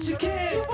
[0.00, 0.69] Cause you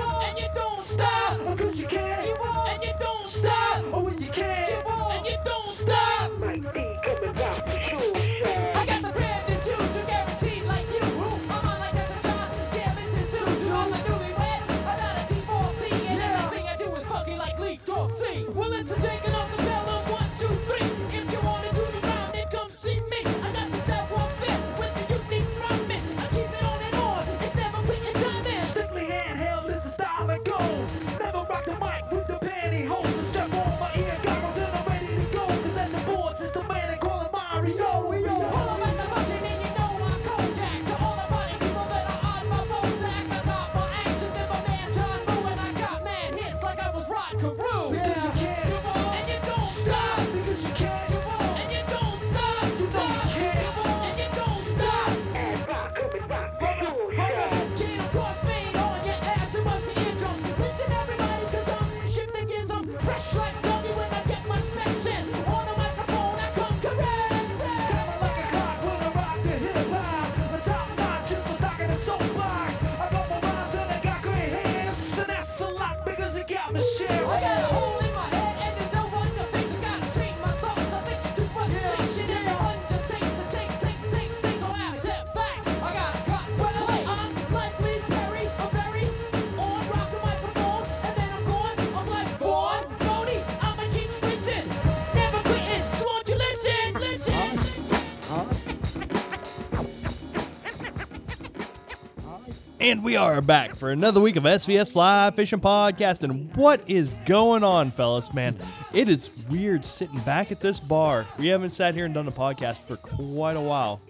[103.07, 106.23] we are back for another week of SVS Fly Fishing Podcast.
[106.23, 108.25] And what is going on, fellas?
[108.33, 108.61] Man,
[108.93, 111.25] it is weird sitting back at this bar.
[111.39, 114.01] We haven't sat here and done a podcast for quite a while.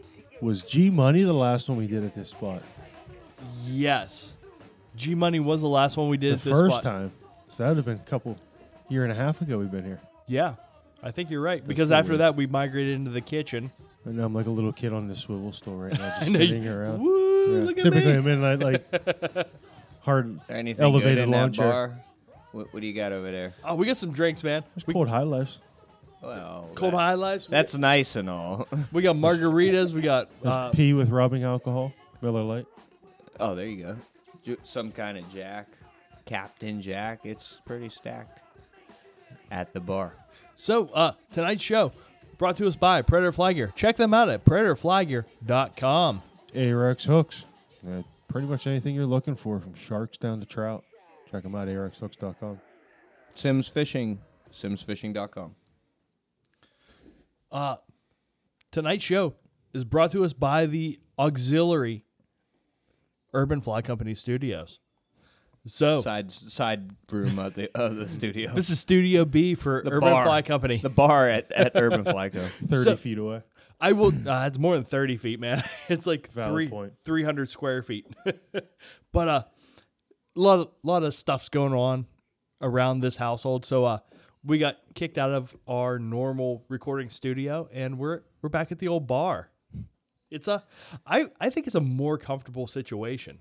[0.41, 2.63] Was G Money the last one we did at this spot?
[3.65, 4.09] Yes.
[4.95, 6.83] G Money was the last one we did the at this first spot.
[6.83, 7.11] time.
[7.49, 8.35] So that would have been a couple
[8.89, 10.01] year and a half ago we've been here.
[10.25, 10.55] Yeah.
[11.03, 11.65] I think you're right.
[11.65, 12.21] Because after weird.
[12.21, 13.71] that, we migrated into the kitchen.
[14.05, 16.67] And I'm like a little kid on the swivel stool right now, just know spinning
[16.67, 16.99] around.
[17.03, 17.63] Woo, Yeah.
[17.63, 18.17] look at Typically, me.
[18.17, 19.47] I'm in like, like
[20.01, 21.69] hard Anything elevated good in lawn that chair.
[21.71, 21.97] bar?
[22.51, 23.53] What, what do you got over there?
[23.65, 24.63] oh, we got some drinks, man.
[24.75, 25.57] There's We, cold high lifes.
[26.23, 27.45] Well, cold that- high lives.
[27.49, 28.67] That's nice and all.
[28.93, 29.93] We got margaritas.
[29.93, 31.91] We got There's uh, pee with rubbing alcohol.
[32.21, 32.65] Miller Lite.
[33.39, 33.95] oh, there you go.
[34.45, 35.67] Ju- Some kind of Jack,
[36.25, 37.19] Captain Jack.
[37.23, 38.39] It's pretty stacked
[39.51, 40.13] at the bar.
[40.65, 41.91] So, uh, tonight's show
[42.39, 43.71] brought to us by Predator Fly Gear.
[43.77, 46.23] Check them out at predatorflygear.com.
[46.57, 47.43] Ahrex hooks.
[47.87, 50.83] Uh, pretty much anything you're looking for, from sharks down to trout.
[51.31, 52.59] Check them out, ahrexhooks.com.
[53.35, 54.19] Simms Fishing,
[54.61, 55.55] simmsfishing.com.
[57.51, 57.75] Uh,
[58.71, 59.33] tonight's show
[59.73, 62.03] is brought to us by the auxiliary
[63.33, 64.79] Urban Fly Company Studios.
[65.69, 68.55] So, Side side room of the of the studio.
[68.55, 70.23] this is Studio B for The Urban bar.
[70.25, 70.79] Fly Company.
[70.81, 72.49] the bar at, at Urban Fly Flyco.
[72.69, 73.41] 30 So- feet away.
[73.79, 74.11] I will.
[74.27, 75.63] Uh, it's more than thirty feet, man.
[75.89, 76.93] It's like Valid three point.
[77.05, 78.05] three hundred square feet.
[79.13, 79.43] but uh,
[80.35, 82.05] a lot of lot of stuff's going on
[82.61, 83.65] around this household.
[83.67, 83.99] So uh,
[84.45, 88.87] we got kicked out of our normal recording studio, and we're we're back at the
[88.87, 89.49] old bar.
[90.29, 90.63] It's a,
[91.05, 93.39] I I think it's a more comfortable situation.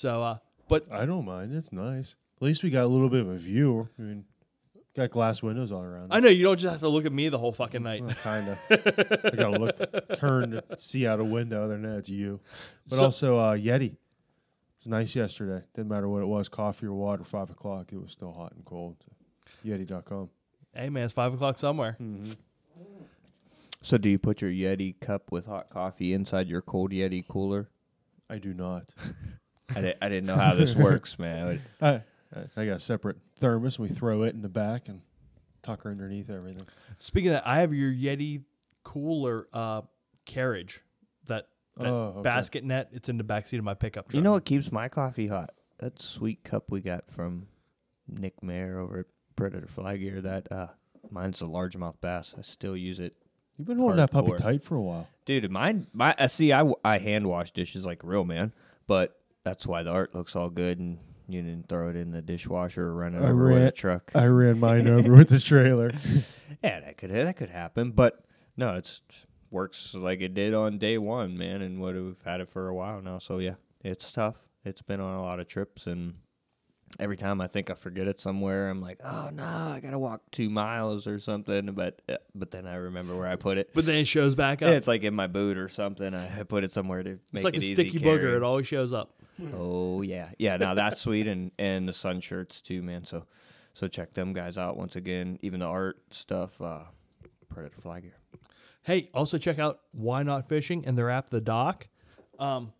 [0.00, 0.38] So uh,
[0.68, 1.54] but I don't mind.
[1.54, 2.14] It's nice.
[2.40, 3.88] At least we got a little bit of a view.
[3.98, 4.24] I mean,
[4.96, 6.12] got glass windows all around.
[6.12, 8.02] I know you don't just have to look at me the whole fucking night.
[8.02, 8.58] Well, kinda.
[8.70, 9.76] I gotta look,
[10.18, 11.64] turn to see out a window.
[11.64, 12.40] Other than that, it's you.
[12.88, 13.96] But So- also, uh, Yeti.
[14.78, 15.64] It's nice yesterday.
[15.76, 17.22] Didn't matter what it was, coffee or water.
[17.30, 18.96] Five o'clock, it was still hot and cold.
[19.64, 20.28] Yeti.com.
[20.74, 21.96] Hey man, it's five o'clock somewhere.
[22.00, 22.32] Mm-hmm.
[23.82, 27.68] So do you put your Yeti cup with hot coffee inside your cold Yeti cooler?
[28.28, 28.84] I do not.
[29.74, 31.62] I, di- I didn't know how this works, man.
[31.80, 32.02] I,
[32.34, 33.78] I I got a separate thermos.
[33.78, 35.00] We throw it in the back and
[35.62, 36.66] tuck her underneath everything.
[37.00, 38.42] Speaking of that, I have your Yeti
[38.84, 39.82] cooler uh,
[40.26, 40.80] carriage,
[41.28, 42.22] that, that Oh, okay.
[42.22, 42.88] basket net.
[42.92, 44.14] It's in the back seat of my pickup truck.
[44.14, 45.50] You know what keeps my coffee hot?
[45.78, 47.46] That sweet cup we got from
[48.08, 49.06] Nick Mayer over at
[49.36, 50.20] Predator Fly Gear.
[50.20, 50.66] That uh,
[51.10, 52.34] mine's a largemouth bass.
[52.38, 53.14] I still use it,
[53.58, 55.06] You've been holding that puppy tight for a while.
[55.26, 55.50] dude.
[55.50, 58.52] Mine, my uh, see, I hand wash dishes like a real man,
[58.86, 60.98] but that's why the art looks all good and
[61.28, 64.10] you didn't throw it in the dishwasher or run it I over with a truck.
[64.14, 65.92] I ran mine over with the trailer.
[66.62, 68.24] yeah, that could that could happen, but
[68.56, 69.00] no, it's
[69.50, 72.74] works like it did on day one, man, and would have had it for a
[72.74, 73.20] while now.
[73.26, 74.36] So yeah, it's tough.
[74.64, 76.14] It's been on a lot of trips, and
[76.98, 80.22] every time I think I forget it somewhere, I'm like, oh no, I gotta walk
[80.32, 81.72] two miles or something.
[81.72, 83.70] But uh, but then I remember where I put it.
[83.74, 84.68] But then it shows back up.
[84.68, 86.14] And it's like in my boot or something.
[86.14, 88.20] I I put it somewhere to make it's like it a easy sticky carrying.
[88.20, 88.36] booger.
[88.36, 89.14] It always shows up.
[89.54, 90.56] Oh yeah, yeah.
[90.56, 93.06] Now that's sweet, and and the sun shirts too, man.
[93.08, 93.24] So
[93.74, 95.38] so check them guys out once again.
[95.42, 96.80] Even the art stuff, uh,
[97.52, 98.14] Predator Fly Gear.
[98.82, 101.86] Hey, also check out Why Knot Fishing and their app, The Dock.
[102.38, 102.72] Um,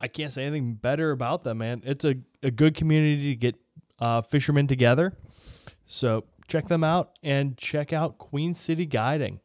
[0.00, 1.82] I can't say anything better about them, man.
[1.84, 3.54] It's a, a good community to get
[3.98, 5.14] uh, fishermen together.
[5.86, 9.40] So check them out and check out Queen City Guiding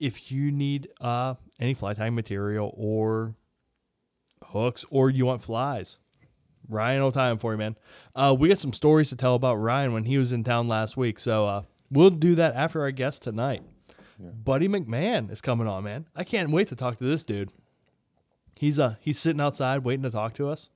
[0.00, 3.34] if you need uh, any fly tying material or
[4.48, 5.96] hooks or you want flies.
[6.68, 7.76] Ryan will time for you, man.
[8.14, 10.96] Uh, we got some stories to tell about Ryan when he was in town last
[10.96, 11.18] week.
[11.18, 13.62] So uh, we'll do that after our guest tonight.
[14.18, 16.06] Buddy McMahon is coming on, man.
[16.14, 17.50] I can't wait to talk to this dude.
[18.56, 20.68] He's uh he's sitting outside waiting to talk to us.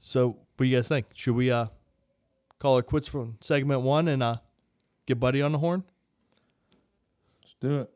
[0.00, 1.06] So what do you guys think?
[1.14, 1.66] Should we uh
[2.60, 4.36] call it quits from segment one and uh
[5.06, 5.84] get Buddy on the horn?
[7.42, 7.90] Let's do it.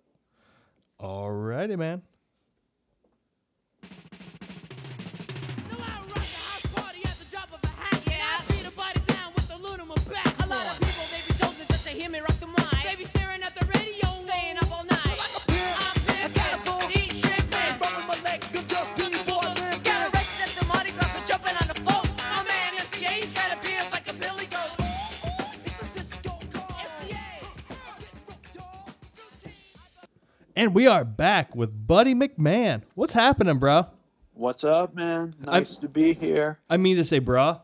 [1.01, 2.03] Alrighty, man.
[30.65, 32.81] And we are back with Buddy McMahon.
[32.95, 33.85] What's happening, bro?
[34.33, 35.35] What's up, man?
[35.39, 36.59] Nice to be here.
[36.71, 37.61] I mean to say, bruh.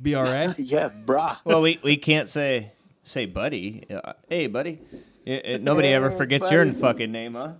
[0.00, 0.54] B R A.
[0.58, 1.38] yeah, brah.
[1.44, 2.70] Well, we we can't say
[3.02, 3.86] say buddy.
[3.90, 4.78] Uh, hey, buddy.
[5.26, 7.54] It, it- nobody ever Hey, forgets your fucking name, huh?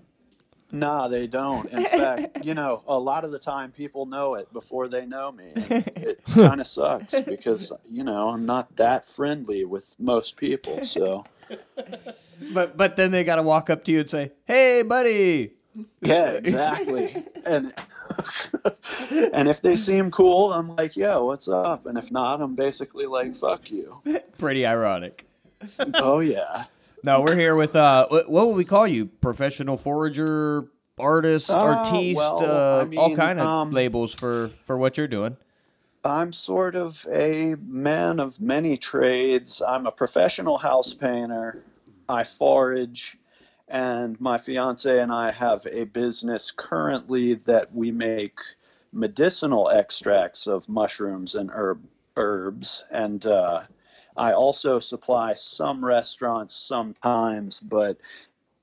[0.70, 1.68] Nah, they don't.
[1.68, 5.32] In fact, you know, a lot of the time people know it before they know
[5.32, 5.54] me.
[5.56, 10.86] And it kind of sucks because, you know, I'm not that friendly with most people.
[10.86, 11.24] So,
[12.52, 15.52] But but then they gotta walk up to you and say, "Hey, buddy."
[16.02, 17.24] yeah, exactly.
[17.44, 17.72] And
[19.32, 21.86] and if they seem cool, I'm like, yo, what's up?
[21.86, 24.02] And if not, I'm basically like, fuck you.
[24.38, 25.24] Pretty ironic.
[25.94, 26.64] Oh, yeah.
[27.04, 29.06] No, we're here with uh, what, what would we call you?
[29.06, 30.64] Professional forager,
[30.98, 35.08] artist, Uh, artiste, well, uh, I all kind of um, labels for for what you're
[35.08, 35.36] doing.
[36.04, 39.62] I'm sort of a man of many trades.
[39.66, 41.62] I'm a professional house painter.
[42.08, 43.16] I forage,
[43.68, 48.38] and my fiance and I have a business currently that we make
[48.92, 51.82] medicinal extracts of mushrooms and herb
[52.16, 52.84] herbs.
[52.90, 53.62] And uh,
[54.16, 57.96] I also supply some restaurants sometimes, but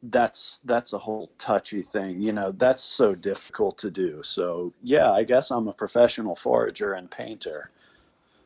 [0.04, 2.22] that's that's a whole touchy thing.
[2.22, 4.22] You know, that's so difficult to do.
[4.24, 7.72] So yeah, I guess I'm a professional forager and painter.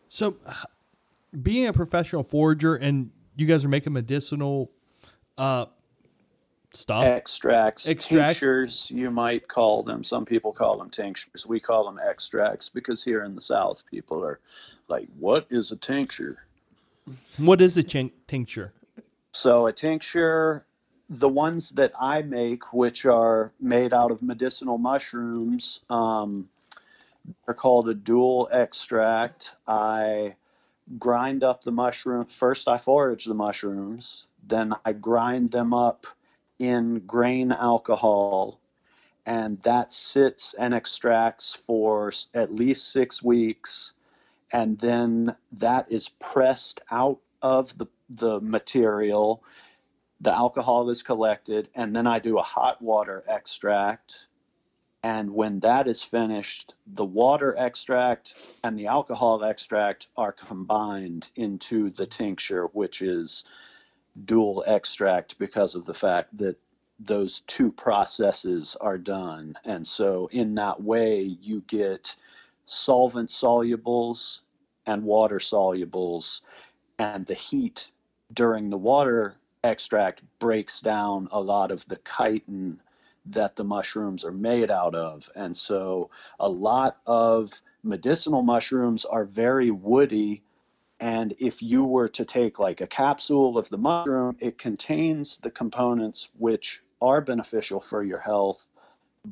[0.10, 0.36] So,
[1.42, 4.70] being a professional forager and you guys are making medicinal
[5.38, 5.66] uh,
[6.74, 7.06] stuff.
[7.06, 8.40] extracts, Extracts.
[8.40, 10.04] tinctures, you might call them.
[10.04, 11.46] Some people call them tinctures.
[11.48, 14.40] We call them extracts because here in the South, people are
[14.88, 16.46] like, "What is a tincture?"
[17.38, 18.74] What is a chin- tincture?
[19.34, 20.66] So a tincture,
[21.10, 26.48] the ones that I make, which are made out of medicinal mushrooms, um,
[27.48, 29.52] are called a dual extract.
[29.68, 30.36] I
[31.00, 32.28] grind up the mushroom.
[32.40, 34.26] First, I forage the mushrooms.
[34.46, 36.06] Then I grind them up
[36.60, 38.60] in grain alcohol,
[39.26, 43.94] and that sits and extracts for at least six weeks,
[44.52, 49.44] and then that is pressed out of the the material.
[50.22, 54.16] The alcohol is collected, and then I do a hot water extract.
[55.04, 58.34] And when that is finished, the water extract
[58.64, 63.44] and the alcohol extract are combined into the tincture, which is
[64.26, 66.58] dual extract because of the fact that
[67.00, 69.58] those two processes are done.
[69.66, 72.16] And so, in that way, you get
[72.66, 74.40] solvent solubles
[74.86, 76.40] and water solubles,
[77.00, 77.92] and the heat
[78.34, 82.80] during the water extract breaks down a lot of the chitin
[83.26, 85.30] that the mushrooms are made out of.
[85.36, 87.52] And so a lot of
[87.84, 90.44] medicinal mushrooms are very woody.
[91.04, 95.52] And if you were to take like a capsule of the mushroom, it contains the
[95.52, 98.64] components which are beneficial for your health,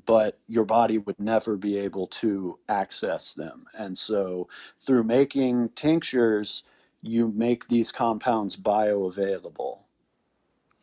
[0.06, 3.68] but your body would never be able to access them.
[3.74, 4.50] And so
[4.86, 6.64] through making tinctures,
[7.02, 9.80] you make these compounds bioavailable.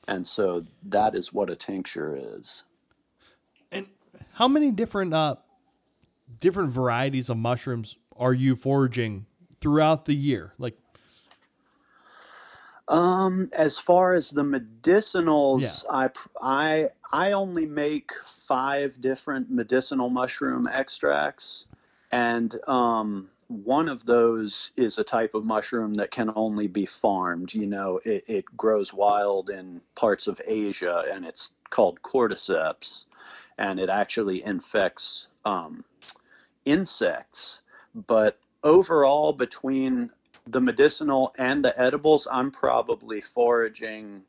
[0.07, 2.63] And so that is what a tincture is.
[3.73, 3.89] And
[4.33, 5.35] how many different uh
[6.41, 9.27] different varieties of mushrooms are you foraging
[9.61, 10.53] throughout the year?
[10.59, 10.77] Like,
[12.89, 16.09] Um, as far as the medicinals, I
[16.41, 18.11] I I only make
[18.47, 21.67] five different medicinal mushroom extracts,
[22.13, 27.53] and um, one of those is a type of mushroom that can only be farmed.
[27.53, 33.05] You know, it, it grows wild in parts of Asia, and it's called cordyceps,
[33.59, 35.85] and it actually infects um,
[36.65, 37.61] insects.
[38.07, 40.11] But overall, between
[40.47, 44.23] the medicinal and the edibles, I'm probably foraging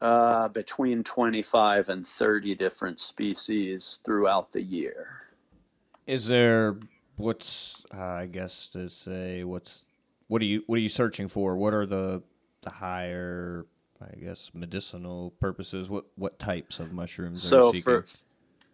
[0.00, 5.08] uh, between 25 and 30 different species throughout the year.
[6.06, 6.76] Is there
[7.16, 9.82] what's uh, I guess to say what's
[10.28, 11.56] what are you what are you searching for?
[11.56, 12.22] What are the
[12.62, 13.66] the higher
[14.00, 15.88] I guess medicinal purposes?
[15.88, 17.82] What what types of mushrooms are So you seeking?
[17.82, 18.04] for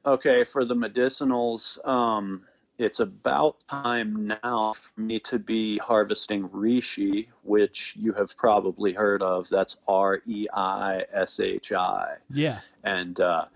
[0.06, 2.42] okay, for the medicinals, um,
[2.78, 9.22] it's about time now for me to be harvesting reishi, which you have probably heard
[9.22, 9.46] of.
[9.50, 12.16] That's R E I S H I.
[12.30, 13.46] yeah, and uh,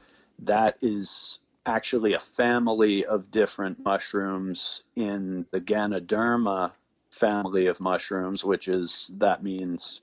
[0.40, 6.72] that is actually a family of different mushrooms in the Ganoderma
[7.18, 10.00] family of mushrooms, which is that means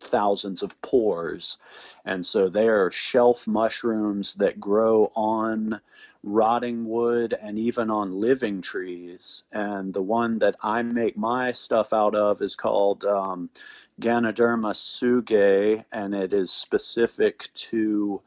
[0.00, 1.56] thousands of pores.
[2.04, 5.80] And so they are shelf mushrooms that grow on
[6.22, 9.42] rotting wood and even on living trees.
[9.52, 13.50] And the one that I make my stuff out of is called um,
[14.00, 18.20] Ganoderma tsugae, and it is specific to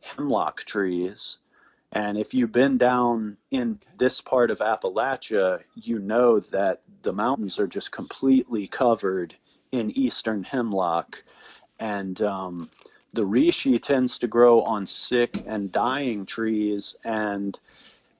[0.00, 1.38] hemlock trees.
[1.92, 7.58] And if you've been down in this part of Appalachia, you know that the mountains
[7.58, 9.34] are just completely covered
[9.72, 11.22] in eastern hemlock.
[11.80, 12.70] And um,
[13.12, 16.94] the reishi tends to grow on sick and dying trees.
[17.04, 17.58] And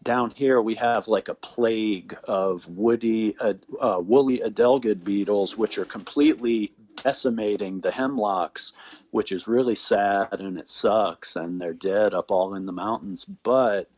[0.02, 5.78] down here we have like a plague of woody, uh, uh, woolly adelgid beetles, which
[5.78, 8.72] are completely decimating the hemlocks,
[9.10, 11.36] which is really sad and it sucks.
[11.36, 13.24] And they're dead up all in the mountains.
[13.42, 13.90] But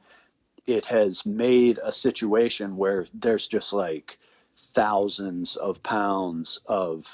[0.67, 4.19] it has made a situation where there's just like
[4.75, 7.05] thousands of pounds of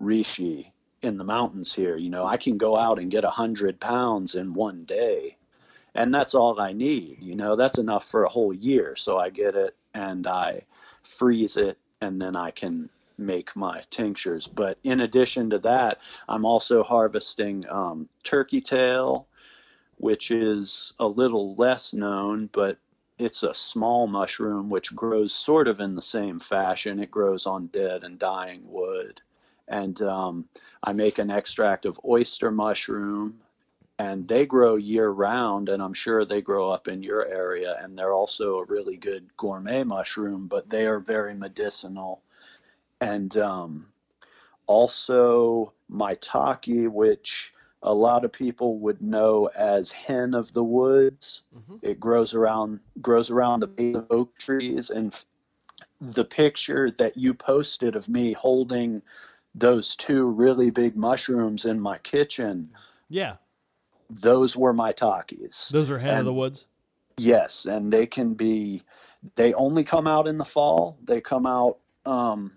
[0.00, 0.72] reishi
[1.02, 1.96] in the mountains here.
[1.96, 5.36] You know, I can go out and get a hundred pounds in one day,
[5.94, 7.18] and that's all I need.
[7.20, 8.96] You know, that's enough for a whole year.
[8.96, 10.62] So I get it and I
[11.18, 14.46] freeze it, and then I can make my tinctures.
[14.46, 15.98] But in addition to that,
[16.28, 19.28] I'm also harvesting um, turkey tail,
[19.98, 22.78] which is a little less known, but
[23.18, 26.98] it's a small mushroom which grows sort of in the same fashion.
[26.98, 29.20] It grows on dead and dying wood.
[29.68, 30.48] And um,
[30.82, 33.40] I make an extract of oyster mushroom,
[33.98, 35.68] and they grow year round.
[35.68, 37.78] And I'm sure they grow up in your area.
[37.82, 42.20] And they're also a really good gourmet mushroom, but they are very medicinal.
[43.00, 43.86] And um,
[44.66, 47.52] also maitake, which
[47.82, 51.42] a lot of people would know as hen of the woods.
[51.54, 51.78] Mhm.
[51.82, 55.14] It grows around grows around the base of oak trees, and
[56.00, 59.02] the picture that you posted of me holding
[59.54, 62.70] those two really big mushrooms in my kitchen,
[63.08, 63.36] yeah.
[64.10, 65.68] those were maitakes.
[65.72, 66.64] Those are hen of the woods.
[67.16, 68.82] Yes, and they can be.
[69.36, 70.98] They only come out in the fall.
[71.04, 72.52] They come out um,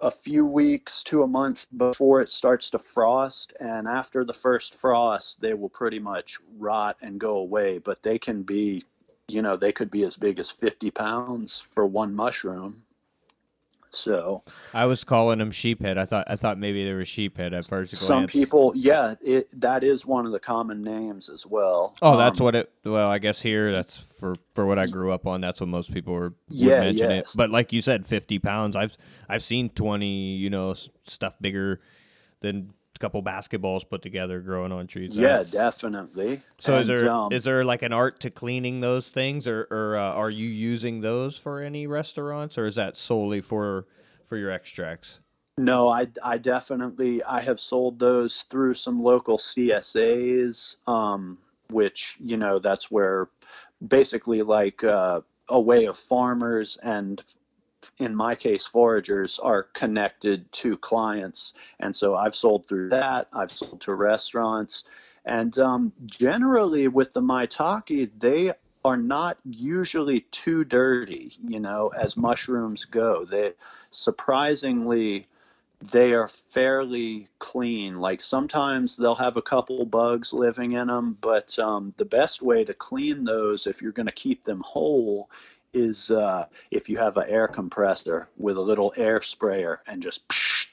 [0.00, 4.74] a few weeks to a month before it starts to frost, and after the first
[4.80, 7.78] frost, they will pretty much rot and go away.
[7.78, 8.84] But they can be,
[9.28, 12.82] you know, they could be as big as 50 pounds for one mushroom.
[14.02, 14.42] So
[14.74, 15.96] I was calling them sheephead.
[15.98, 18.06] I thought I thought maybe they were sheephead at first glance.
[18.06, 21.94] some people, yeah, it that is one of the common names as well.
[22.02, 22.70] Oh, that's Um, what it.
[22.84, 25.40] Well, I guess here that's for for what I grew up on.
[25.40, 27.24] That's what most people were Yeah, mention it.
[27.24, 27.32] yes.
[27.34, 28.76] But like you said, fifty pounds.
[28.76, 28.92] I've
[29.28, 30.36] I've seen twenty.
[30.36, 30.74] You know,
[31.06, 31.80] stuff bigger
[32.42, 35.10] than couple basketballs put together growing on trees.
[35.14, 36.42] Yeah, definitely.
[36.58, 39.66] So is And, there is um, there like an art to cleaning those things, or
[39.70, 43.86] or uh, are you using those for any restaurants, or is that solely for
[44.28, 45.18] for your extracts?
[45.58, 51.38] No, I, I definitely I have sold those through some local CSAs, um,
[51.70, 53.28] which you know that's where
[53.86, 57.22] basically like uh, a way of farmers and
[57.98, 63.28] in my case foragers are connected to clients, and so I've sold through that.
[63.32, 64.84] I've sold to restaurants,
[65.24, 68.52] and um, generally with the maitake, they
[68.84, 73.24] are not usually too dirty, you know, as mushrooms go.
[73.24, 73.52] They
[73.90, 75.26] surprisingly
[75.92, 77.98] they are fairly clean.
[77.98, 82.64] Like sometimes they'll have a couple bugs living in them, but um, the best way
[82.64, 85.28] to clean those, if you're going to keep them whole,
[85.72, 90.20] is uh, if you have an air compressor with a little air sprayer and just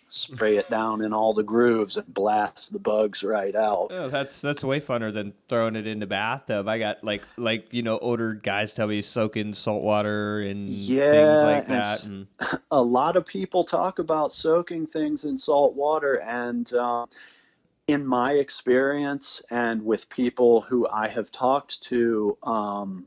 [0.07, 3.89] spray it down in all the grooves and blast the bugs right out.
[3.91, 6.67] Oh, that's that's way funner than throwing it in the bathtub.
[6.67, 10.67] I got like like you know older guys tell me soak in salt water and
[11.11, 11.99] things Yeah, like and that.
[11.99, 12.27] s- And
[12.71, 17.07] a lot of people talk about soaking things in salt water and um,
[17.87, 23.05] in my experience and with people who i have talked to um,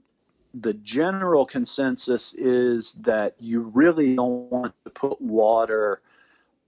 [0.54, 6.00] the general consensus is that you really don't want to put water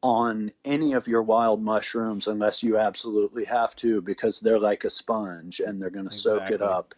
[0.03, 4.91] on any of your wild mushrooms unless you absolutely have to because they're like a
[4.91, 6.95] sponge and they're going to soak it up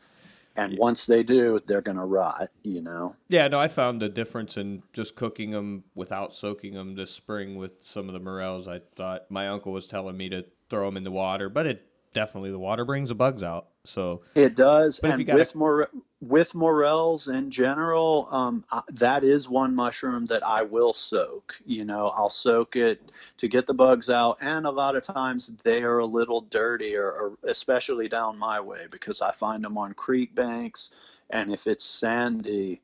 [0.56, 0.78] and Yeah.
[0.80, 4.56] once they do they're going to rot you know yeah, no, I found the difference
[4.56, 8.66] in just cooking them without soaking them this spring with some of the morels.
[8.66, 11.86] I thought my uncle was telling me to throw them in the water, but it
[12.14, 13.66] definitely the water brings the bugs out.
[13.84, 15.88] So It does, and with more
[16.20, 21.54] with morels in general, um, I, that is one mushroom that I will soak.
[21.64, 23.00] You know, I'll soak it
[23.38, 27.04] to get the bugs out, and a lot of times they are a little dirtier,
[27.06, 30.90] or especially down my way because I find them on creek banks,
[31.30, 32.82] and if it's sandy,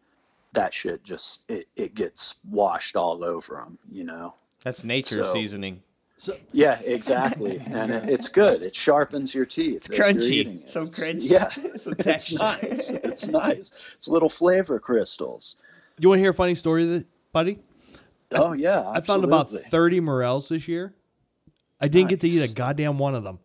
[0.55, 3.79] that shit just it, it gets washed all over them.
[3.91, 4.35] You know.
[4.65, 5.83] that's nature So- seasoning.
[6.53, 8.63] Yeah, exactly, and it, it's good.
[8.63, 9.83] It sharpens your teeth.
[9.87, 10.71] It's crunchy, it.
[10.71, 11.31] so It's- crunchy.
[11.31, 12.91] Yeah, Some it's nice.
[12.91, 13.71] It's nice.
[13.99, 15.57] It's little flavor crystals.
[15.99, 17.59] You want to hear a funny story, th- buddy?
[18.33, 20.95] Oh yeah, I found about 30 morels this year.
[21.81, 23.39] I didn't get to eat a goddamn one of them.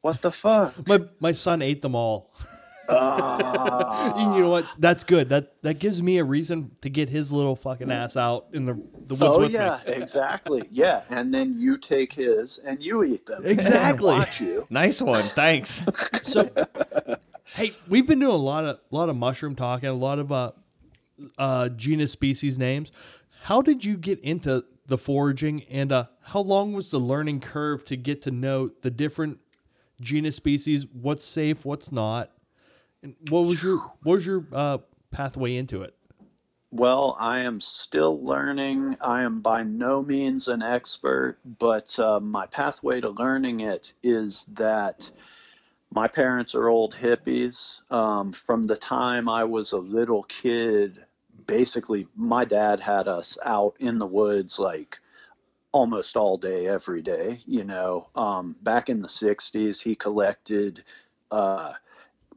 [0.00, 0.74] What the fuck?
[0.86, 2.30] My my son ate them all.
[2.88, 4.12] Ah.
[4.16, 4.64] and you know what?
[4.78, 5.28] That's good.
[5.28, 8.74] That that gives me a reason to get his little fucking ass out in the
[9.06, 9.92] the woods Oh with yeah, me.
[9.94, 10.68] exactly.
[10.70, 13.42] Yeah, and then you take his and you eat them.
[13.44, 14.06] And Exactly.
[14.06, 14.66] watch you.
[14.70, 15.80] Nice one, thanks.
[16.24, 16.50] So,
[17.54, 20.50] hey, we've been doing a lot of lot of mushroom talking, a lot of uh,
[21.38, 22.90] uh, genus species names.
[23.42, 27.84] How did you get into the foraging, and uh, how long was the learning curve
[27.86, 29.38] to get to know the different
[30.02, 30.84] genus species?
[30.92, 32.30] What's safe, what's not?
[33.02, 34.78] And what was your what was your uh,
[35.10, 35.94] pathway into it?
[36.70, 38.96] Well, I am still learning.
[39.00, 44.44] I am by no means an expert, but uh, my pathway to learning it is
[44.48, 45.10] that
[45.90, 47.80] my parents are old hippies.
[47.90, 51.02] Um, from the time I was a little kid,
[51.46, 54.98] basically, my dad had us out in the woods like
[55.72, 57.40] almost all day, every day.
[57.46, 60.84] You know, um, back in the 60s, he collected.
[61.30, 61.72] Uh,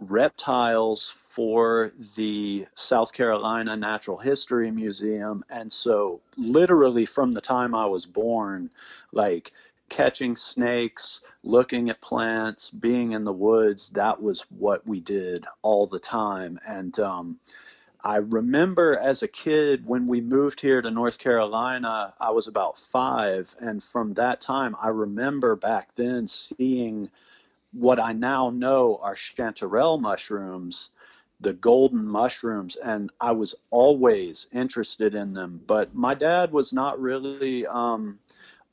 [0.02, 5.44] reptiles for the South Carolina Natural History Museum.
[5.50, 8.70] And so, literally, from the time I was born,
[9.14, 9.52] like
[9.90, 15.88] catching snakes, looking at plants, being in the woods, that was what we did all
[15.88, 16.60] the time.
[16.68, 17.40] And um,
[18.04, 22.80] I remember as a kid when we moved here to North Carolina, I was about
[22.92, 23.54] five.
[23.60, 27.10] And from that time, I remember back then seeing
[27.74, 30.90] what I now know are chanterelle mushrooms,
[31.40, 35.62] the golden mushrooms, and I was always interested in them.
[35.68, 38.20] But my dad was not really um,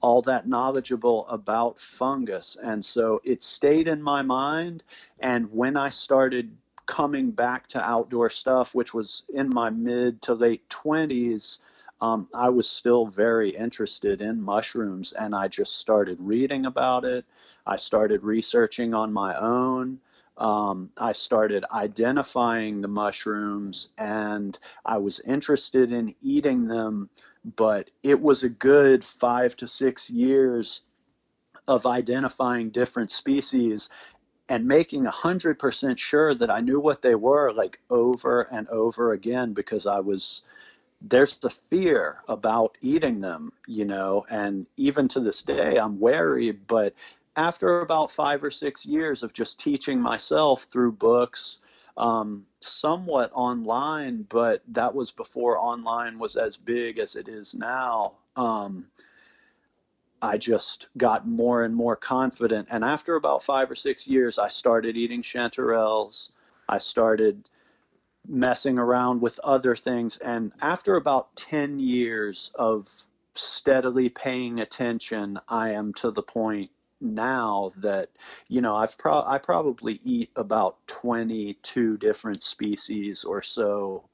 [0.01, 4.83] all that knowledgeable about fungus, and so it stayed in my mind.
[5.21, 6.51] And when I started
[6.87, 11.59] coming back to outdoor stuff, which was in my mid to late 20s,
[12.01, 17.25] um, I was still very interested in mushrooms, and I just started reading about it.
[17.67, 20.01] I started researching on my own.
[20.39, 24.57] Um, I started identifying the mushrooms and
[24.87, 27.11] I was interested in eating them,
[27.57, 30.83] but it was a good five to six years
[31.67, 33.89] of identifying different species
[34.49, 39.53] and making 100% sure that I knew what they were, like over and over again,
[39.53, 40.43] because I was
[41.01, 46.53] there's the fear about eating them, you know, and even to this day, I'm wary.
[46.53, 46.95] But
[47.37, 51.59] after about five or six years of just teaching myself through books,
[51.97, 58.15] um, somewhat online, but that was before online was as big as it is now.
[58.37, 58.87] Um,
[60.21, 62.69] I just got more and more confident.
[62.71, 66.29] And after about five or six years, I started eating chanterelles.
[66.69, 67.49] I started
[68.29, 70.19] messing around with other things.
[70.25, 72.87] And after about 10 years of
[73.35, 78.11] steadily paying attention, I am to the point now that,
[78.49, 84.05] you know, I've pro- I probably eat about 22 different species or so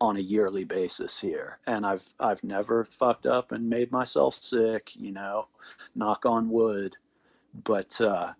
[0.00, 1.58] on a yearly basis here.
[1.66, 5.46] And I've, I've never fucked up and made myself sick, you know,
[5.94, 6.96] knock on wood.
[7.64, 8.32] But, uh,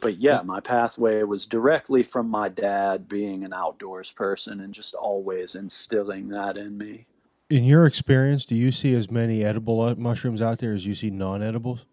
[0.00, 4.94] but yeah, my pathway was directly from my dad being an outdoors person and just
[4.94, 7.06] always instilling that in me.
[7.50, 10.94] In your experience, do you see as many edible uh, mushrooms out there as you
[10.94, 11.84] see non-edibles?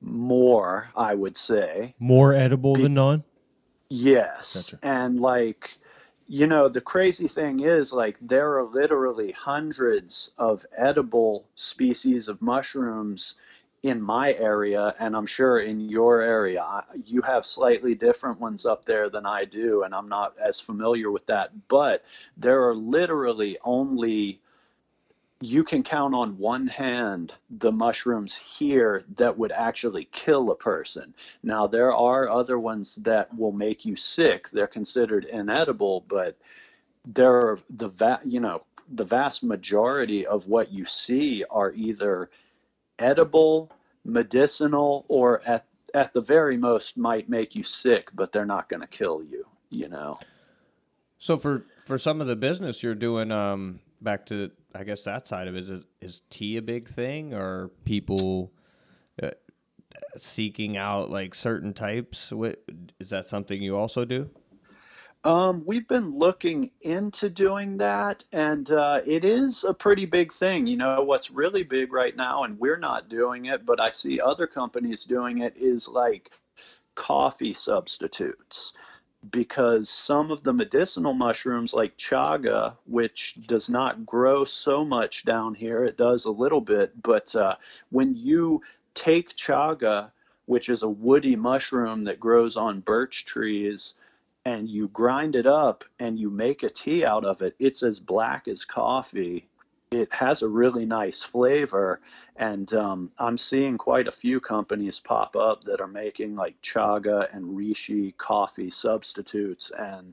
[0.00, 1.94] More, I would say.
[1.98, 3.24] More edible Be- than non?
[3.88, 4.54] Yes.
[4.54, 4.78] Gotcha.
[4.82, 5.70] And like,
[6.28, 12.40] you know, the crazy thing is like there are literally hundreds of edible species of
[12.40, 13.34] mushrooms
[13.84, 18.84] in my area and I'm sure in your area you have slightly different ones up
[18.84, 22.02] there than I do and I'm not as familiar with that but
[22.36, 24.40] there are literally only
[25.40, 31.14] you can count on one hand the mushrooms here that would actually kill a person
[31.42, 34.48] now there are other ones that will make you sick.
[34.50, 36.36] They're considered inedible, but
[37.04, 38.62] there are the va- you know
[38.94, 42.30] the vast majority of what you see are either
[42.98, 43.70] edible,
[44.04, 48.80] medicinal, or at at the very most might make you sick, but they're not going
[48.80, 49.46] to kill you.
[49.70, 50.18] You know.
[51.18, 55.28] So for for some of the business you're doing, um, back to I guess that
[55.28, 58.52] side of it is is tea a big thing, or people
[59.22, 59.30] uh,
[60.34, 62.18] seeking out like certain types?
[62.30, 62.62] What
[63.00, 64.28] is that something you also do?
[65.24, 70.66] Um, we've been looking into doing that, and uh, it is a pretty big thing.
[70.66, 74.20] You know, what's really big right now, and we're not doing it, but I see
[74.20, 76.30] other companies doing it, is like
[76.94, 78.74] coffee substitutes.
[79.30, 85.54] Because some of the medicinal mushrooms, like chaga, which does not grow so much down
[85.54, 87.54] here, it does a little bit, but uh,
[87.88, 88.60] when you
[88.94, 90.10] take chaga,
[90.44, 93.94] which is a woody mushroom that grows on birch trees,
[94.44, 97.98] and you grind it up and you make a tea out of it, it's as
[97.98, 99.48] black as coffee.
[99.90, 102.00] It has a really nice flavor,
[102.36, 107.34] and um, I'm seeing quite a few companies pop up that are making like chaga
[107.34, 110.12] and reishi coffee substitutes, and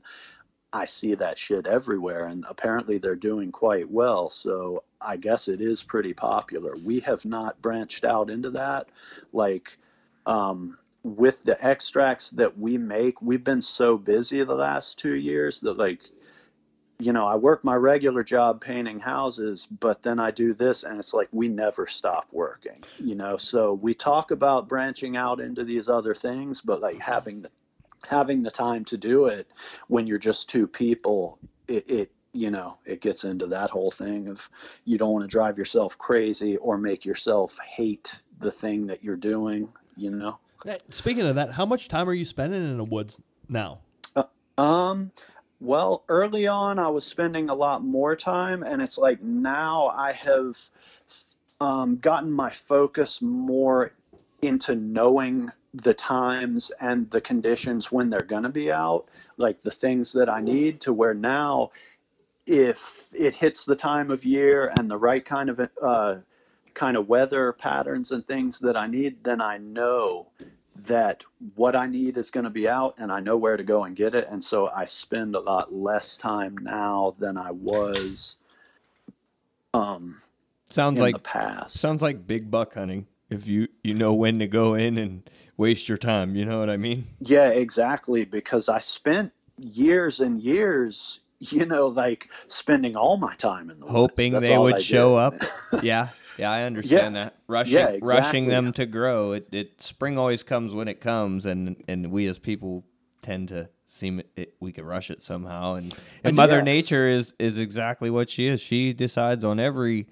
[0.72, 4.30] I see that shit everywhere, and apparently they're doing quite well.
[4.30, 6.76] So I guess it is pretty popular.
[6.76, 8.88] We have not branched out into that,
[9.32, 9.76] like.
[10.24, 15.60] Um, with the extracts that we make, we've been so busy the last two years
[15.60, 16.00] that like,
[16.98, 20.98] you know, I work my regular job painting houses, but then I do this and
[21.00, 23.36] it's like we never stop working, you know.
[23.36, 27.50] So we talk about branching out into these other things, but like having the
[28.06, 29.46] having the time to do it
[29.88, 31.38] when you're just two people,
[31.68, 34.40] it, it you know, it gets into that whole thing of
[34.84, 38.08] you don't want to drive yourself crazy or make yourself hate
[38.40, 40.38] the thing that you're doing, you know.
[40.90, 43.16] Speaking of that, how much time are you spending in the woods
[43.48, 43.80] now?
[44.58, 45.10] Um,
[45.60, 50.12] well, early on, I was spending a lot more time, and it's like now I
[50.12, 50.54] have
[51.60, 53.92] um, gotten my focus more
[54.42, 59.70] into knowing the times and the conditions when they're going to be out, like the
[59.70, 61.70] things that I need, to where now,
[62.46, 62.78] if
[63.12, 66.16] it hits the time of year and the right kind of uh,
[66.74, 70.28] kind of weather patterns and things that I need, then I know
[70.86, 71.22] that
[71.54, 73.94] what I need is going to be out and I know where to go and
[73.94, 74.26] get it.
[74.30, 78.36] And so I spend a lot less time now than I was
[79.74, 80.20] um,
[80.70, 81.80] Sounds in like the past.
[81.80, 83.06] sounds like big buck hunting.
[83.30, 86.68] If you you know when to go in and waste your time, you know what
[86.70, 87.06] I mean?
[87.20, 88.24] Yeah, exactly.
[88.24, 93.86] Because I spent years and years, you know, like spending all my time in the.
[93.86, 95.34] Hoping they would show up.
[95.82, 97.36] yeah, yeah, I understand that.
[97.46, 99.32] Rushing, yeah, rushing them to grow.
[99.32, 102.84] It, it spring always comes when it comes, and and we as people
[103.22, 105.74] tend to seem it, it, we can rush it somehow.
[105.74, 106.64] And and Mother Yes.
[106.64, 108.60] Nature is is exactly what she is.
[108.60, 110.06] She decides on every,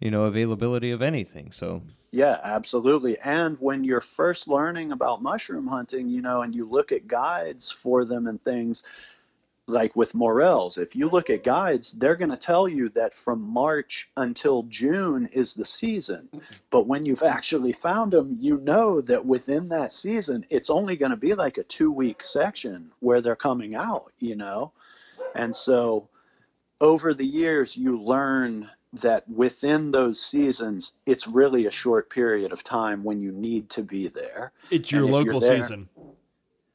[0.00, 1.52] you know, availability of anything.
[1.52, 3.18] So Yeah, absolutely.
[3.18, 7.74] And when you're first learning about mushroom hunting, you know, and you look at guides
[7.82, 8.82] for them and things,
[9.68, 13.40] like with morels, if you look at guides, they're going to tell you that from
[13.42, 16.28] March until June is the season.
[16.34, 16.54] Mm-hmm.
[16.70, 21.10] But when you've actually found them, you know that within that season, it's only going
[21.10, 24.72] to be like a two week section where they're coming out, you know?
[25.34, 26.08] And so
[26.80, 28.70] over the years, you learn
[29.02, 33.82] that within those seasons, it's really a short period of time when you need to
[33.82, 34.52] be there.
[34.70, 35.88] It's your And if you're local there- season.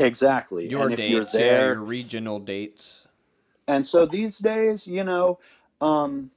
[0.03, 0.67] Exactly.
[0.67, 2.83] your and if you're dates, yeah, your regional dates.
[3.67, 5.39] and so these days, you know,
[5.81, 6.29] um,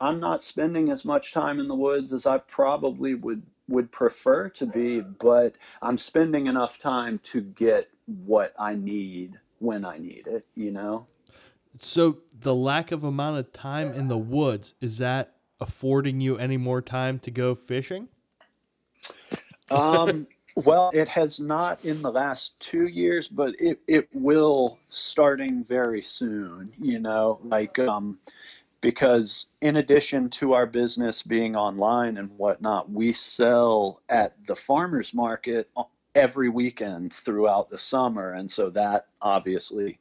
[0.00, 4.50] I'm not spending as much time in the woods as I probably would would prefer
[4.50, 7.88] to be, but I'm spending enough time to get
[8.26, 11.06] what I need when I need it, you know?
[11.80, 16.58] So the lack of amount of time in the woods is that affording you any
[16.58, 18.08] more time to go fishing?
[19.70, 25.64] Um, Well, it has not in the last two years, but it, it will starting
[25.64, 28.18] very soon, you know, like, um,
[28.80, 35.12] because in addition to our business being online and whatnot, we sell at the farmer's
[35.12, 35.68] market
[36.14, 38.34] every weekend throughout the summer.
[38.34, 39.98] And so that obviously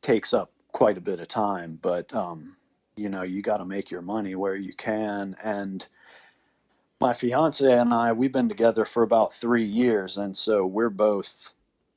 [0.00, 2.56] takes up quite a bit of time, but, um,
[2.96, 5.36] you know, you got to make your money where you can.
[5.44, 5.86] And,
[7.00, 11.28] my fiance and I, we've been together for about three years, and so we're both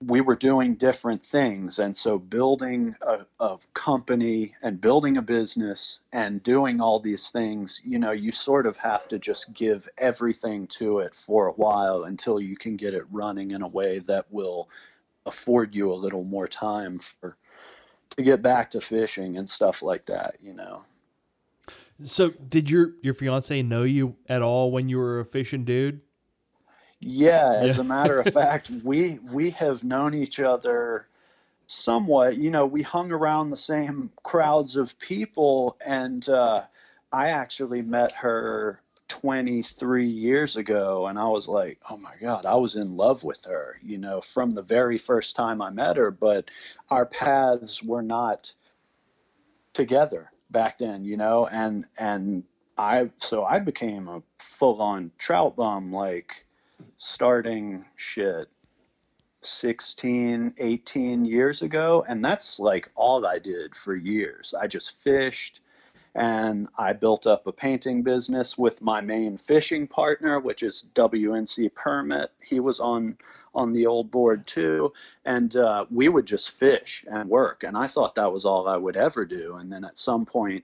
[0.07, 5.99] we were doing different things, and so building a, a company and building a business
[6.11, 10.67] and doing all these things, you know, you sort of have to just give everything
[10.79, 14.25] to it for a while until you can get it running in a way that
[14.31, 14.69] will
[15.27, 17.37] afford you a little more time for
[18.17, 20.81] to get back to fishing and stuff like that, you know.
[22.05, 26.01] So, did your your fiance know you at all when you were a fishing dude?
[26.99, 27.79] Yeah, as Yeah.
[27.79, 31.07] a matter of fact, we we have known each other
[31.67, 32.37] somewhat.
[32.37, 36.63] You know, we hung around the same crowds of people, and uh,
[37.11, 42.55] I actually met her 23 years ago, and I was like, oh my God, I
[42.55, 46.11] was in love with her, you know, from the very first time I met her,
[46.11, 46.45] but
[46.89, 48.53] our paths were not
[49.73, 52.43] together back then, you know, and and
[52.77, 54.21] I so I became a
[54.59, 56.31] full on trout bum like
[56.97, 58.47] starting shit
[59.43, 64.53] 16 18 years ago and that's like all I did for years.
[64.59, 65.59] I just fished
[66.15, 71.73] and I built up a painting business with my main fishing partner which is WNC
[71.73, 72.31] Permit.
[72.43, 73.17] He was on
[73.53, 74.91] on the old board too
[75.25, 78.77] and uh, we would just fish and work and i thought that was all i
[78.77, 80.63] would ever do and then at some point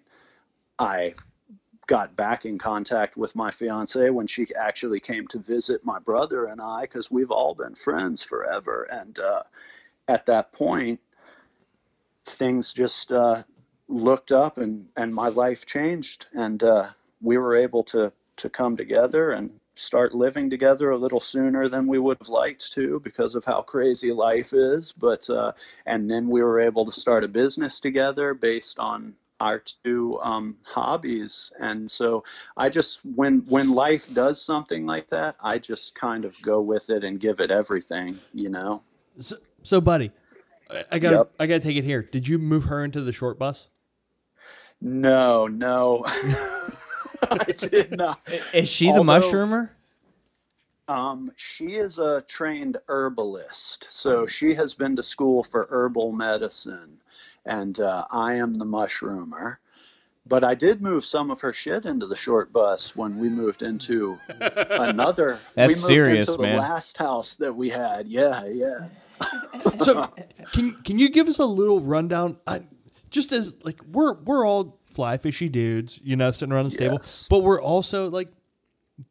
[0.79, 1.13] i
[1.87, 6.45] got back in contact with my fiance when she actually came to visit my brother
[6.45, 9.43] and i because we've all been friends forever and uh,
[10.07, 10.99] at that point
[12.37, 13.43] things just uh,
[13.87, 16.89] looked up and, and my life changed and uh,
[17.21, 21.87] we were able to, to come together and start living together a little sooner than
[21.87, 25.51] we would have liked to because of how crazy life is but uh,
[25.85, 30.57] and then we were able to start a business together based on our two um,
[30.63, 32.23] hobbies and so
[32.57, 36.89] i just when when life does something like that i just kind of go with
[36.89, 38.81] it and give it everything you know
[39.21, 40.11] So, so buddy,
[40.69, 41.31] I, I gotta Yep.
[41.39, 42.01] I gotta take it here.
[42.03, 43.67] Did you move her into the short bus?
[44.81, 46.05] no no
[47.31, 48.19] i did not
[48.53, 49.69] Is she the mushroomer?
[50.87, 56.97] Um, she is a trained herbalist, so she has been to school for herbal medicine,
[57.45, 59.57] and uh, I am the mushroomer.
[60.25, 63.61] But I did move some of her shit into the short bus when we moved
[63.61, 65.39] into another.
[65.55, 66.57] we That's moved serious, into man.
[66.57, 68.07] last house that we had.
[68.07, 68.87] Yeah, yeah.
[69.83, 70.07] So,
[70.53, 72.37] can can you give us a little rundown?
[72.45, 72.61] I,
[73.09, 76.99] just as like we're we're all fly fishy dudes, you know, sitting around the table,
[77.29, 78.29] but we're also like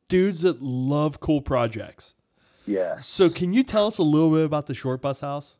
[0.08, 2.12] dudes that love cool projects.
[2.66, 3.06] yes.
[3.06, 5.52] So, can you tell us a little bit about the short bus house?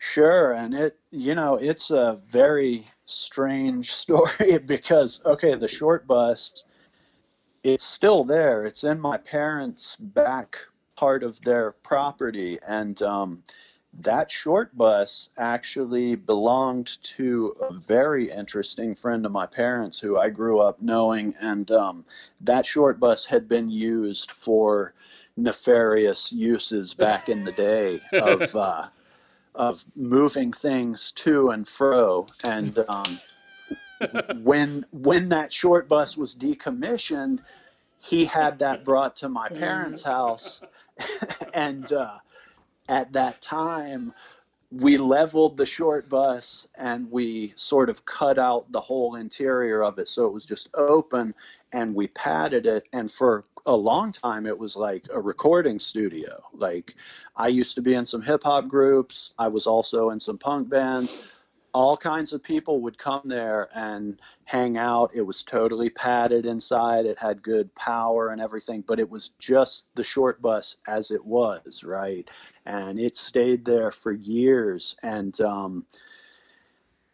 [0.00, 6.64] Sure, and it you know it's a very strange story because okay, the short bus,
[7.62, 8.66] it's still there.
[8.66, 10.56] It's in my parents' back
[10.96, 13.44] part of their property, and um,
[14.00, 20.28] that short bus actually belonged to a very interesting friend of my parents who I
[20.30, 22.04] grew up knowing, and um,
[22.40, 24.94] that short bus had been used for
[25.36, 28.42] nefarious uses back in the day of.
[28.54, 28.88] Uh,
[29.56, 32.26] of moving things to and fro.
[32.44, 33.18] And um,
[34.42, 37.40] when when that short bus was decommissioned,
[37.98, 40.60] he had that brought to my parents' house,
[41.54, 42.18] and uh,
[42.88, 44.12] at that time.
[44.72, 49.98] We leveled the short bus and we sort of cut out the whole interior of
[50.00, 51.32] it so it was just open
[51.72, 52.84] and we padded it.
[52.92, 56.42] And for a long time, it was like a recording studio.
[56.52, 56.94] Like
[57.36, 59.30] I used to be in some hip hop groups.
[59.38, 61.14] I was also in some punk bands.
[61.76, 65.10] All kinds of people would come there and hang out.
[65.14, 67.04] It was totally padded inside.
[67.04, 71.22] It had good power and everything, but it was just the short bus as it
[71.22, 72.26] was, right?
[72.64, 74.96] And it stayed there for years.
[75.02, 75.84] And um,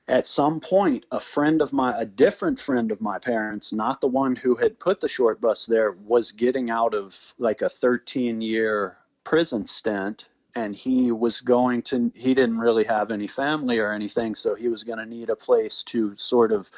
[0.07, 4.07] at some point, a friend of my, a different friend of my parents, not the
[4.07, 8.41] one who had put the short bus there, was getting out of like a 13
[8.41, 10.27] year prison stint.
[10.55, 14.69] And he was going to, he didn't really have any family or anything, so he
[14.69, 16.69] was going to need a place to sort of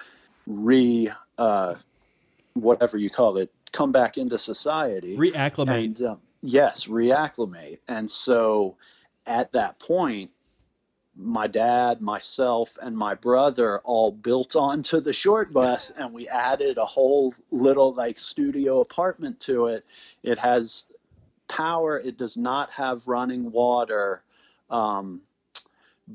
[0.47, 1.75] re, uh,
[2.55, 5.17] whatever you call it, come back into society.
[5.17, 5.85] Reacclimate.
[5.85, 7.81] And um, yes, reacclimate.
[7.89, 8.77] And so
[9.27, 10.31] at that point,
[11.17, 16.77] my dad, myself, and my brother all built onto the short bus, and we added
[16.77, 19.85] a whole little like studio apartment to it.
[20.23, 20.85] It has
[21.57, 21.99] power.
[21.99, 24.23] It does not have running water,
[24.71, 25.21] um,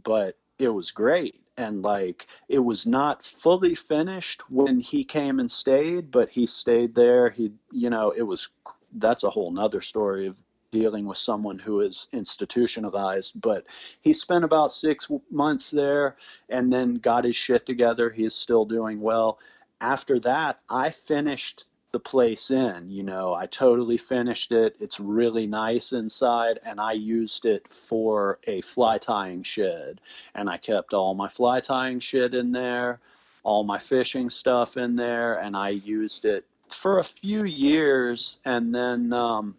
[0.03, 1.41] but it was great.
[1.57, 6.95] And like it was not fully finished when he came and stayed, but he stayed
[6.95, 7.29] there.
[7.29, 8.47] He, you know, it was
[8.95, 10.35] that's a whole nother story of
[10.71, 13.33] dealing with someone who is institutionalized.
[13.41, 13.65] But
[14.01, 16.15] he spent about six months there
[16.49, 18.09] and then got his shit together.
[18.09, 19.39] He is still doing well.
[19.81, 22.89] After that, I finished the place in.
[22.89, 24.75] You know, I totally finished it.
[24.79, 30.01] It's really nice inside, and I used it for a fly tying shed.
[30.35, 32.99] And I kept all my fly tying shit in there,
[33.43, 36.45] all my fishing stuff in there, and I used it
[36.81, 38.37] for a few years.
[38.45, 39.55] And then um,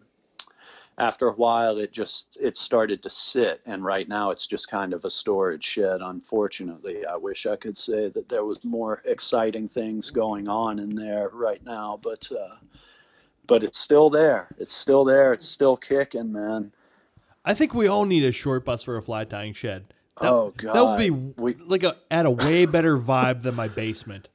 [0.97, 4.93] after a while, it just it started to sit, and right now it's just kind
[4.93, 6.01] of a storage shed.
[6.01, 10.93] Unfortunately, I wish I could say that there was more exciting things going on in
[10.93, 12.55] there right now, but uh,
[13.47, 14.49] but it's still there.
[14.57, 15.33] It's still there.
[15.33, 16.71] It's still kicking, man.
[17.43, 19.85] I think we all need a short bus for a fly tying shed.
[20.19, 21.09] That, oh god, that would be
[21.41, 24.27] We- like a at a way better vibe than my basement.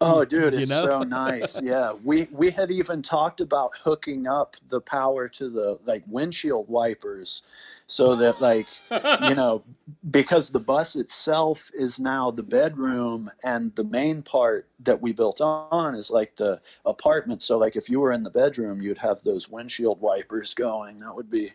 [0.00, 0.86] Oh, dude, You it's know?
[0.86, 1.60] so nice.
[1.60, 6.68] Yeah, we we had even talked about hooking up the power to the like windshield
[6.68, 7.42] wipers,
[7.86, 9.62] so that like you know
[10.10, 15.40] because the bus itself is now the bedroom and the main part that we built
[15.40, 17.42] on is like the apartment.
[17.42, 20.98] So like if you were in the bedroom, you'd have those windshield wipers going.
[20.98, 21.52] That would be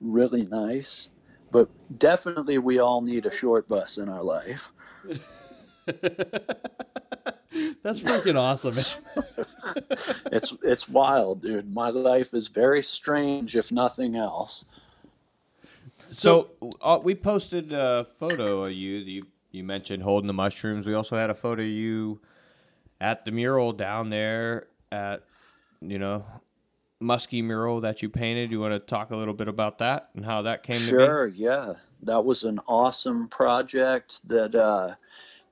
[0.00, 1.08] really nice.
[1.52, 1.68] But
[1.98, 4.72] definitely, we all need a short bus in our life.
[7.82, 8.76] That's freaking awesome.
[10.32, 11.72] it's it's wild, dude.
[11.72, 14.64] My life is very strange, if nothing else.
[16.12, 16.48] So
[16.82, 18.96] uh, we posted a photo of you.
[18.96, 20.86] You you mentioned holding the mushrooms.
[20.86, 22.20] We also had a photo of you
[23.00, 25.22] at the mural down there at
[25.80, 26.24] you know
[27.00, 28.50] musky mural that you painted.
[28.50, 30.90] You want to talk a little bit about that and how that came to be?
[30.90, 31.74] Sure, yeah.
[32.02, 34.94] That was an awesome project that uh,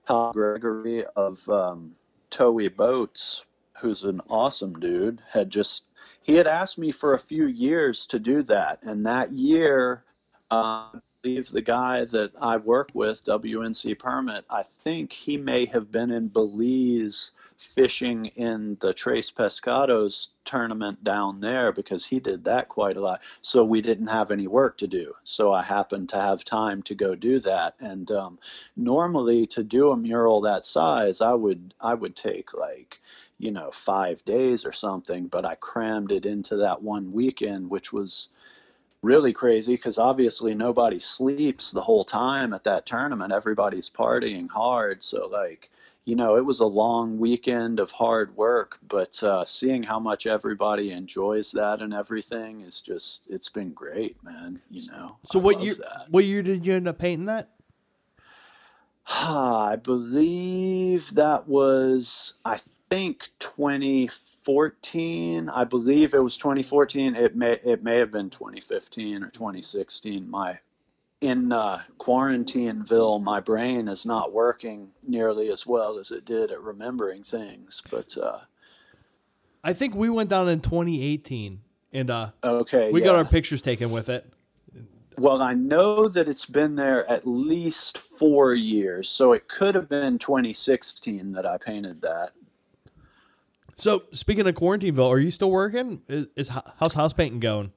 [0.07, 1.93] Tom Gregory of um,
[2.31, 3.43] Towee Boats,
[3.81, 5.83] who's an awesome dude, had just
[6.23, 10.05] he had asked me for a few years to do that, and that year,
[10.51, 10.55] uh,
[10.95, 15.93] I believe the guy that I work with, WNC Permit, I think he may have
[15.93, 17.31] been in Belize
[17.75, 23.21] fishing in the Tres Pescados tournament down there because he did that quite a lot.
[23.41, 25.15] So we didn't have any work to do.
[25.25, 27.75] So I happened to have time to go do that.
[27.81, 28.39] And um,
[28.77, 33.01] normally to do a mural that size, I would I would take like
[33.39, 35.27] you know five days or something.
[35.29, 38.29] But I crammed it into that one weekend, which was
[39.03, 43.33] really crazy because obviously nobody sleeps the whole time at that tournament.
[43.33, 45.03] Everybody's partying hard.
[45.03, 45.71] So like
[46.05, 50.27] you know, it was a long weekend of hard work, but uh, seeing how much
[50.27, 54.61] everybody enjoys that and everything is just, it's been great, man.
[54.69, 55.17] You know.
[55.31, 55.77] So I what year?
[55.77, 56.07] that.
[56.11, 57.51] What year did you end up painting that?
[59.07, 62.61] I believe that was, I
[62.91, 65.49] think 2014.
[65.49, 67.15] I believe it was 2014.
[67.15, 70.29] It may, it may have been 2015 or 2016.
[70.29, 70.59] My,
[71.23, 76.61] in uh, Quarantineville, my brain is not working nearly as well as it did at
[76.61, 77.81] remembering things.
[77.91, 78.41] But uh,
[79.63, 81.61] I think we went down in 2018,
[81.93, 84.31] and uh, okay, we got our pictures taken with it.
[85.17, 89.89] Well, I know that it's been there at least four years, so it could have
[89.89, 92.31] been 2016 that I painted that.
[93.79, 96.03] So speaking of Quarantineville, are you still working?
[96.09, 97.73] Is, is how's house painting going?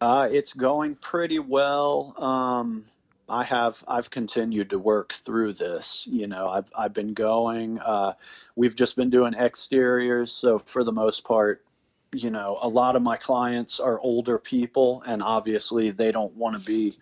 [0.00, 2.14] Uh, it's going pretty well.
[2.16, 2.84] Um,
[3.28, 6.04] I have I've continued to work through this.
[6.06, 7.78] You know, I've I've been going.
[7.78, 8.14] Uh,
[8.56, 11.62] we've just been doing exteriors, so for the most part,
[12.12, 16.58] you know, a lot of my clients are older people, and obviously they don't want
[16.58, 16.98] to be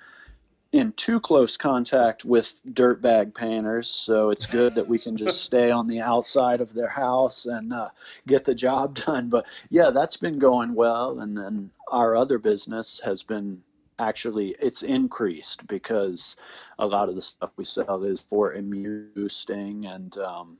[0.73, 3.91] in too close contact with dirtbag painters.
[4.05, 7.73] So it's good that we can just stay on the outside of their house and
[7.73, 7.89] uh,
[8.27, 9.29] get the job done.
[9.29, 11.21] But yeah, that's been going well.
[11.21, 13.63] And then our other business has been
[14.01, 16.37] actually it's increased because
[16.79, 20.57] a lot of the stuff we sell is for immune boosting and um,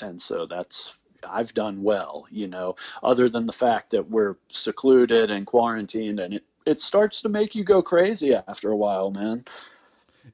[0.00, 0.92] and so that's
[1.28, 6.34] I've done well, you know, other than the fact that we're secluded and quarantined and
[6.34, 9.44] it, it starts to make you go crazy after a while, man.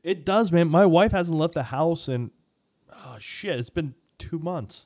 [0.02, 0.68] It does, man.
[0.68, 2.30] My wife hasn't left the house in
[2.92, 4.82] oh shit, it's been two months.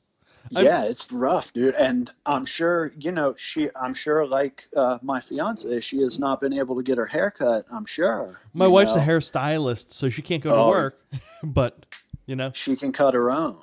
[0.54, 1.74] I'm- yeah, it's rough, dude.
[1.74, 6.40] And I'm sure, you know, she, I'm sure, like uh, my fiance, she has not
[6.40, 7.66] been able to get her hair cut.
[7.72, 8.38] I'm sure.
[8.54, 9.00] My wife's know.
[9.02, 10.68] a hairstylist, so she can't go to Oh.
[10.68, 11.00] work.
[11.42, 11.84] but
[12.26, 13.58] you know, She can cut her own.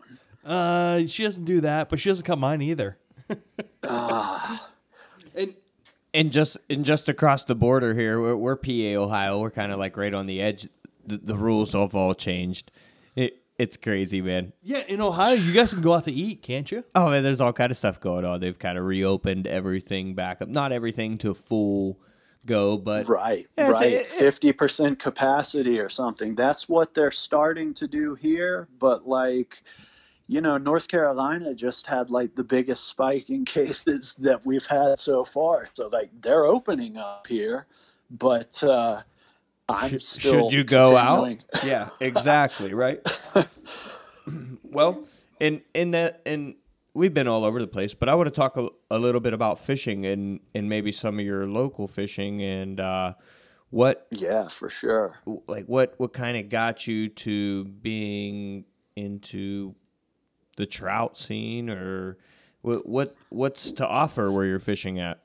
[0.45, 2.97] uh, she doesn't do that, but she doesn't cut mine either.
[3.85, 4.69] Ah,
[5.35, 5.53] and
[6.13, 9.39] And just and just across the border here, we're, we're PA, Ohio.
[9.39, 10.67] We're kind of like right on the edge.
[11.07, 12.69] The, the rules have all changed.
[13.15, 14.53] It it's crazy, man.
[14.61, 16.83] yeah, in Ohio, you guys can go out to eat, can't you?
[16.95, 18.39] Oh man, there's all kind of stuff going on.
[18.39, 20.47] They've kind of reopened everything back up.
[20.49, 21.97] Not everything to full
[22.45, 23.91] go, but right, Yeah, right.
[23.93, 26.35] it- it- Fifty percent capacity or something.
[26.35, 28.67] That's what they're starting to do here.
[28.79, 29.63] But like,
[30.27, 34.99] you know, North Carolina just had like the biggest spike in cases that we've had
[34.99, 35.67] so far.
[35.73, 37.67] So like, they're opening up here,
[38.11, 39.01] but uh,
[39.69, 40.49] I'm Should- still.
[40.49, 41.37] should you go out?
[41.63, 42.99] yeah, exactly, right.
[44.63, 45.05] well,
[45.39, 46.55] in in that and
[46.93, 49.33] we've been all over the place, but I want to talk a, a little bit
[49.33, 53.13] about fishing and and maybe some of your local fishing and uh,
[53.69, 55.17] what yeah, for sure.
[55.47, 58.65] like what what kind of got you to being
[58.95, 59.73] into
[60.57, 62.17] the trout scene or
[62.61, 65.23] what what what's to offer where you're fishing at?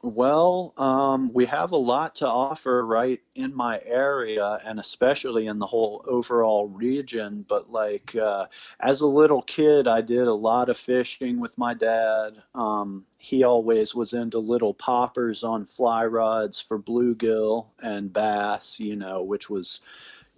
[0.00, 5.58] Well, um, we have a lot to offer right in my area and especially in
[5.58, 7.44] the whole overall region.
[7.48, 8.46] But like uh,
[8.78, 12.40] as a little kid, I did a lot of fishing with my dad.
[12.54, 18.94] Um, he always was into little poppers on fly rods for bluegill and bass, you
[18.94, 19.80] know, which was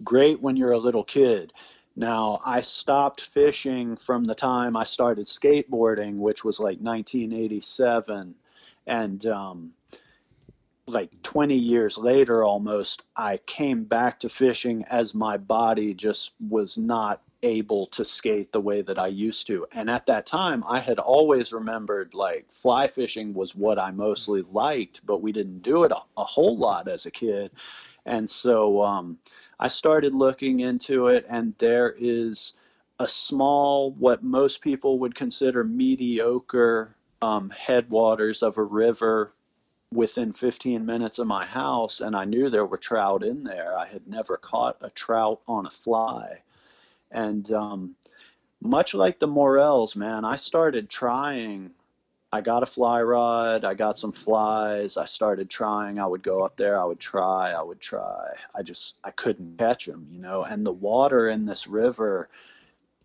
[0.03, 1.53] great when you're a little kid.
[2.01, 8.33] Now, I stopped fishing from the time I started skateboarding, which was like 1987
[8.87, 9.71] and um,
[10.87, 16.75] like 20 years later almost i came back to fishing as my body just was
[16.75, 19.67] not able to skate the way that i used to.
[19.71, 24.43] And at that time i had always remembered like fly fishing was what i mostly
[24.51, 27.51] liked but we didn't do it a, a whole lot as a kid.
[28.07, 29.19] And so um,
[29.61, 32.53] i started looking into it and there is
[32.99, 39.33] a small what most people would consider mediocre um, headwaters of a river
[39.93, 43.77] within 15 minutes of my house, and I knew there were trout in there.
[43.77, 46.41] I had never caught a trout on a fly.
[47.11, 47.95] And um,
[48.61, 51.71] much like the Morels, man, I started trying.
[52.33, 55.99] I got a fly rod, I got some flies, I started trying.
[55.99, 58.33] I would go up there, I would try, I would try.
[58.55, 60.43] I just, I couldn't catch them, you know.
[60.43, 62.29] And the water in this river,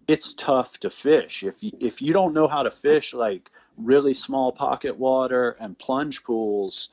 [0.06, 1.42] it's tough to fish.
[1.42, 5.78] If you, if you don't know how to fish, like, really small pocket water and
[5.78, 6.88] plunge pools,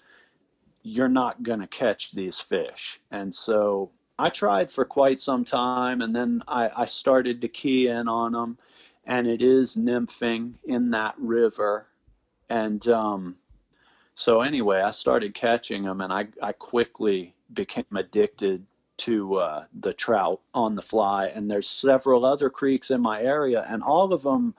[0.82, 3.00] you're not going to catch these fish.
[3.12, 7.88] And so I tried for quite some time and then I, I started to key
[7.88, 8.58] in on them.
[9.06, 11.88] And it is nymphing in that river.
[12.54, 13.36] And um,
[14.14, 18.64] so, anyway, I started catching them and I, I quickly became addicted
[18.98, 21.28] to uh, the trout on the fly.
[21.34, 24.54] And there's several other creeks in my area, and all of them,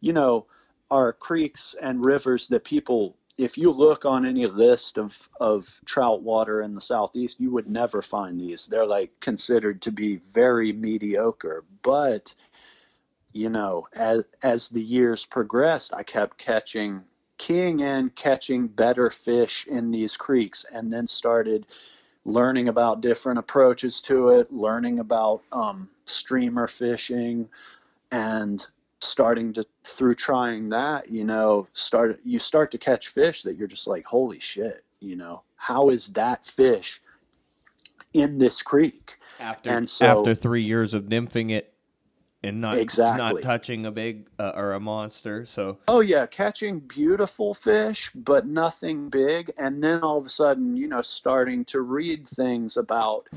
[0.00, 0.46] you know,
[0.92, 6.20] are creeks and rivers that people if you look on any list of, of trout
[6.20, 10.72] water in the southeast you would never find these they're like considered to be very
[10.72, 12.34] mediocre but
[13.32, 17.00] you know as as the years progressed i kept catching
[17.40, 21.66] keying in catching better fish in these creeks and then started
[22.24, 27.48] learning about different approaches to it learning about um, streamer fishing
[28.12, 28.66] and
[29.00, 29.64] starting to
[29.96, 34.04] through trying that you know start you start to catch fish that you're just like
[34.04, 35.42] holy shit you know?
[35.56, 37.00] How is that fish
[38.12, 39.16] in this creek?
[39.38, 41.69] After And so- after three years of nymphing it
[42.42, 43.18] and not exactly.
[43.18, 48.46] not touching a big uh, or a monster, so oh yeah catching beautiful fish but
[48.46, 53.28] nothing big and then all of a sudden you know starting to read things about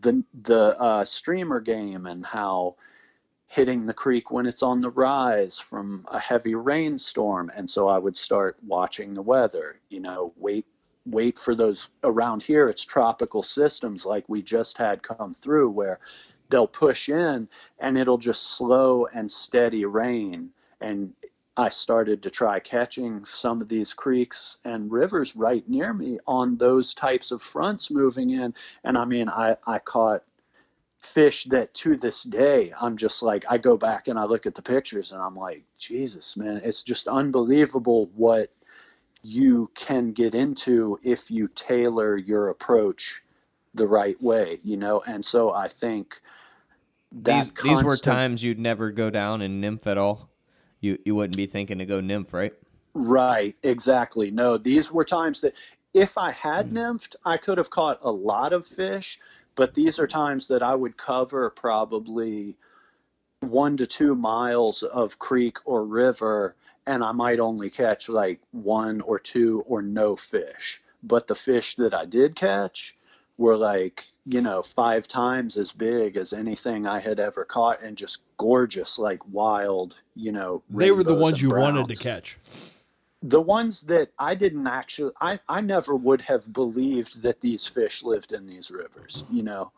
[0.00, 2.74] the the uh, streamer game and how
[3.46, 7.98] hitting the creek when it's on the rise from a heavy rainstorm and so i
[7.98, 10.66] would start watching the weather you know wait
[11.06, 16.00] wait for those around here it's tropical systems like we just had come through where
[16.50, 20.50] they'll push in and it'll just slow and steady rain.
[20.80, 21.12] And
[21.56, 26.56] i started to try catching some of these creeks and rivers right near me on
[26.56, 28.52] those types of fronts moving in.
[28.82, 30.22] And i mean i i caught
[31.12, 34.54] fish that to this day I'm just like I go back and I look at
[34.54, 38.50] the pictures and I'm like Jesus man it's just unbelievable what
[39.22, 43.22] you can get into if you tailor your approach
[43.74, 46.14] the right way you know and so I think
[47.22, 50.30] that these these were times you'd never go down and nymph at all.
[50.80, 52.52] You you wouldn't be thinking to go nymph, right?
[52.94, 54.30] Right, exactly.
[54.30, 55.54] No, these were times that
[55.94, 56.74] if I had Hmm.
[56.74, 59.18] nymphed, I could have caught a lot of fish,
[59.56, 62.56] but these are times that I would cover probably
[63.40, 66.56] one to two miles of creek or river,
[66.86, 70.80] and I might only catch like one or two or no fish.
[71.02, 72.94] But the fish that I did catch
[73.36, 77.96] were like, you know, five times as big as anything I had ever caught and
[77.96, 80.62] just gorgeous, like wild, you know.
[80.70, 82.36] They were the ones you wanted to catch.
[83.22, 88.02] the ones that I didn't actually, I, I never would have believed that these fish
[88.02, 89.22] lived in these rivers.
[89.30, 89.72] You know,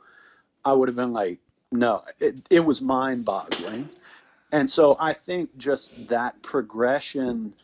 [0.64, 1.38] I would have been like,
[1.70, 3.88] no, it, it was mind boggling.
[4.50, 7.54] And so I think just that progression,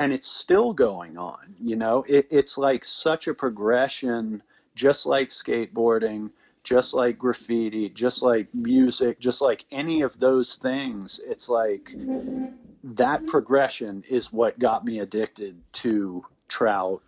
[0.00, 4.42] and it's still going on, you know, it, it's like such a progression,
[4.74, 6.30] just like skateboarding,
[6.64, 11.20] just like graffiti, just like music, just like any of those things.
[11.24, 11.90] It's like,
[12.84, 17.02] that progression is what got me addicted to trout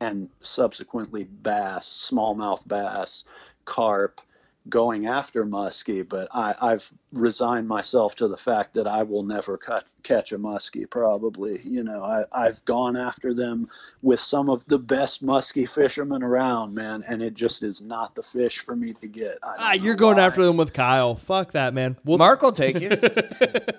[0.00, 3.24] and subsequently bass, smallmouth bass,
[3.66, 4.20] carp,
[4.68, 6.06] going after muskie.
[6.08, 10.38] But I, I've resigned myself to the fact that I will never cut, catch a
[10.38, 10.88] muskie.
[10.88, 13.68] Probably, you know, I, I've gone after them
[14.02, 18.22] with some of the best muskie fishermen around, man, and it just is not the
[18.22, 19.38] fish for me to get.
[19.42, 20.26] I don't Ah, know you're going why.
[20.26, 21.16] after them with Kyle.
[21.26, 21.96] Fuck that, man.
[22.04, 22.90] We'll, Mark will take you.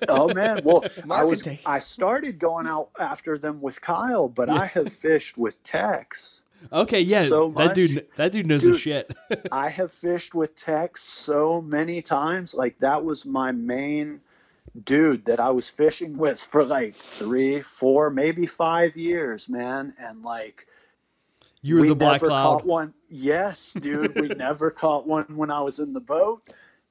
[0.10, 4.28] Oh man, well, I Mark was take- I started going out after them with Kyle,
[4.28, 4.56] but Yeah.
[4.56, 6.41] I have fished with Tex.
[6.72, 9.12] Okay, yeah, so that dude, that dude knows his shit.
[9.51, 12.53] I have fished with Tex so many times.
[12.53, 14.22] Like that was my main
[14.86, 19.93] dude that I was fishing with for like three, four, maybe five years, man.
[19.99, 20.66] And like
[21.62, 22.43] you were we the black never cloud.
[22.43, 22.93] caught one.
[23.09, 26.41] Yes, dude, we never caught one when I was in the boat.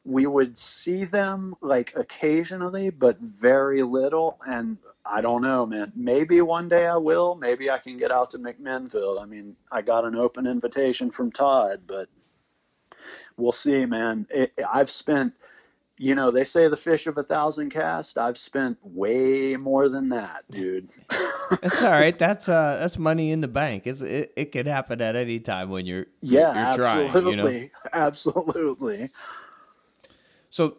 [0.05, 4.39] We would see them like occasionally, but very little.
[4.47, 5.93] And I don't know, man.
[5.97, 7.35] Maybe one day I will.
[7.35, 9.21] Maybe I can get out to McMinnville.
[9.21, 12.09] I mean, I got an open invitation from Todd, but
[13.37, 14.27] we'll see, man.
[14.31, 15.33] It, I've spent,
[15.97, 18.17] you know, they say the fish of a thousand casts.
[18.17, 20.91] I've spent way more than that, dude.
[21.63, 22.17] It's all right.
[22.19, 23.85] That's uh that's money in the bank.
[23.87, 27.07] It's, it it could happen at any time when you're yeah, you're trying.
[27.09, 27.69] absolutely, You know.
[27.93, 29.11] absolutely.
[30.51, 30.77] So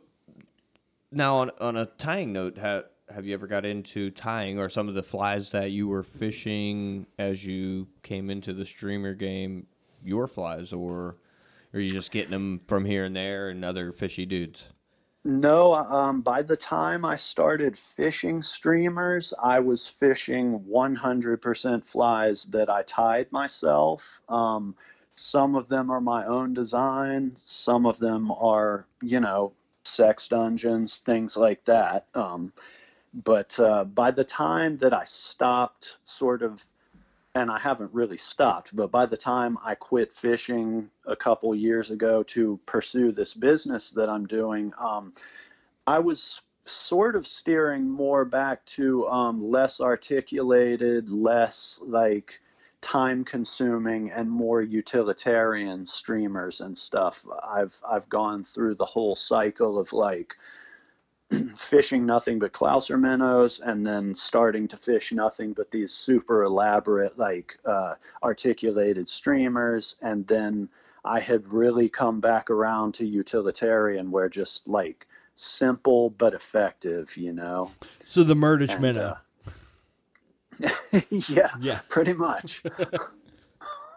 [1.12, 4.88] now on on a tying note, have have you ever got into tying or some
[4.88, 9.68] of the flies that you were fishing as you came into the streamer game?
[10.04, 11.16] Your flies, or
[11.74, 14.64] are you just getting them from here and there and other fishy dudes?
[15.24, 22.70] No, um, by the time I started fishing streamers, I was fishing 100% flies that
[22.70, 24.02] I tied myself.
[24.28, 24.76] Um,
[25.16, 29.54] some of them are my own design, some of them are, you know,
[29.84, 32.08] sex dungeons, things like that.
[32.16, 32.52] Um,
[33.14, 36.62] but uh, by the time that I stopped, sort of,
[37.36, 41.92] and I haven't really stopped, but by the time I quit fishing a couple years
[41.92, 45.14] ago to pursue this business that I'm doing, um,
[45.88, 52.40] I was sort of steering more back to um, less articulated, less like
[52.82, 57.24] time consuming and more utilitarian streamers and stuff.
[57.44, 60.36] I've I've gone through the whole cycle of like
[61.70, 67.18] fishing nothing but Clouser minnows and then starting to fish nothing but these super elaborate
[67.18, 70.70] like uh, articulated streamers and then
[71.04, 77.34] I had really come back around to utilitarian where just like simple but effective, you
[77.34, 77.72] know.
[78.08, 79.18] So the Murdich And, minnow.
[80.62, 80.72] uh,
[81.10, 81.80] yeah, Yeah.
[81.90, 82.62] pretty much.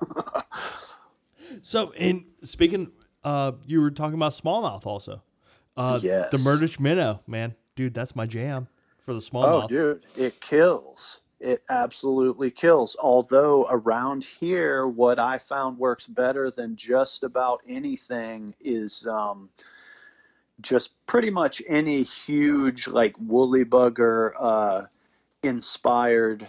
[1.62, 2.88] So, in speaking,
[3.22, 5.22] uh, you were talking about smallmouth also.
[5.76, 6.34] Uh, The Yes.
[6.34, 8.68] Murdich minnow, man, dude, that's my jam
[9.04, 9.44] for the small.
[9.44, 9.68] Oh, smallmouth.
[9.68, 11.18] dude, it kills.
[11.40, 12.96] It absolutely kills.
[12.98, 19.50] Although around here, what I found works better than just about anything is um,
[20.60, 24.82] just pretty much any huge, like woolly bugger uh,
[25.42, 26.48] inspired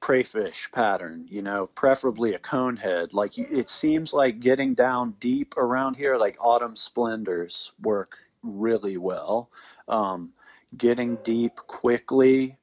[0.00, 3.14] crayfish pattern, you know, preferably a cone head.
[3.14, 9.50] Like it seems like getting down deep around here, like autumn splendors work really well.
[9.88, 10.32] Um,
[10.76, 12.56] getting deep quickly.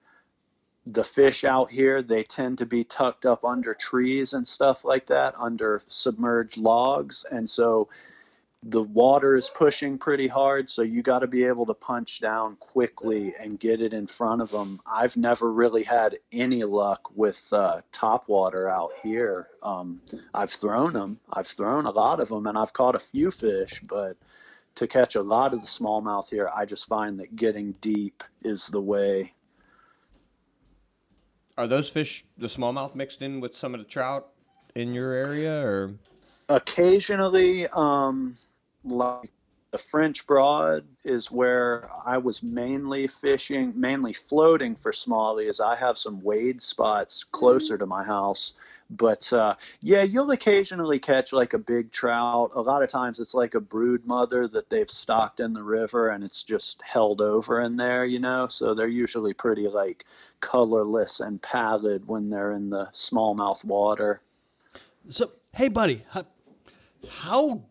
[0.87, 5.07] The fish out here, they tend to be tucked up under trees and stuff like
[5.07, 7.25] that, under submerged logs.
[7.31, 7.89] And so
[8.67, 12.55] the water is pushing pretty hard, so you got to be able to punch down
[12.55, 14.79] quickly and get it in front of them.
[14.87, 19.47] I've never really had any luck with uh, top water out here.
[19.61, 20.01] Um,
[20.33, 23.81] I've thrown them, I've thrown a lot of them, and I've caught a few fish,
[23.87, 24.17] but
[24.75, 28.67] to catch a lot of the smallmouth here, I just find that getting deep is
[28.67, 29.33] the way.
[31.57, 34.27] Are those fish, the smallmouth, mixed in with some of the trout
[34.75, 35.93] in your area, or
[36.49, 38.37] occasionally, um,
[38.83, 39.31] like
[39.75, 45.59] the french broad is where i was mainly fishing mainly floating for smallies.
[45.59, 48.53] I have some wade spots closer to my house.
[48.89, 52.51] But uh yeah you'll occasionally catch like a big trout.
[52.55, 56.09] A lot of times it's like a brood mother that they've stocked in the river
[56.11, 58.47] and it's just held over in there you know?
[58.49, 60.05] So they're usually pretty like
[60.39, 64.21] colorless and pallid when they're in the smallmouth water.
[65.09, 66.25] So, hey, buddy, how,
[67.09, 67.61] how?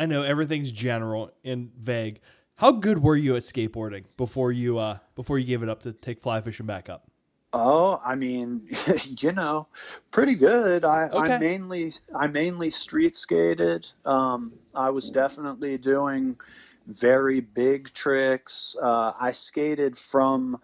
[0.00, 2.20] I know everything's general and vague.
[2.56, 5.92] How good were you at skateboarding before you uh before you gave it up to
[5.92, 7.06] take fly fishing back up?
[7.52, 8.62] Oh, I mean,
[9.04, 9.66] you know,
[10.10, 10.84] pretty good.
[10.84, 11.34] I, Okay.
[11.34, 13.86] I mainly I mainly street skated.
[14.06, 16.36] Um, I was definitely doing
[16.86, 18.74] very big tricks.
[18.82, 20.58] Uh, I skated from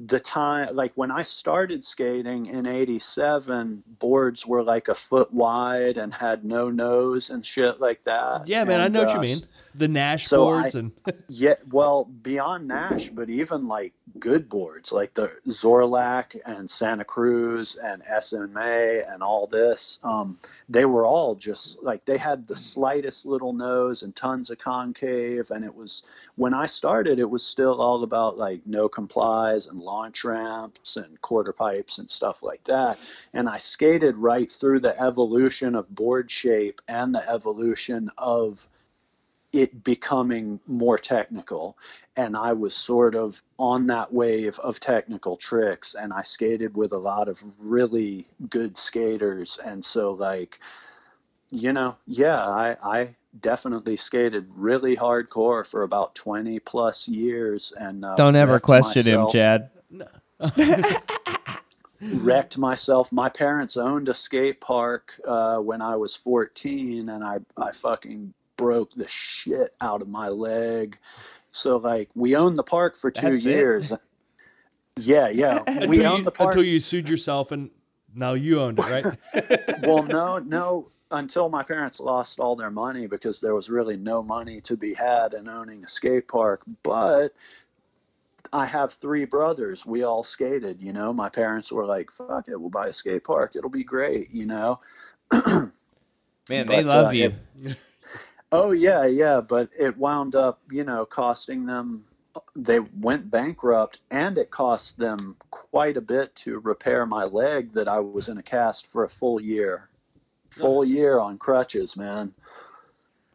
[0.00, 5.96] the time like when I started skating in 87, boards were like a foot wide
[5.98, 8.46] and had no nose and shit like that.
[8.46, 9.46] Yeah, man, I And, know what uh, you mean.
[9.76, 10.92] The Nash so boards I- and
[11.28, 17.76] yeah, well, beyond Nash, but even like good boards like the Zorlac and Santa Cruz
[17.82, 23.26] and SMA and all this, um, they were all just like they had the slightest
[23.26, 25.50] little nose and tons of concave.
[25.50, 26.02] And it was
[26.36, 31.20] when I started, it was still all about like no complies and launch ramps and
[31.20, 32.98] quarter pipes and stuff like that.
[33.32, 38.66] And I skated right through the evolution of board shape and the evolution of
[39.54, 41.76] it becoming more technical
[42.16, 46.92] and i was sort of on that wave of technical tricks and i skated with
[46.92, 50.58] a lot of really good skaters and so like
[51.50, 58.04] you know yeah i i definitely skated really hardcore for about 20 plus years and
[58.04, 59.70] uh, don't ever question him, Chad.
[62.12, 63.10] wrecked myself.
[63.12, 68.32] My parents owned a skate park uh, when I was 14, and I I fucking
[68.56, 70.98] broke the shit out of my leg.
[71.52, 73.48] So like we owned the park for two That's it?
[73.48, 73.92] years.
[74.96, 75.62] Yeah, yeah.
[75.66, 76.52] until, we you, owned the park.
[76.52, 77.70] until you sued yourself and
[78.14, 79.82] now you owned it, right?
[79.82, 80.90] well, no, no.
[81.10, 84.94] Until my parents lost all their money because there was really no money to be
[84.94, 86.62] had in owning a skate park.
[86.82, 87.34] But
[88.52, 89.84] I have three brothers.
[89.86, 90.80] We all skated.
[90.80, 93.54] You know, my parents were like, "Fuck it, we'll buy a skate park.
[93.54, 94.80] It'll be great." You know.
[95.32, 97.32] Man, they love uh, you.
[97.62, 97.76] it-
[98.54, 102.04] Oh yeah, yeah, but it wound up, you know, costing them.
[102.54, 107.88] They went bankrupt, and it cost them quite a bit to repair my leg that
[107.88, 109.88] I was in a cast for a full year,
[110.50, 112.32] full year on crutches, man.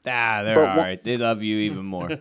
[0.07, 1.03] ah, they're but all wha- right.
[1.03, 2.09] They love you even more.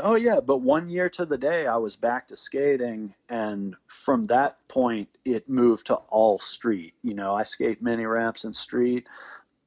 [0.00, 3.74] Oh yeah, but one year to the day, I was back to skating, and
[4.04, 6.94] from that point, it moved to all street.
[7.02, 9.08] You know, I skate mini ramps and street.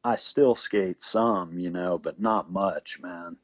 [0.03, 3.37] I still skate some, you know, but not much, man.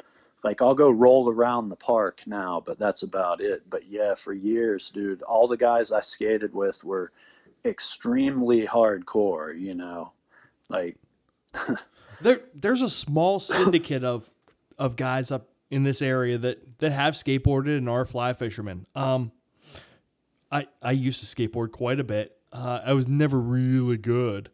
[0.44, 3.64] Like I'll go roll around the park now, but that's about it.
[3.70, 7.12] But yeah, for years, dude, all the guys I skated with were
[7.66, 10.12] extremely hardcore, you know.
[10.70, 10.98] Like
[12.22, 14.24] there there's a small syndicate of
[14.78, 18.86] of guys up in this area that that have skateboarded and are fly fishermen.
[18.96, 19.32] Um,
[20.52, 22.38] I I used to skateboard quite a bit.
[22.54, 24.50] Uh, I was never really good,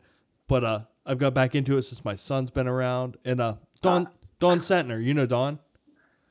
[0.47, 3.17] but uh, I've got back into it since my son's been around.
[3.25, 4.07] And uh, Don
[4.39, 5.59] Don Sentner, you know Don?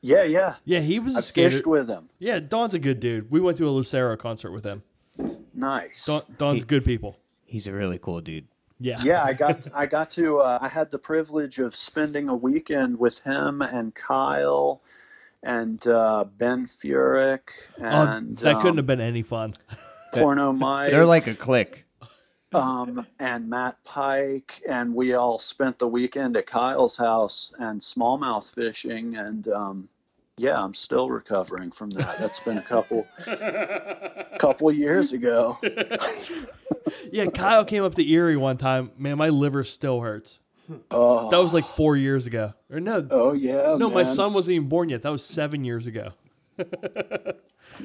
[0.01, 0.55] yeah, yeah.
[0.65, 1.49] Yeah, he was a I skater.
[1.51, 2.09] fished with him.
[2.19, 3.29] Yeah, Don's a good dude.
[3.31, 4.83] We went to a Lucero concert with him.
[5.53, 6.03] Nice.
[6.05, 7.17] Don, Don's He- good people.
[7.45, 8.47] He's a really cool dude.
[8.79, 8.99] Yeah.
[9.03, 12.99] yeah, I got I got to uh, I had the privilege of spending a weekend
[12.99, 14.81] with him and Kyle
[15.43, 17.41] and uh, Ben Furick
[17.79, 19.55] Oh, and that couldn't um, have been any fun.
[20.13, 21.82] Porno Mike They're like a clique.
[22.53, 28.53] Um, and Matt Pike and we all spent the weekend at Kyle's house and smallmouth
[28.53, 29.89] fishing and um,
[30.37, 32.17] yeah, I'm still recovering from that.
[32.19, 33.05] That's been a couple
[34.39, 35.57] couple years ago.
[37.11, 38.91] yeah, Kyle came up to Erie one time.
[38.97, 40.29] Man, my liver still hurts.
[40.89, 42.53] Oh, That was like four years ago.
[42.71, 45.03] Or no, oh yeah, no, my son wasn't even born yet.
[45.03, 46.13] That was seven years ago.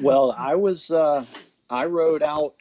[0.00, 1.24] Well, I was uh,
[1.70, 2.56] I rode out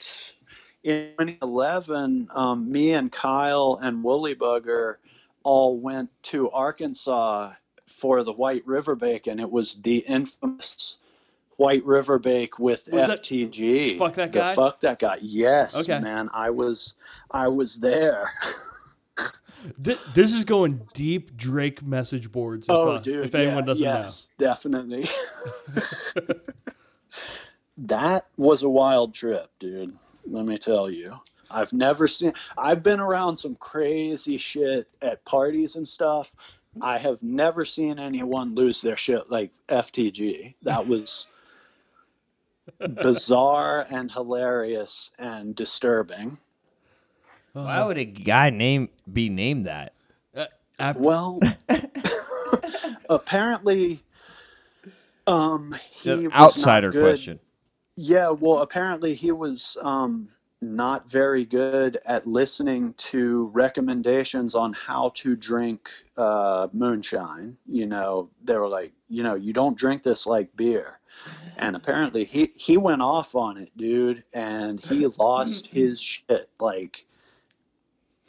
[0.88, 2.30] in 2011.
[2.34, 4.96] Um, me and Kyle and Woolly Bugger
[5.44, 7.54] all went to Arkansas
[8.02, 10.98] for the White River Bake, and it was the infamous
[11.58, 13.98] White River Bake with Was that- FTG.
[13.98, 14.56] Fuck That The Guy?
[14.56, 15.18] fuck that guy.
[15.22, 16.00] Yes, Okay.
[16.00, 16.30] man.
[16.34, 16.94] I was
[17.32, 18.30] I was there.
[19.84, 22.66] Th- this is going deep Drake message boards.
[22.66, 23.26] If, oh, uh, dude.
[23.26, 25.10] if anyone yeah, doesn't yes, definitely.
[27.78, 29.94] that was a wild trip, dude.
[30.32, 31.16] Let me tell you.
[31.52, 32.34] I've never seen.
[32.58, 36.28] I've been around some crazy shit at parties and stuff.
[36.82, 40.56] I have never seen anyone lose their shit like FTG.
[40.64, 41.28] That was
[43.02, 46.38] bizarre and hilarious and disturbing.
[47.54, 49.94] Why Uh, would a guy name be named that?
[50.80, 51.46] after, Well,
[53.10, 54.04] apparently,
[55.28, 57.22] um, he Just was outsider not good.
[57.22, 57.40] question.
[58.00, 60.30] Yeah, well, apparently he was um,
[60.62, 67.58] not very good at listening to recommendations on how to drink uh, moonshine.
[67.66, 71.00] You know, they were like, you know, you don't drink this like beer.
[71.58, 76.52] And apparently he he went off on it, dude, and he lost his shit.
[76.60, 77.04] Like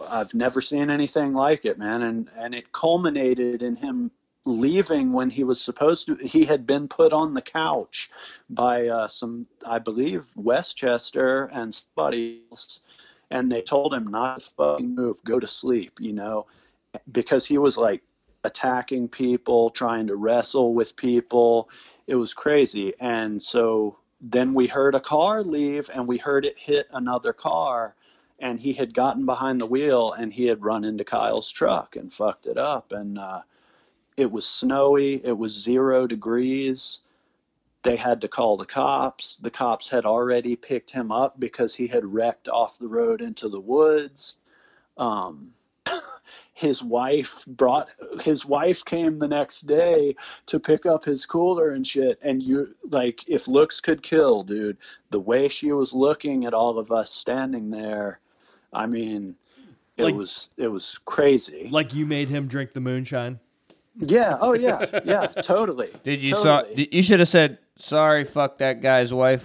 [0.00, 2.02] I've never seen anything like it, man.
[2.02, 4.10] And and it culminated in him
[4.45, 6.16] leaving when he was supposed to.
[6.16, 8.11] He had been put on the couch
[8.51, 12.80] by uh, some, I believe, Westchester and somebody else,
[13.30, 16.47] and they told him not to fucking move, go to sleep, you know,
[17.12, 18.03] because he was like
[18.45, 21.68] attacking people, trying to wrestle with people.
[22.07, 26.59] It was crazy, and so then we heard a car leave, and we heard it
[26.59, 27.95] hit another car.
[28.41, 32.12] And he had gotten behind the wheel and he had run into Kyle's truck and
[32.12, 32.93] fucked it up.
[32.93, 33.41] And uh,
[34.18, 36.98] it was snowy, it was zero degrees.
[37.84, 39.36] They had to call the cops.
[39.40, 43.48] The cops had already picked him up because he had wrecked off the road into
[43.48, 44.34] the woods.
[44.96, 45.52] Um,
[46.52, 47.86] his wife brought
[48.20, 50.16] his wife came the next day
[50.46, 54.76] to pick up his cooler and shit and you like if looks could kill dude
[55.10, 58.18] the way she was looking at all of us standing there
[58.72, 59.36] i mean
[59.96, 63.38] it Like- was it was crazy like you made him drink the moonshine.
[63.99, 66.84] Yeah oh yeah yeah totally Did you totally.
[66.84, 66.88] saw?
[66.90, 68.24] You should have said sorry.
[68.32, 69.42] Fuck that guy's wife.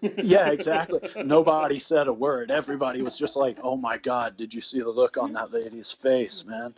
[0.22, 1.00] yeah, exactly.
[1.24, 2.50] Nobody said a word.
[2.50, 5.96] Everybody was just like, "Oh my God, did you see the look on that lady's
[6.00, 6.74] face, man?"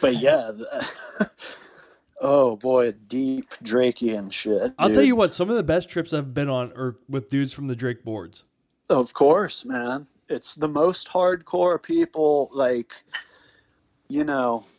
[0.00, 1.30] But yeah, the,
[2.20, 4.72] oh boy, deep Drakean shit.
[4.78, 7.52] I'll tell you what, some of the best trips I've been on are with dudes
[7.52, 8.42] from the Drake boards.
[8.90, 10.06] Of course, man.
[10.28, 12.50] It's the most hardcore people.
[12.52, 12.90] Like,
[14.08, 14.73] you know, th-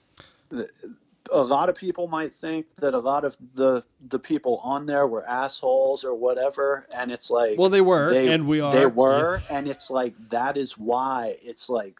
[1.32, 5.08] a lot of people might think that a lot of the the people on there
[5.08, 8.74] were assholes or whatever, and it's like, Well, they were, they, and we are.
[8.74, 11.96] They were, and it's like that is why it's like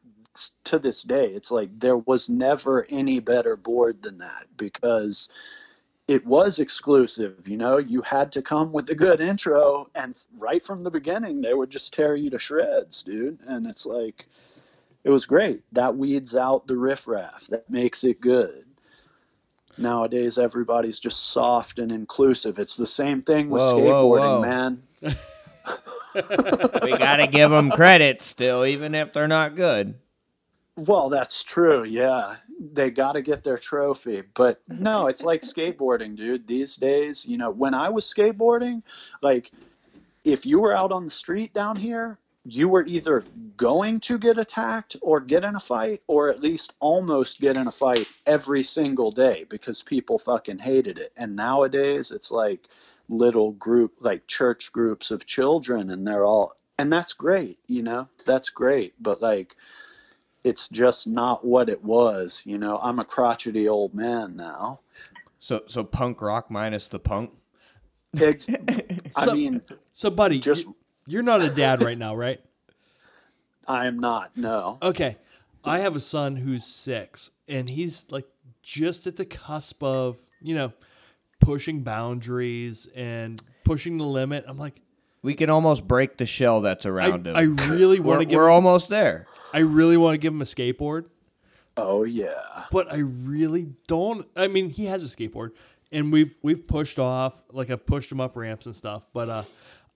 [0.66, 5.30] to this day, it's like there was never any better board than that because
[6.08, 7.48] it was exclusive.
[7.48, 11.42] You know, you had to come with a good intro, and right from the beginning,
[11.42, 13.40] they would just tear you to shreds, dude.
[13.48, 14.28] And it's like,
[15.06, 15.62] it was great.
[15.72, 17.44] That weeds out the riffraff.
[17.50, 18.66] That makes it good.
[19.78, 22.60] Nowadays, everybody's just soft and inclusive.
[22.60, 24.42] It's the same thing with Whoa, whoa, skateboarding, whoa.
[24.42, 25.18] man.
[26.16, 29.96] We gotta give them credit still, even if they're not good.
[30.78, 31.84] Well, that's true.
[31.84, 32.36] Yeah.
[32.74, 34.24] They got to get their trophy.
[34.34, 36.48] But no, it's like skateboarding, dude.
[36.48, 38.82] These days, you know, when I was skateboarding,
[39.22, 39.52] like
[40.24, 42.18] if you were out on the street down here,
[42.48, 43.24] you were either
[43.58, 47.68] going to get attacked or get in a fight or at least almost get in
[47.68, 51.12] a fight every single day because people fucking hated it.
[51.18, 52.68] And nowadays, it's like
[53.10, 58.08] little group like church groups of children and they're all and that's great, you know.
[58.28, 59.56] That's great, but like
[60.44, 62.42] it's just not what it was.
[62.44, 64.82] You know, I'm a crotchety old man now.
[65.40, 67.32] So so punk rock minus the punk.
[68.18, 68.46] Ex-
[69.16, 69.62] I So- mean,
[69.94, 70.76] So, buddy, Just- you-
[71.06, 72.40] you're not a dad right now, right?
[73.68, 74.32] I am not.
[74.36, 74.78] No.
[74.82, 75.18] Okay.
[75.64, 78.26] I have a son who's six, and he's like
[78.62, 80.72] just at the cusp of, you know,
[81.42, 84.46] pushing boundaries and pushing the limit.
[84.48, 84.80] I'm like,
[85.24, 87.36] We can almost break the shell that's I, around him.
[87.36, 89.26] I really want to give we're him, almost there.
[89.54, 91.06] I really want to give him a skateboard,
[91.78, 92.66] Oh yeah.
[92.72, 94.28] but I really don't.
[94.36, 95.52] I mean, he has a skateboard,
[95.92, 99.44] and we've we've pushed off, like I've pushed him up ramps and stuff, but uh,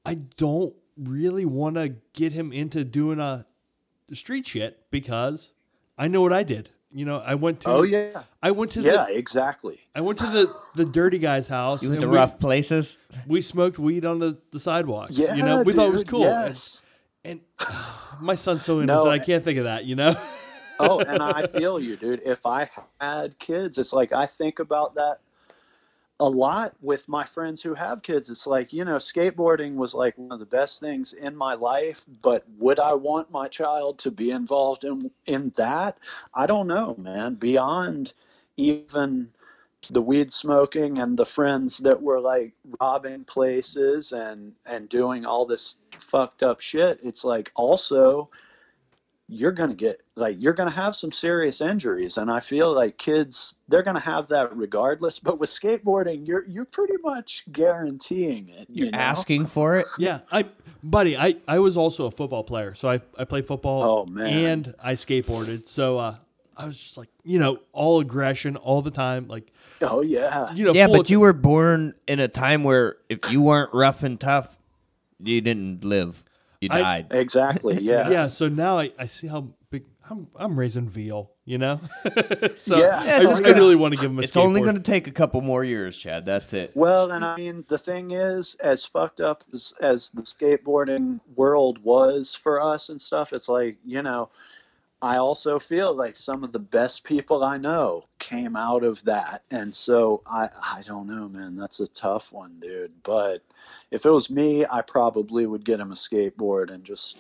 [0.06, 0.74] I don't
[1.04, 3.44] really want to get him into doing uh,
[4.12, 5.48] a street shit because
[5.98, 6.70] I know what I did.
[6.92, 8.24] You know, I went to Oh yeah.
[8.42, 9.80] I went to Yeah, the exactly.
[9.94, 10.48] I went to the
[10.84, 11.84] the dirty guy's house.
[11.84, 12.98] You went and to we, rough places.
[13.28, 15.10] we smoked weed on the, the sidewalk.
[15.12, 15.36] Yeah.
[15.36, 16.24] you know, we thought it was dude, cool.
[16.28, 16.82] And, Yes.
[17.24, 17.40] and
[18.22, 19.86] my son's so innocent, No, I can't think of that.
[19.86, 20.16] You know.
[20.80, 22.22] oh, and I feel you, dude.
[22.26, 22.68] If I
[23.00, 25.20] had kids, it's like I think about that
[26.20, 28.30] a lot with my friends who have kids.
[28.30, 32.04] It's like, you know, skateboarding was like one of the best things in my life,
[32.22, 35.98] but would I want my child to be involved in in that?
[36.34, 37.36] I don't know, man.
[37.36, 38.14] Beyond
[38.58, 39.30] even
[39.92, 45.46] the weed smoking and the friends that were like robbing places and and doing all
[45.46, 45.76] this
[46.12, 48.30] fucked up shit it's like also
[49.32, 52.74] you're going to get like you're going to have some serious injuries and i feel
[52.74, 57.44] like kids they're going to have that regardless but with skateboarding you're you're pretty much
[57.52, 58.98] guaranteeing it You're you know?
[58.98, 59.86] asking for it.
[60.00, 60.46] Yeah, I,
[60.84, 64.46] buddy, I, I was also a football player, so I, I played football Oh, man.
[64.46, 65.64] and I skateboarded.
[65.74, 66.18] So uh,
[66.58, 69.52] I was just like, you know, all aggression all the time, like,
[69.82, 73.20] oh yeah you know, yeah, but of- you were born in a time where if
[73.30, 74.48] you weren't rough and tough,
[75.20, 76.16] you didn't live.
[76.62, 77.08] You I- died.
[77.12, 78.30] exactly yeah yeah.
[78.30, 80.28] So now I, I see how big I'm.
[80.36, 81.80] I'm raising veal, you know.
[82.04, 82.98] so Yeah.
[83.00, 84.82] I, Yeah, it's I gonna- really want to give him a it's only going to
[84.82, 86.26] take a couple more years, Chad.
[86.26, 86.72] That's it.
[86.76, 91.78] Well, and I mean, the thing is, as fucked up as, as the skateboarding world
[91.84, 94.30] was for us and stuff, it's like, you know,
[95.02, 99.44] I also feel like some of the best people I know came out of that.
[99.50, 102.92] And so I, I don't know, man, that's a tough one, dude.
[103.04, 103.40] But
[103.92, 107.16] if it was me, I probably would get him a skateboard and just,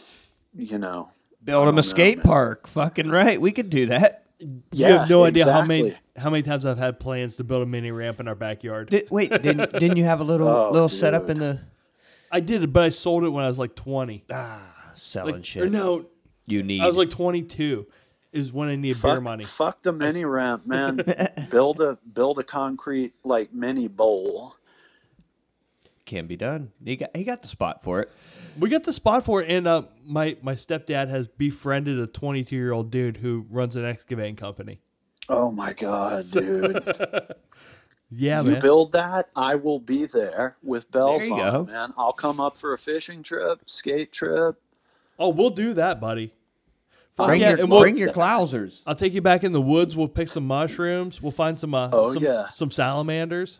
[0.53, 1.09] you know,
[1.41, 2.67] Build him a don't know, skate park.
[2.73, 3.39] Fucking right.
[3.39, 4.25] We could do that.
[4.39, 7.65] you have no idea how many how many times I've had plans to build a
[7.65, 8.89] mini ramp in our backyard.
[8.89, 11.61] Did, wait, didn't didn't you have a little Oh, little setup in the
[12.29, 14.25] I did it, but I sold it when I was like 20.
[14.31, 14.61] ah
[14.95, 15.63] selling Like, shit?
[15.63, 16.05] or no,
[16.51, 16.81] you need.
[16.81, 17.85] I was like 22.
[18.31, 19.45] Is when I need beer money.
[19.57, 20.99] fuck the mini ramp, man.
[21.51, 24.53] build a build a concrete like mini bowl.
[26.05, 26.71] Can be done.
[26.83, 28.09] He got he got the spot for it.
[28.59, 32.55] We got the spot for it, and uh, my my stepdad has befriended a 22
[32.55, 34.79] year old dude who runs an excavating company.
[35.27, 36.83] Oh my god, dude.
[38.11, 38.61] yeah, you man.
[38.61, 41.71] build that, I will be there with bells There on, go.
[41.71, 41.93] man.
[41.97, 44.59] I'll come up for a fishing trip, skate trip.
[45.19, 46.33] oh, we'll do that, buddy.
[47.19, 48.79] Fuck Bring yeah, your we'll- bring your clousers.
[48.87, 49.95] I'll take you back in the woods.
[49.95, 51.21] We'll pick some mushrooms.
[51.21, 52.45] We'll find some uh, Oh, some, yeah.
[52.55, 53.57] some salamanders.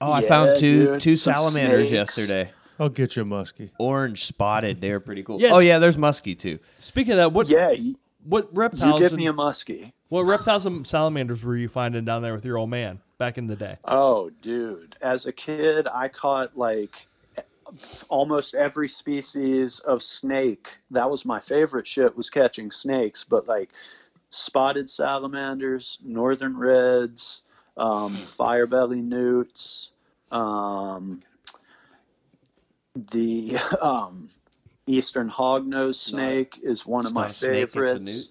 [0.00, 1.92] Oh, I Yeah, found two dude, two salamanders snakes.
[1.92, 2.50] yesterday.
[2.80, 3.70] I'll get you a muskie.
[3.78, 4.80] Orange spotted.
[4.80, 5.40] They're pretty cool.
[5.40, 5.50] Yeah.
[5.52, 6.58] Oh yeah, there's muskie too.
[6.80, 7.96] Speaking of that, what yeah, you,
[8.26, 9.00] what you reptiles?
[9.00, 9.92] give and- me a muskie.
[10.08, 13.46] what reptiles and salamanders were you finding down there with your old man back in
[13.46, 13.76] the day?
[13.84, 14.96] Oh, dude.
[15.02, 16.90] As a kid, I caught like
[18.08, 20.68] almost every species of snake.
[20.90, 23.70] That was my favorite shit was catching snakes, but like
[24.30, 27.42] spotted salamanders, northern reds,
[27.76, 29.90] um, firebelly newts,
[30.30, 31.22] um,
[33.12, 34.28] the um,
[34.86, 38.28] eastern hognose snake is one of my not a snake, it's a favorites.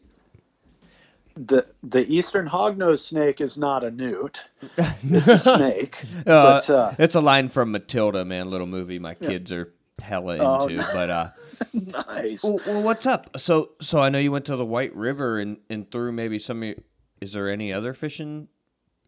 [1.36, 4.40] The the eastern hognose snake is not a newt.
[5.04, 5.96] It's a snake.
[6.20, 9.30] Uh, but uh, it's a line from Matilda, man, little movie my Yeah.
[9.30, 10.78] kids are hella Oh, into.
[10.94, 11.28] But uh,
[11.74, 12.44] nice.
[12.44, 13.36] well, well, what's up?
[13.40, 16.62] So, so I know you went to the White River and and through maybe some.
[16.62, 16.76] of your-
[17.22, 18.48] Is there any other fishing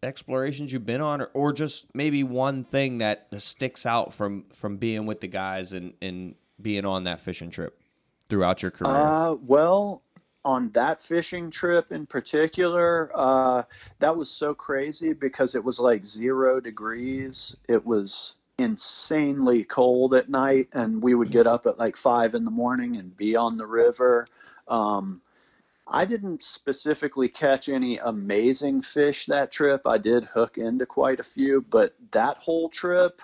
[0.02, 4.76] explorations you've been on, or, or just maybe one thing that sticks out from from
[4.78, 7.78] being with the guys and and being on that fishing trip
[8.28, 8.96] throughout your career?
[8.96, 10.02] Uh, well,
[10.46, 13.64] on that fishing trip in particular, uh,
[13.98, 17.56] that was so crazy because it was like zero degrees.
[17.68, 22.44] It was insanely cold at night, and we would get up at like five in
[22.44, 24.28] the morning and be on the river.
[24.68, 25.20] Um,
[25.88, 29.82] I didn't specifically catch any amazing fish that trip.
[29.84, 33.20] I did hook into quite a few, but that whole trip,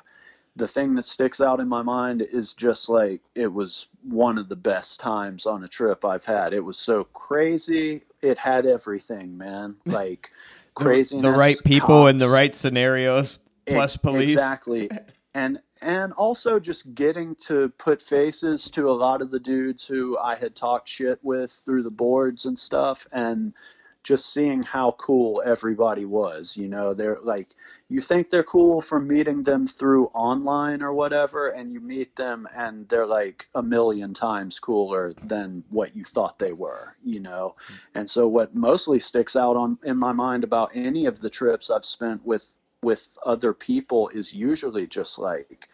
[0.56, 4.48] the thing that sticks out in my mind is just like it was one of
[4.48, 6.52] the best times on a trip I've had.
[6.52, 8.02] It was so crazy.
[8.20, 9.76] It had everything, man.
[9.86, 10.30] Like
[10.74, 11.22] craziness.
[11.22, 14.30] the right people in the right scenarios, plus police.
[14.30, 14.90] Exactly.
[15.34, 20.18] And and also just getting to put faces to a lot of the dudes who
[20.18, 23.54] I had talked shit with through the boards and stuff and
[24.02, 27.48] just seeing how cool everybody was, you know, they're like
[27.88, 32.48] you think they're cool from meeting them through online or whatever and you meet them
[32.56, 37.54] and they're like a million times cooler than what you thought they were, you know.
[37.68, 37.98] Hmm.
[37.98, 41.70] And so what mostly sticks out on in my mind about any of the trips
[41.70, 42.48] I've spent with
[42.82, 45.68] with other people is usually just like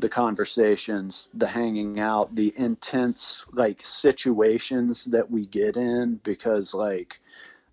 [0.00, 7.20] the conversations, the hanging out, the intense like situations that we get in because like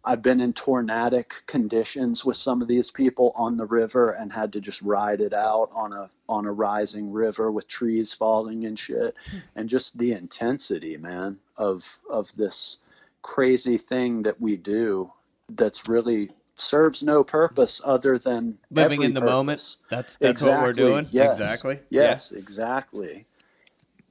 [0.06, 4.54] I've been in tornadic conditions with some of these people on the river and had
[4.54, 8.78] to just ride it out on a on a rising river with trees falling and
[8.80, 9.16] shit
[9.56, 12.78] and just the intensity man of of this
[13.22, 15.12] crazy thing that we do
[15.58, 19.60] that's really serves no purpose other than Living in the moment.
[19.60, 19.76] purpose.
[19.90, 21.08] That's that's what we're Exactly, doing.
[21.12, 21.80] yes, Exactly.
[21.90, 22.02] Yeah.
[22.02, 23.26] Yes, exactly.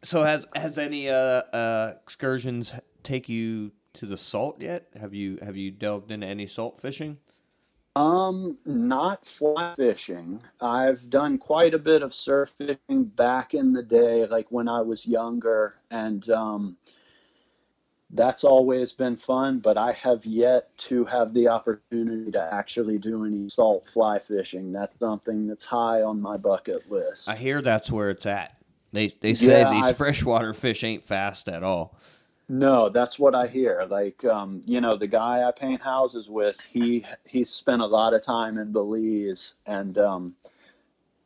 [0.05, 2.73] So has has any uh, uh, excursions
[3.03, 4.87] take you to the salt yet?
[5.01, 7.17] Have you have you delved into any salt fishing?
[7.95, 10.41] Um, not fly fishing.
[10.61, 14.83] I've done quite a bit of surf fishing back in the day, like when I
[14.83, 16.77] was younger, and um,
[18.11, 19.61] that's always been fun.
[19.61, 24.73] But I have yet to have the opportunity to actually do any salt fly fishing.
[24.73, 27.27] That's something that's high on my bucket list.
[27.27, 28.53] I hear that's where it's at.
[28.93, 31.97] They they say Yeah, these I've- freshwater fish ain't fast at all.
[32.49, 33.87] No, that's what I hear.
[33.91, 38.15] Like, um, you know, the guy I paint houses with, he he spent a lot
[38.15, 40.35] of time in Belize, and um,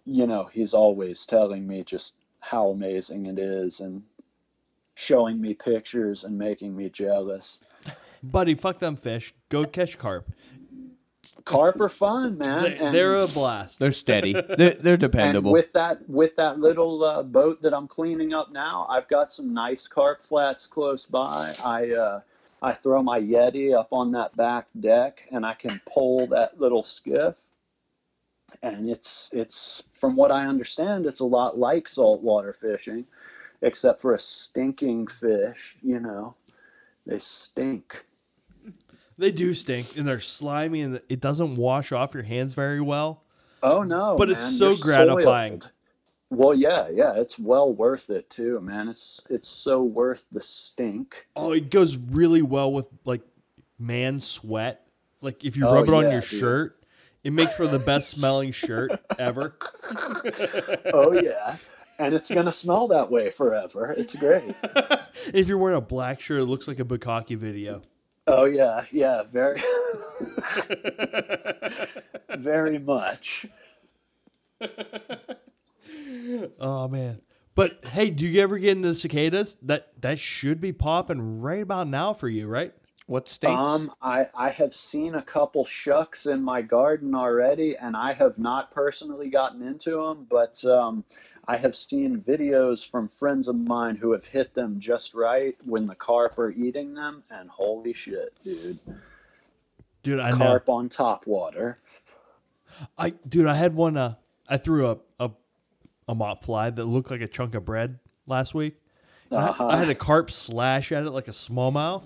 [0.07, 4.03] you know, he's always telling me just how amazing it is, and
[4.95, 7.59] showing me pictures and making me jealous.
[8.23, 9.35] Buddy, fuck them fish.
[9.51, 10.27] Go catch carp.
[11.45, 12.63] Carp are fun, man.
[12.65, 13.77] They, and, they're a blast.
[13.79, 14.33] They're steady.
[14.59, 15.53] they're they're and dependable.
[15.53, 19.53] with that with that little uh, boat that I'm cleaning up now, I've got some
[19.55, 21.55] nice carp flats close by.
[21.63, 22.21] I uh,
[22.63, 26.83] I throw my Yeti up on that back deck, and I can pull that little
[26.83, 27.35] skiff.
[28.63, 33.07] And it's it's from what I understand, it's a lot like saltwater fishing,
[33.63, 35.77] except for a stinking fish.
[35.83, 36.35] You know,
[37.07, 38.05] they stink.
[39.21, 43.23] They do stink, and they're slimy, and it doesn't wash off your hands very well.
[43.63, 45.61] Oh no, But it's so you're gratifying.
[45.61, 45.71] soiled.
[46.31, 48.89] Well, yeah, yeah, it's well worth it too, man.
[48.89, 51.15] It's it's so worth the stink.
[51.37, 53.21] Oh, it goes really well with like
[53.79, 54.87] man sweat.
[55.21, 56.31] Like if you Oh, rub it on your dude.
[56.41, 56.77] shirt,
[57.23, 59.53] it makes for the best smelling shirt ever.
[60.95, 61.57] oh yeah,
[61.99, 63.93] and it's gonna smell that way forever.
[63.99, 64.55] It's great.
[65.35, 67.83] if you're wearing a black shirt, it looks like a Bukaki video.
[68.27, 69.63] Oh yeah, yeah, very,
[72.39, 73.47] very much.
[76.61, 77.21] oh man.
[77.55, 79.55] But hey, do you ever get into cicadas?
[79.63, 82.73] That that should be popping right about now for you, right?
[83.11, 83.53] what states?
[83.53, 88.39] Um, I I have seen a couple shucks in my garden already, and I have
[88.39, 91.05] not personally gotten into them, but um,
[91.49, 95.87] I have seen videos from friends of mine who have hit them just right when
[95.87, 98.79] the carp are eating them, and holy shit, dude,
[100.03, 100.39] Dude, I know.
[100.39, 101.79] carp on top water.
[102.97, 103.97] I dude, I had one.
[103.97, 104.15] Uh,
[104.49, 105.31] I threw a a
[106.09, 108.77] a mop fly that looked like a chunk of bread last week.
[109.31, 109.67] I- Uh-huh.
[109.69, 112.03] I, had a carp slash at it like a smallmouth,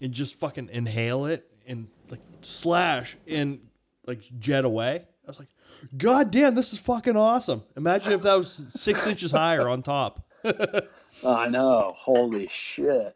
[0.00, 3.58] and just fucking inhale it and like slash and
[4.06, 5.02] like jet away.
[5.26, 5.48] I was like,
[5.96, 7.62] God damn, this is fucking awesome.
[7.76, 10.22] Imagine if that was six inches higher on top.
[11.24, 13.14] I know, holy shit,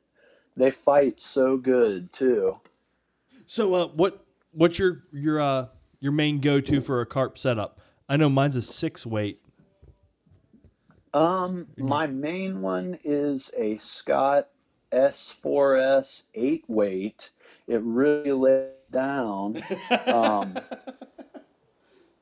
[0.57, 2.57] they fight so good too.
[3.47, 5.67] so, uh, what what's your your uh
[6.01, 7.81] your main go to for a carp setup?
[8.09, 9.41] I know mine's a six weight.
[11.15, 14.49] Um, my main one is a Scott
[14.93, 17.31] S4S eight weight.
[17.69, 19.63] It really laid down,
[20.07, 20.59] Um,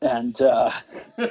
[0.03, 0.71] and uh,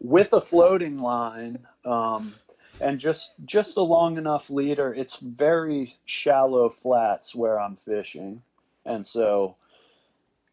[0.00, 2.34] with a floating line, um,
[2.80, 4.94] and just just a long enough leader.
[4.94, 8.42] It's very shallow flats where I'm fishing,
[8.86, 9.56] and so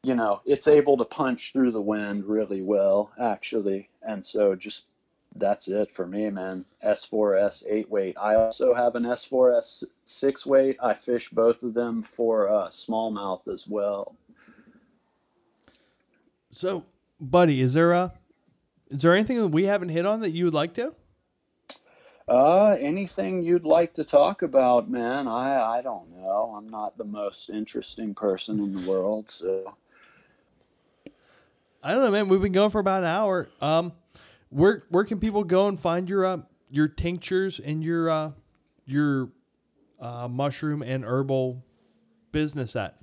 [0.04, 3.90] you know it's able to punch through the wind really well, actually.
[4.04, 4.82] And so just
[5.36, 6.66] that's it for me, man.
[6.86, 8.18] S4S eight weight.
[8.20, 10.78] I also have an S4S six weight.
[10.84, 14.16] I fish both of them for uh, smallmouth as well.
[16.60, 16.84] So,
[17.20, 18.12] buddy, is there a
[18.90, 20.94] is there anything that we haven't hit on that you would like to?
[22.28, 25.28] Uh, anything you'd like to talk about, man?
[25.28, 26.54] I I don't know.
[26.58, 29.76] I'm not the most interesting person in the world, so
[31.84, 32.28] I don't know, man.
[32.28, 33.48] We've been going for about an hour.
[33.62, 33.94] Um,
[34.50, 36.38] where where can people go and find your uh,
[36.72, 38.32] your tinctures and your uh,
[38.86, 39.30] your
[40.02, 41.64] uh, mushroom and herbal
[42.32, 42.98] business at?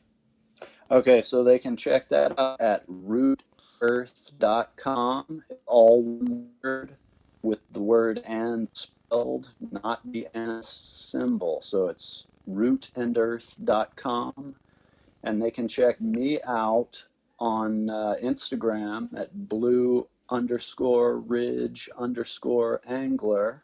[0.91, 1.23] Okay.
[1.23, 5.43] So they can check that out at rootearth.com.
[5.67, 6.03] All
[6.63, 6.97] word
[7.43, 11.61] with the word and spelled, not the and symbol.
[11.63, 14.55] So it's rootandearth.com,
[15.23, 17.05] and they can check me out
[17.39, 23.64] on uh, Instagram at blue underscore ridge underscore angler.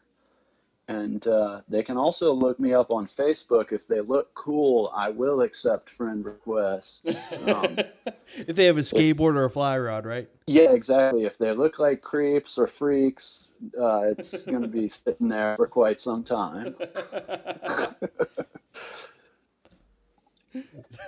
[0.87, 3.71] And uh, they can also look me up on Facebook.
[3.71, 7.01] If they look cool, I will accept friend requests.
[7.45, 7.77] Um,
[8.35, 10.29] if they have a skateboard or a fly rod, right?
[10.47, 11.23] yeah, exactly.
[11.23, 13.47] If they look like creeps or freaks,
[13.79, 16.75] uh, it's going to be sitting there for quite some time.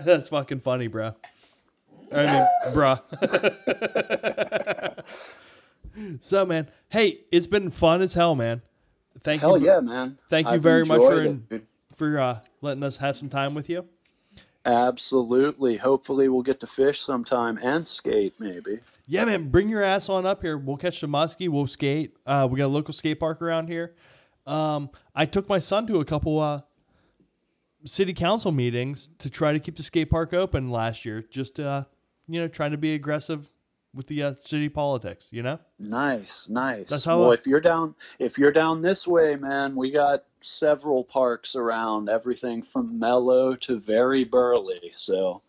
[0.05, 1.13] That's fucking funny, bro.
[2.11, 3.01] I mean, bruh.
[6.23, 8.61] so, man, hey, it's been fun as hell, man.
[9.23, 9.67] Thank Hell you.
[9.67, 10.17] yeah, man.
[10.29, 11.63] Thank you I've very much for it,
[11.97, 13.85] for uh, letting us have some time with you.
[14.65, 15.77] Absolutely.
[15.77, 18.79] Hopefully, we'll get to fish sometime and skate, maybe.
[19.05, 20.57] Yeah, man, bring your ass on up here.
[20.57, 21.49] We'll catch the muskie.
[21.49, 22.15] We'll skate.
[22.25, 23.93] Uh, we got a local skate park around here.
[24.47, 26.61] Um, I took my son to a couple uh,
[27.85, 31.23] city council meetings to try to keep the skate park open last year.
[31.31, 31.83] Just uh,
[32.27, 33.45] you know, trying to be aggressive
[33.95, 35.25] with the uh, city politics.
[35.29, 35.59] You know.
[35.79, 36.87] Nice, nice.
[36.89, 40.23] That's how well, I- if you're down, if you're down this way, man, we got
[40.41, 42.09] several parks around.
[42.09, 44.91] Everything from Mellow to very burly.
[44.97, 45.41] So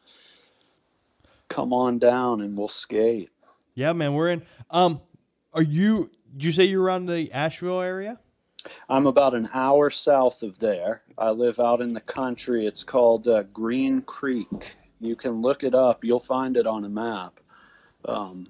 [1.48, 3.30] come on down and we'll skate.
[3.74, 4.42] Yeah, man, we're in.
[4.70, 5.00] Um,
[5.52, 6.10] are you?
[6.32, 8.18] Did you say you're around the Asheville area?
[8.88, 11.02] I'm about an hour south of there.
[11.18, 12.66] I live out in the country.
[12.66, 14.48] It's called uh, Green Creek.
[15.00, 16.02] You can look it up.
[16.02, 17.38] You'll find it on a map.
[18.06, 18.48] Um,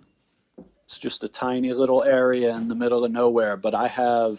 [0.86, 4.38] it's just a tiny little area in the middle of nowhere, but I have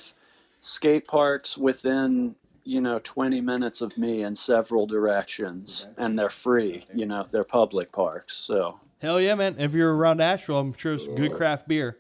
[0.62, 6.86] skate parks within, you know, 20 minutes of me in several directions, and they're free.
[6.94, 8.44] You know, they're public parks.
[8.48, 9.56] So, Hell yeah, man!
[9.60, 11.98] If you're around Asheville, I'm sure it's good craft beer.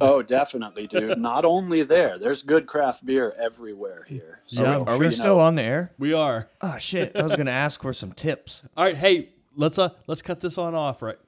[0.00, 1.18] oh, definitely, dude.
[1.30, 4.40] Not only there, there's good craft beer everywhere here.
[4.46, 5.92] So, Yeah, Are we, are we still know, on the air?
[5.98, 6.48] We are.
[6.60, 7.12] Oh shit!
[7.16, 8.62] I was gonna ask for some tips.
[8.76, 11.18] All right, hey, let's uh let's cut this on off, right?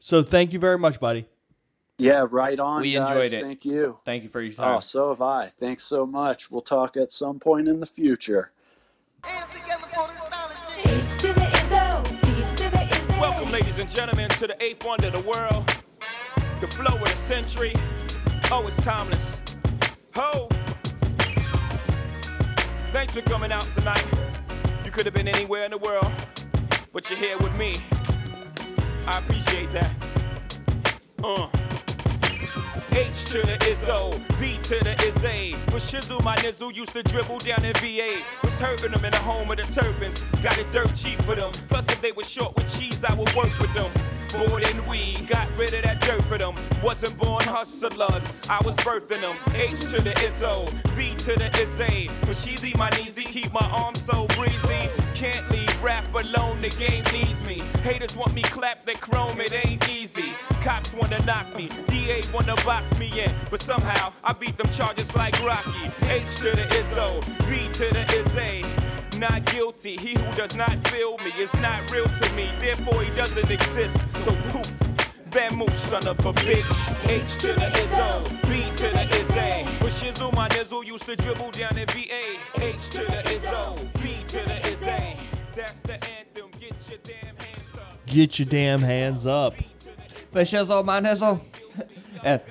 [0.00, 1.26] So thank you very much, buddy.
[1.98, 2.80] Yeah, right on.
[2.80, 3.10] We guys.
[3.10, 3.44] enjoyed it.
[3.44, 3.98] Thank you.
[4.06, 4.76] Thank you for your oh, time.
[4.76, 5.52] Oh, so have I.
[5.60, 6.50] Thanks so much.
[6.50, 8.50] We'll talk at some point in the future.
[9.22, 9.34] H
[11.20, 13.20] to the Izzo, B to the Izzy.
[13.20, 15.70] Welcome, ladies and gentlemen, to the eighth wonder of the world,
[16.62, 17.74] the flow of the century.
[18.50, 19.20] Oh, it's timeless.
[20.14, 20.48] Ho!
[22.92, 24.06] Thanks for coming out tonight.
[24.86, 26.10] You could have been anywhere in the world,
[26.94, 27.76] but you're here with me.
[29.06, 29.92] I appreciate that.
[31.24, 31.48] Uh.
[32.92, 35.54] H to the Izzo, V to the Izzy.
[35.72, 38.20] With Shizzle, my nizzle used to dribble down in VA.
[38.42, 40.18] Was hurting them in the home of the turbans.
[40.42, 41.52] Got it dirt cheap for them.
[41.68, 43.92] Plus, if they were short with cheese, I would work with them.
[44.32, 46.54] Bored and weed, got rid of that dirt for them.
[46.82, 49.36] Wasn't born hustlers, I was birthing them.
[49.54, 52.08] H to the Izzo, V to the Izzy.
[52.26, 54.90] For Sheezy, my kneesy, keep my arms so breezy.
[55.14, 57.60] Can't leave rap alone, the game needs me.
[57.82, 60.32] Haters want me clap that chrome, it ain't easy.
[60.62, 65.08] Cops wanna knock me, DA wanna box me in, but somehow I beat them charges
[65.14, 65.90] like Rocky.
[66.02, 69.18] H to the Izzo, B to the Izzy.
[69.18, 73.10] Not guilty, he who does not feel me is not real to me, therefore he
[73.16, 73.96] doesn't exist.
[74.24, 74.66] So poof,
[75.30, 77.06] Vamoose, son of a bitch.
[77.06, 79.84] H to the Izzo, B to the Izzy.
[79.84, 82.38] With Shizzle, my nizzle used to dribble down in VA.
[82.56, 84.79] H to the Izzo, B to the Izzy.
[85.56, 88.06] That's the anthem, get your damn hands up.
[88.06, 89.52] Get your damn hands up.
[90.32, 91.40] The shizzle, my nizzle.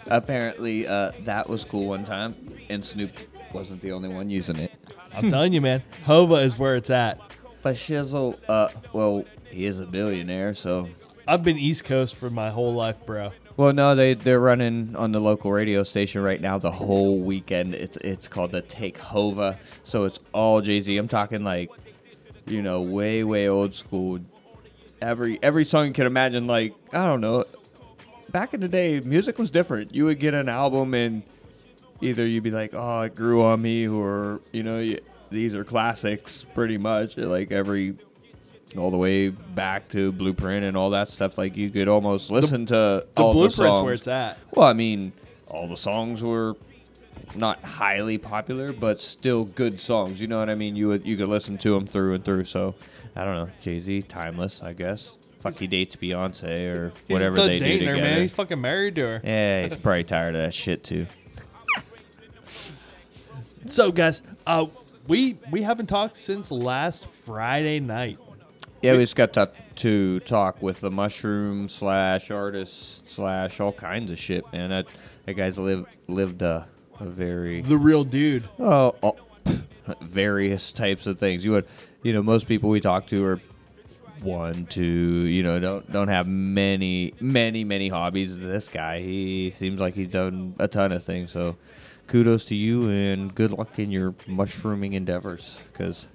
[0.08, 2.36] Apparently, uh, that was cool one time,
[2.70, 3.12] and Snoop
[3.54, 4.72] wasn't the only one using it.
[5.14, 5.84] I'm telling you, man.
[6.06, 7.20] Hova is where it's at.
[7.64, 10.90] But shizzle, uh, well, he is a billionaire, so.
[11.28, 13.32] I've been East Coast for my whole life, bro.
[13.56, 17.76] Well, no, they they're running on the local radio station right now the whole weekend.
[17.76, 20.98] It's it's called the Take Hova, so it's all Jay Z.
[20.98, 21.70] I'm talking like,
[22.50, 24.20] you know, way way old school.
[25.02, 27.46] Every every song you can imagine, like I don't know.
[28.32, 29.94] Back in the day, music was different.
[29.96, 31.24] You would get an album and
[32.02, 35.00] either you'd be like, "Oh, it grew on me," or you know, y
[35.32, 37.16] these are classics, pretty much.
[37.18, 37.98] Like every
[38.78, 41.38] all the way back to Blueprint and all that stuff.
[41.38, 43.84] Like you could almost listen to The all the blueprint's songs.
[43.86, 44.38] where it's at.
[44.56, 45.14] Well, I mean,
[45.48, 46.54] all the songs were
[47.36, 50.20] not highly popular, but still good songs.
[50.20, 50.76] You know what I mean?
[50.76, 52.46] You would you could listen to them through and through.
[52.46, 52.76] So
[53.16, 55.10] I don't know, Jay Z, timeless, I guess.
[55.44, 56.44] Fuck, he dates Beyonce
[56.76, 58.10] or He's whatever they do dating her, together.
[58.16, 58.22] man.
[58.28, 59.22] He's fucking married to her.
[59.24, 61.06] yeah, he's probably tired of that shit too.
[63.72, 64.66] So, guys, uh,
[65.08, 68.18] we we haven't talked since last Friday night.
[68.82, 69.52] Yeah, we just got to,
[69.82, 72.74] to talk with the mushroom slash artist
[73.16, 74.70] slash all kinds of shit, man.
[74.70, 74.86] That
[75.26, 76.68] that guy's live lived a
[77.06, 78.50] very The real dude.
[78.60, 79.16] Oh, oh,
[80.02, 81.44] various types of things.
[81.44, 81.68] You would,
[82.04, 83.42] you know, most people we talk to are
[84.22, 88.36] one, two, you know, don't don't have many, many, many hobbies.
[88.38, 91.32] This guy, he seems like he's done a ton of things.
[91.32, 91.56] So,
[92.08, 96.06] kudos to you and good luck in your mushrooming endeavors, because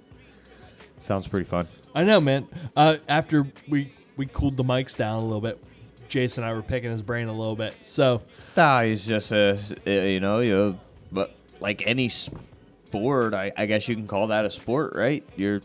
[1.07, 1.69] sounds pretty fun.
[1.95, 2.47] I know, man.
[2.77, 5.63] Uh, after we we cooled the mics down a little bit,
[6.09, 7.75] Jason and I were picking his brain a little bit.
[7.95, 8.23] So,
[8.57, 10.77] Nah, he's just a, uh, you know, you
[11.13, 15.25] but like any sport, I, I guess you can call that a sport, right?
[15.37, 15.61] You're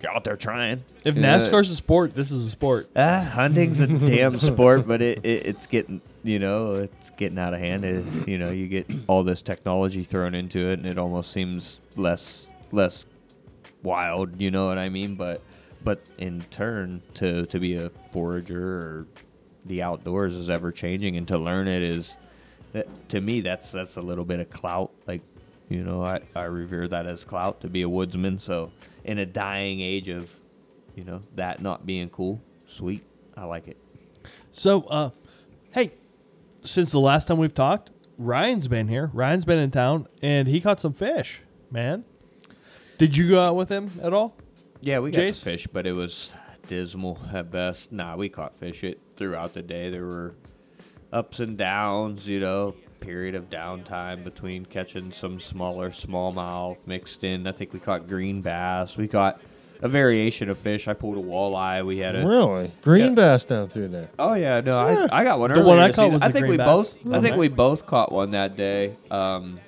[0.00, 0.82] you're out there trying.
[1.04, 1.14] if.
[1.14, 2.88] NASCAR's a sport, this is a sport.
[2.96, 7.54] Ah, hunting's a damn sport, but it, it it's getting you know it's getting out
[7.54, 7.84] of hand.
[7.84, 11.78] It, you know, you get all this technology thrown into it, and it almost seems
[11.96, 13.04] less less
[13.84, 14.40] wild.
[14.40, 15.14] You know what I mean?
[15.14, 15.42] But
[15.84, 19.06] but in turn, to to be a forager or
[19.66, 22.16] the outdoors is ever changing, and to learn it is,
[22.72, 24.90] that, to me, that's that's a little bit of clout.
[25.06, 25.22] Like,
[25.68, 28.40] you know, I I revere that as clout to be a woodsman.
[28.40, 28.72] So
[29.04, 30.28] in a dying age of,
[30.94, 32.40] you know, that not being cool,
[32.76, 33.04] sweet,
[33.36, 33.76] I like it.
[34.52, 35.10] So, uh,
[35.72, 35.92] hey,
[36.64, 39.10] since the last time we've talked, Ryan's been here.
[39.12, 41.40] Ryan's been in town, and he caught some fish,
[41.70, 42.04] man.
[42.98, 44.34] Did you go out with him at all?
[44.80, 45.42] Yeah, we got Jace?
[45.42, 46.30] fish, but it was
[46.68, 47.90] dismal at best.
[47.90, 49.88] Nah, we caught fish it throughout the day.
[49.90, 50.34] There were
[51.12, 57.46] ups and downs, you know, period of downtime between catching some smaller smallmouth mixed in.
[57.46, 58.90] I think we caught green bass.
[58.98, 59.40] We caught
[59.80, 60.88] a variation of fish.
[60.88, 61.86] I pulled a walleye.
[61.86, 62.72] We had a Really?
[62.82, 63.14] Green Yeah.
[63.14, 64.10] bass down through there.
[64.18, 65.06] Oh yeah, no, Yeah.
[65.12, 66.66] I I got one The one I caught was I think green we bass.
[66.66, 67.14] both.
[67.14, 68.96] I think we both caught one that day.
[69.10, 69.60] Um,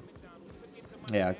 [1.12, 1.34] yeah,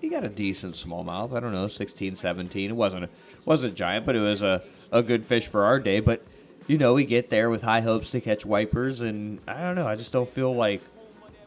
[0.00, 1.34] he got a decent smallmouth.
[1.36, 2.70] I don't know, 16, 17.
[2.70, 3.08] It wasn't a,
[3.44, 4.62] wasn't giant, but it was a
[4.92, 5.98] a good fish for our day.
[6.00, 6.22] But
[6.66, 9.86] you know, we get there with high hopes to catch wipers, and I don't know.
[9.86, 10.82] I just don't feel like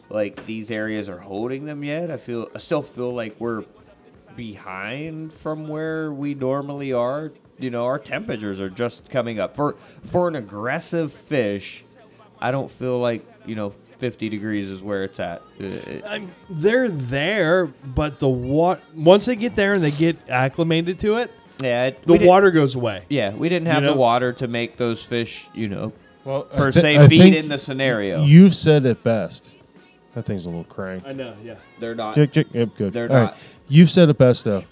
[0.10, 2.10] like these areas are holding them yet.
[2.12, 3.64] I feel I still feel like we're
[4.36, 7.32] behind from where we normally are.
[7.60, 9.76] You know, our temperatures are just coming up for
[10.12, 11.84] for an aggressive fish.
[12.40, 15.42] I don't feel like you know 50 degrees is where it's at.
[15.60, 17.66] Uh, it- I'm, they're there,
[17.96, 22.06] but the wa- once they get there and they get acclimated to it, yeah, it,
[22.06, 23.04] the water goes away.
[23.10, 23.94] Yeah, we didn't have You know?
[23.94, 25.94] the water to make those fish, you know,
[26.26, 28.24] Well, per I thi- se I feed in the scenario.
[28.24, 29.44] You've said it best.
[30.16, 31.06] That thing's a little cranked.
[31.08, 31.56] I know, yeah.
[31.80, 32.16] They're not.
[32.16, 32.94] Chick, chick, yep, good.
[32.94, 33.24] They're All right.
[33.26, 33.38] not.
[33.68, 34.64] You've said it best though.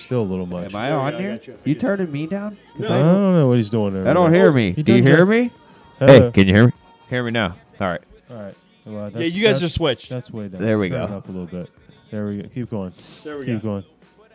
[0.00, 0.70] Still a little much.
[0.70, 1.36] Am I on go, I here?
[1.36, 1.58] got you.
[1.64, 2.56] You turning me down?
[2.76, 4.08] 'Cause I I, don't know what he's doing there.
[4.08, 4.72] I don't hear me.
[4.72, 5.52] He Do you hear me?
[6.00, 6.72] Uh, Hey, can you hear me?
[7.10, 7.56] Hear me now.
[7.80, 8.00] All right.
[8.30, 8.54] All right.
[8.86, 10.08] Well, Yeah, you guys that's- just switched.
[10.10, 10.62] That's way down.
[10.62, 11.14] There we Turn go.
[11.16, 11.70] Up a little bit.
[12.10, 12.48] There we go.
[12.48, 12.92] Keep going.
[13.22, 13.56] There we Keep go.
[13.56, 13.84] Keep going.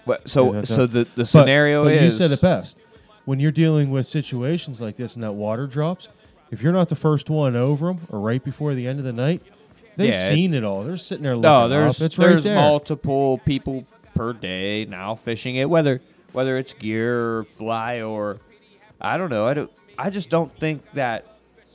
[0.05, 0.93] But so Yeah, so it.
[0.93, 2.75] the the scenario but is you said it best.
[3.25, 6.07] When you're dealing with situations like this and that water drops,
[6.51, 9.13] if you're not the first one over them or right before the end of the
[9.13, 9.43] night,
[9.97, 10.83] they've Yeah, seen it all.
[10.83, 12.01] They're sitting there looking No, there's.
[12.01, 12.55] It's there's right there.
[12.55, 13.85] multiple people
[14.15, 16.01] per day now fishing it, whether
[16.31, 18.37] whether it's gear or fly or
[18.99, 19.45] I don't know.
[19.45, 19.71] I don't.
[19.97, 21.25] I just don't think that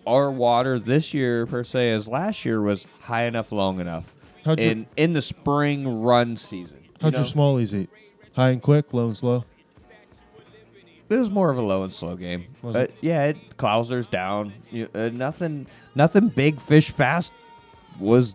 [0.06, 4.04] our water this year per se as last year was high enough, long enough
[4.44, 6.78] How'd your, in in the spring run season.
[7.00, 7.28] how'd your know?
[7.28, 7.90] smallies eat?
[8.34, 9.44] High and quick, low and slow.
[11.08, 12.46] It was more of a low and slow game.
[12.62, 14.52] Was but yeah, it Clouser's down.
[14.70, 17.30] You, uh, nothing, nothing big fish fast
[18.00, 18.34] was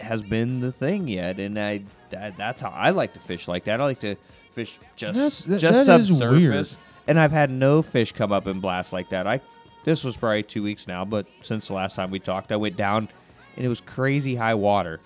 [0.00, 3.64] has been the thing yet, and I that, that's how I like to fish like
[3.64, 3.80] that.
[3.80, 4.14] I like to
[4.54, 6.74] fish just That's- that- just that subsurface,
[7.08, 9.26] and I've had no fish come up and blast like that.
[9.26, 9.40] I
[9.84, 12.76] this was probably two weeks now, but since the last time we talked, I went
[12.76, 13.08] down,
[13.56, 15.00] and it was crazy high water.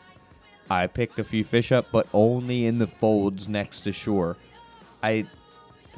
[0.70, 4.36] I picked a few fish up, but only in the folds next to shore.
[5.02, 5.26] I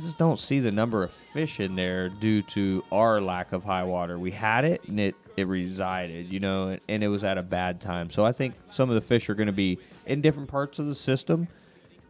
[0.01, 3.85] just don't see the number of fish in there due to our lack of high
[3.85, 4.19] water.
[4.19, 7.43] We had it and it, it resided, you know, and, and it was at a
[7.43, 8.11] bad time.
[8.11, 10.87] So I think some of the fish are going to be in different parts of
[10.87, 11.47] the system,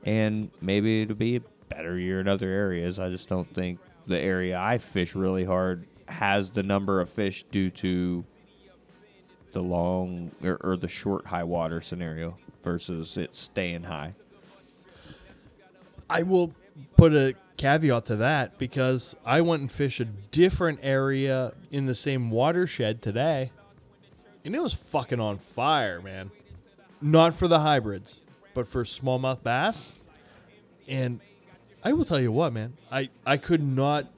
[0.05, 3.01] and maybe it'll be a better year in other areas.
[3.01, 7.45] I just don't think the area I fish really hard has the number of fish
[7.51, 8.25] due to
[9.53, 14.15] the long or, or the short high water scenario versus it staying high.
[16.09, 16.53] I will
[16.97, 21.95] put a caveat to that because I went and fished a different area in the
[21.95, 23.53] same watershed today,
[24.45, 26.31] and it was fucking on fire, man.
[27.01, 28.13] Not for the hybrids,
[28.55, 29.77] but for smallmouth bass.
[30.89, 31.21] And
[31.83, 34.11] I will tell you what, man, I I could not.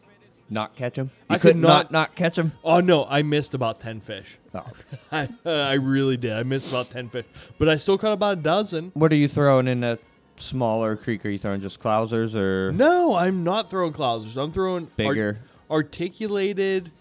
[0.54, 1.10] Not catch them.
[1.28, 2.52] I could not- not catch them.
[2.62, 4.26] Oh no, I missed about ten fish.
[4.54, 4.64] Oh.
[5.12, 6.32] I uh, I really did.
[6.32, 7.26] I missed about ten fish,
[7.58, 8.92] but I still caught about a dozen.
[8.94, 9.98] What are you throwing in that
[10.38, 11.26] smaller creek?
[11.26, 14.36] Are you throwing just clousers or No, I'm not throwing clousers.
[14.36, 15.38] I'm throwing art- bigger?
[15.70, 16.92] articulated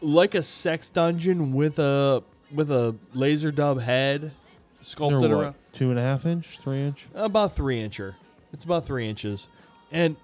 [0.00, 2.22] like a sex dungeon with a
[2.54, 4.32] with a laser dub head
[4.86, 6.98] sculpted around Two and a half inch, three inch.
[7.14, 8.14] about three incher.
[8.54, 9.46] It's about three inches,
[9.92, 10.16] and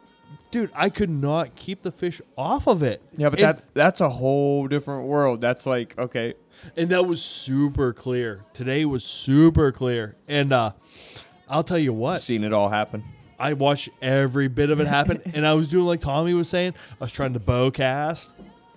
[0.50, 3.02] dude, I could not keep the fish off of it.
[3.16, 5.40] yeah, but And- that that's a whole different world.
[5.40, 6.34] That's like okay,
[6.76, 8.42] and that was super clear.
[8.54, 10.72] Today was super clear, and uh,
[11.48, 12.22] I'll tell you what.
[12.22, 13.04] seen it all happen.
[13.38, 16.72] I watched every bit of it happen, and I was doing like Tommy was saying.
[17.00, 18.22] I was trying to bow cast,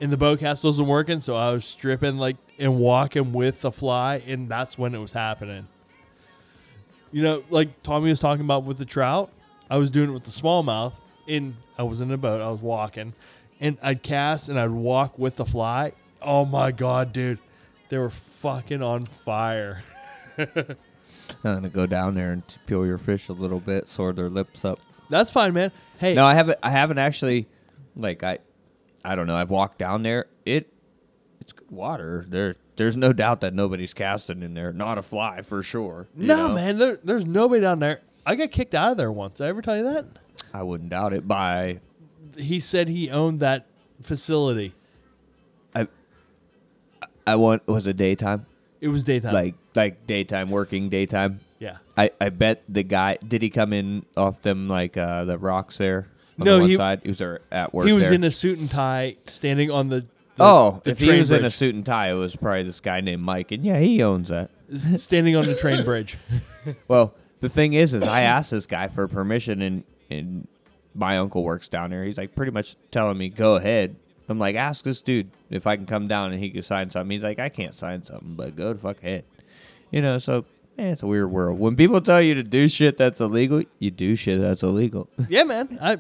[0.01, 3.71] and the bow cast wasn't working, so I was stripping like and walking with the
[3.71, 5.67] fly, and that's when it was happening.
[7.11, 9.31] You know, like Tommy was talking about with the trout,
[9.69, 10.93] I was doing it with the smallmouth.
[11.30, 13.14] In I was in a boat, I was walking,
[13.60, 15.93] and I'd cast and I'd walk with the fly.
[16.22, 17.38] Oh my god, dude,
[17.91, 18.11] they were
[18.41, 19.84] fucking on fire.
[20.38, 20.76] I'm
[21.43, 24.80] gonna go down there and peel your fish a little bit, sort their lips up.
[25.10, 25.72] That's fine, man.
[25.99, 26.57] Hey, No, I haven't.
[26.64, 27.47] I haven't actually
[27.95, 28.39] like I,
[29.06, 29.35] I don't know.
[29.35, 30.26] I've walked down there.
[30.45, 30.73] It,
[31.41, 32.26] it's good water.
[32.27, 34.73] There, there's no doubt that nobody's casting in there.
[34.73, 36.07] Not a fly for sure.
[36.15, 36.56] No, know?
[36.56, 38.01] man, there, there's nobody down there.
[38.26, 39.38] I got kicked out of there once.
[39.38, 40.06] Did I ever tell you that?
[40.53, 41.27] I wouldn't doubt it.
[41.27, 41.79] By
[42.37, 43.65] He said he owned that
[44.03, 44.73] facility.
[45.75, 45.87] I
[47.25, 48.45] I want was it daytime?
[48.81, 49.33] It was daytime.
[49.33, 51.41] Like like daytime working daytime.
[51.59, 51.77] yeah.
[51.97, 55.77] I, I bet the guy did he come in off them like uh the rocks
[55.77, 56.07] there
[56.39, 58.13] on No, the one he- side he was there at work he was there.
[58.13, 60.01] in a suit and tie, standing on the.
[60.37, 62.79] the oh the if he was in a suit and tie it was probably this
[62.79, 64.49] guy named Mike and yeah he owns that
[64.97, 66.17] standing on the train bridge.
[66.87, 70.48] well the thing is is I asked this guy for permission and and
[70.95, 73.95] my uncle works down there he's like pretty much telling me go ahead
[74.27, 77.11] I'm like ask this dude if I can come down and he can sign something
[77.11, 79.26] he's like I can't sign something but go to fuck ahead
[79.91, 80.45] you know so
[80.77, 83.91] eh, it's a weird world when people tell you to do shit that's illegal you
[83.91, 85.10] do shit that's illegal.
[85.30, 85.77] yeah, man.
[85.81, 85.98] I,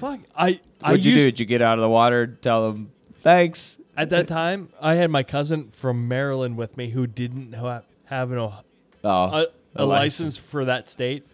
[0.00, 0.20] fuck.
[0.36, 0.60] I.
[0.82, 1.30] I What'd you used, do?
[1.30, 2.92] Did you get out of the water and tell them
[3.22, 3.76] thanks?
[3.96, 8.32] At that time, I had my cousin from Maryland with me who didn't ha- have
[8.32, 8.64] an, a,
[9.04, 9.46] Oh, a,
[9.76, 11.26] a license for that state,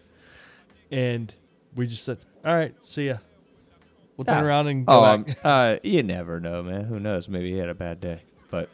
[0.90, 1.32] and
[1.76, 3.16] we just said, "All right, see ya."
[4.16, 4.44] We'll turn Yeah.
[4.44, 5.38] around and go oh, um, back.
[5.44, 6.84] uh, you never know, man.
[6.84, 7.28] Who knows?
[7.28, 8.20] Maybe he had a bad day.
[8.50, 8.68] But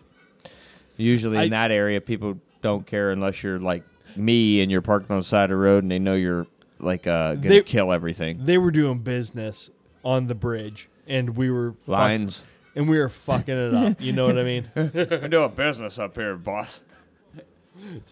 [0.96, 3.84] usually in that area, people don't care unless you're like
[4.16, 6.46] me and you're parked on the side of the road and they know you're
[6.80, 8.46] like uh gonna They- kill everything.
[8.46, 9.54] they were doing business
[10.02, 12.40] on the bridge, and we were fuck- Lines.
[12.74, 14.00] and we were fucking it up.
[14.00, 14.70] You know what I mean?
[14.76, 16.80] We're doing business up here, boss.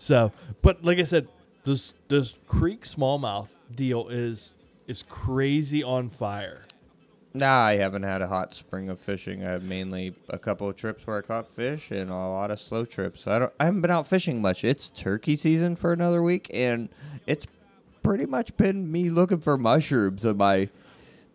[0.07, 0.33] So,
[0.63, 1.29] but like I said,
[1.65, 4.51] this this creek smallmouth deal is
[4.93, 6.63] is crazy on fire.
[7.33, 9.43] Nah, I haven't had a hot spring of fishing.
[9.43, 12.61] I have mainly a couple of trips where I caught fish and a lot of
[12.61, 13.23] slow trips.
[13.27, 13.53] I don't.
[13.59, 14.65] I haven't been out fishing much.
[14.65, 16.91] It's turkey season for another week, and
[17.27, 17.47] it's
[18.03, 20.69] pretty much been me looking for mushrooms in my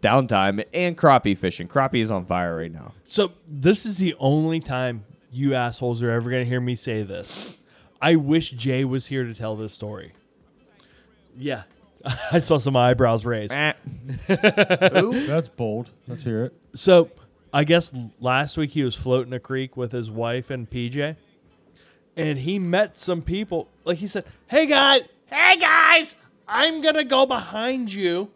[0.04, 1.68] downtime and crappie fishing.
[1.68, 2.94] Crappie is on fire right now.
[3.10, 7.28] So this is the only time you assholes are ever gonna hear me say this.
[8.00, 10.14] I wish Jay was here to tell this story.
[11.36, 11.64] Yeah,
[12.32, 13.52] I saw some eyebrows raised.
[14.28, 15.90] That's bold.
[16.08, 16.54] Let's hear it.
[16.76, 17.10] So,
[17.54, 17.90] I guess
[18.20, 21.16] last week he was floating a creek with his wife and PJ,
[22.16, 23.68] and he met some people.
[23.84, 26.14] Like he said, "Hey guys, hey guys,
[26.48, 28.30] I'm gonna go behind you,"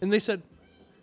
[0.00, 0.42] and they said,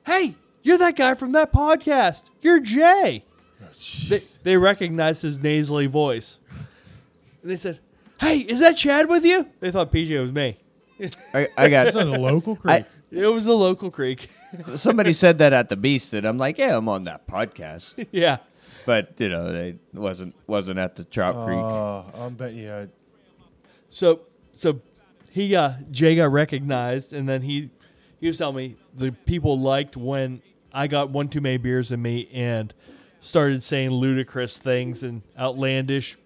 [0.06, 2.22] "Hey, you're that guy from that podcast.
[2.41, 3.26] You're Jay."
[3.61, 3.68] Oh,
[4.10, 6.38] they they recognized his nasally voice,
[7.41, 7.80] and they said,
[8.20, 10.57] "Hey, is that Chad with you?" They thought PJ was me.
[11.34, 12.85] I, I got It's not a local I- creek.
[13.11, 14.27] It was the local creek.
[14.77, 18.38] somebody said that at the Beast, and I'm like, yeah, I'm on that podcast, yeah.
[18.85, 21.57] but you know, they wasn't wasn't at the Trout Creek.
[21.59, 22.71] Uh, I'm betting you.
[22.73, 22.88] I-
[23.91, 24.21] So
[24.57, 24.80] so
[25.31, 27.69] he uh Jay got recognized and then he
[28.19, 32.01] he was telling me the people liked when I got one too many beers in
[32.01, 32.73] me and
[33.21, 36.17] started saying ludicrous things and outlandish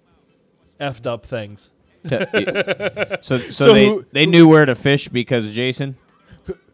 [0.79, 1.67] effed up things.
[2.07, 2.17] Te-
[3.23, 5.97] So, so, So they who- they knew where to fish because of Jason.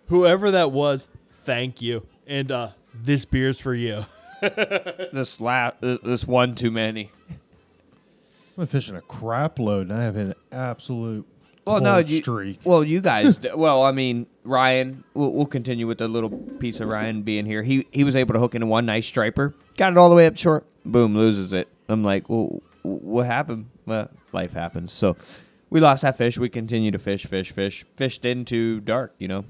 [0.10, 1.02] Whoever that was,
[1.46, 2.06] thank you.
[2.28, 2.70] And uh
[3.06, 4.04] this beer's for you.
[5.14, 7.12] This la- uh, this one too many.
[8.58, 11.26] I'm fishing a crap load, and I have an absolute
[11.66, 12.60] Well, no, you, streak.
[12.66, 13.40] well, you guys.
[13.56, 15.04] well, I mean, Ryan.
[15.16, 17.64] We'll, we'll continue with the little piece of Ryan being here.
[17.64, 19.56] He he was able to hook into one nice striper.
[19.78, 20.66] Got it all the way up short.
[20.86, 21.68] Boom, loses it.
[21.90, 23.68] I'm like, well, what happened?
[23.86, 24.92] Well, life happens.
[24.94, 25.18] So
[25.70, 26.38] we lost that fish.
[26.38, 27.86] We continued to fish, fish, fish.
[27.98, 29.46] Fished into dark, you know.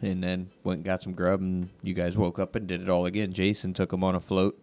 [0.00, 2.88] And then went and got some grub, and you guys woke up and did it
[2.88, 3.32] all again.
[3.32, 4.56] Jason took him on a float.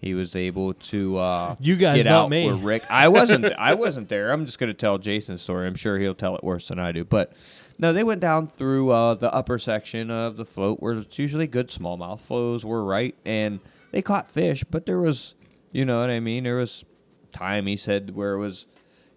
[0.00, 2.44] He was able to uh, You guys, get out me.
[2.46, 2.82] where Rick.
[2.88, 3.46] I wasn't.
[3.58, 4.32] I wasn't there.
[4.32, 5.66] I'm just gonna tell Jason's story.
[5.66, 7.04] I'm sure he'll tell it worse than I do.
[7.04, 7.32] But
[7.78, 11.46] no, they went down through uh, the upper section of the float where it's usually
[11.46, 13.58] good smallmouth flows were right, and
[13.92, 14.64] they caught fish.
[14.70, 15.34] But there was,
[15.72, 16.44] you know what I mean.
[16.44, 16.84] There was
[17.32, 18.64] time he said where it was,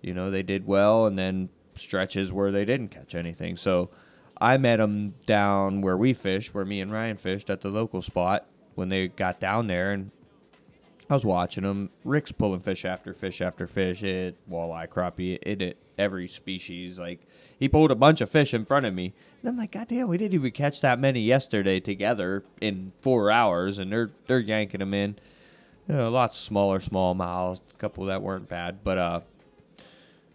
[0.01, 3.57] you know, they did well, and then stretches where they didn't catch anything.
[3.57, 3.89] So
[4.39, 8.01] I met them down where we fished, where me and Ryan fished at the local
[8.01, 10.11] spot when they got down there, and
[11.09, 11.89] I was watching them.
[12.05, 14.01] Rick's pulling fish after fish after fish.
[14.01, 16.97] It walleye, crappie, it, it every species.
[16.97, 17.19] Like
[17.59, 20.07] he pulled a bunch of fish in front of me, and I'm like, God damn,
[20.07, 24.79] we didn't even catch that many yesterday together in four hours, and they're they're yanking
[24.79, 25.17] them in.
[25.87, 29.19] You know, lots of smaller smallmouths, a couple that weren't bad, but uh.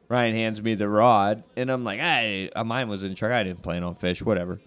[0.08, 3.32] Ryan hands me the rod, and I'm like, "I, uh, mine was in the truck.
[3.32, 4.60] I didn't plan on fish, whatever."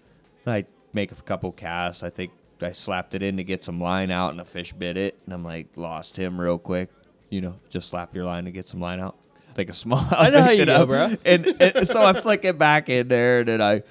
[0.46, 2.02] I make a couple casts.
[2.02, 2.30] I think
[2.60, 5.32] I slapped it in to get some line out, and a fish bit it, and
[5.32, 6.90] I'm like, lost him real quick.
[7.30, 9.16] You know, just slap your line to get some line out.
[9.56, 10.06] Like a small.
[10.10, 11.16] I know how you up, bro.
[11.24, 13.82] And, and so I flick it back in there, and then I,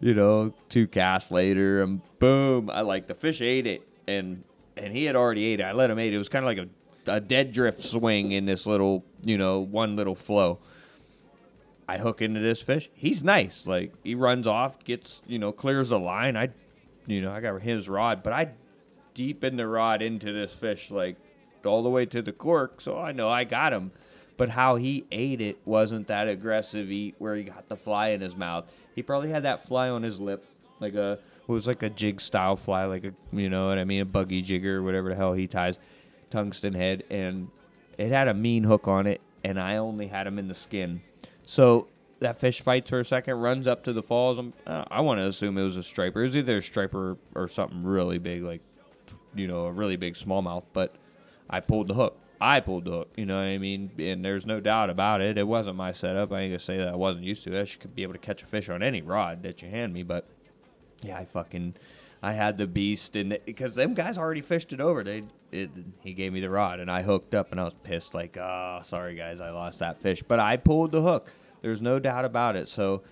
[0.00, 3.82] you know, two casts later, and boom, I like the fish ate it.
[4.06, 4.44] and
[4.78, 5.64] and he had already ate it.
[5.64, 6.18] I let him eat it.
[6.18, 6.68] Was kind of like
[7.06, 10.58] a, a dead drift swing in this little, you know, one little flow.
[11.88, 12.88] I hook into this fish.
[12.94, 13.62] He's nice.
[13.64, 16.36] Like he runs off, gets, you know, clears the line.
[16.36, 16.50] I,
[17.06, 18.50] you know, I got his rod, but I
[19.14, 21.16] deepen the rod into this fish like
[21.64, 23.90] all the way to the cork, so I know I got him.
[24.36, 28.20] But how he ate it wasn't that aggressive eat where he got the fly in
[28.20, 28.66] his mouth.
[28.94, 30.44] He probably had that fly on his lip,
[30.80, 31.18] like a
[31.48, 34.04] it was like a jig style fly, like a you know what I mean, a
[34.04, 35.76] buggy jigger, whatever the hell he ties,
[36.30, 37.48] tungsten head, and
[37.96, 41.00] it had a mean hook on it, and I only had him in the skin.
[41.46, 41.88] So
[42.20, 44.38] that fish fights for a second, runs up to the falls.
[44.66, 46.22] Uh, I want to assume it was a striper.
[46.22, 48.60] It was either a striper or something really big, like
[49.34, 50.64] you know, a really big smallmouth.
[50.72, 50.94] But
[51.48, 52.18] I pulled the hook.
[52.40, 53.08] I pulled the hook.
[53.16, 53.90] You know what I mean?
[53.98, 55.38] And there's no doubt about it.
[55.38, 56.32] It wasn't my setup.
[56.32, 57.62] I ain't gonna say that I wasn't used to it.
[57.62, 60.02] I should be able to catch a fish on any rod that you hand me.
[60.02, 60.28] But
[61.02, 61.74] yeah, I fucking
[62.22, 65.04] I had the beast, and because them guys already fished it over.
[65.04, 65.70] They it,
[66.00, 68.14] he gave me the rod, and I hooked up, and I was pissed.
[68.14, 70.22] Like, oh, sorry guys, I lost that fish.
[70.26, 71.32] But I pulled the hook.
[71.62, 72.68] There's no doubt about it.
[72.68, 73.02] So.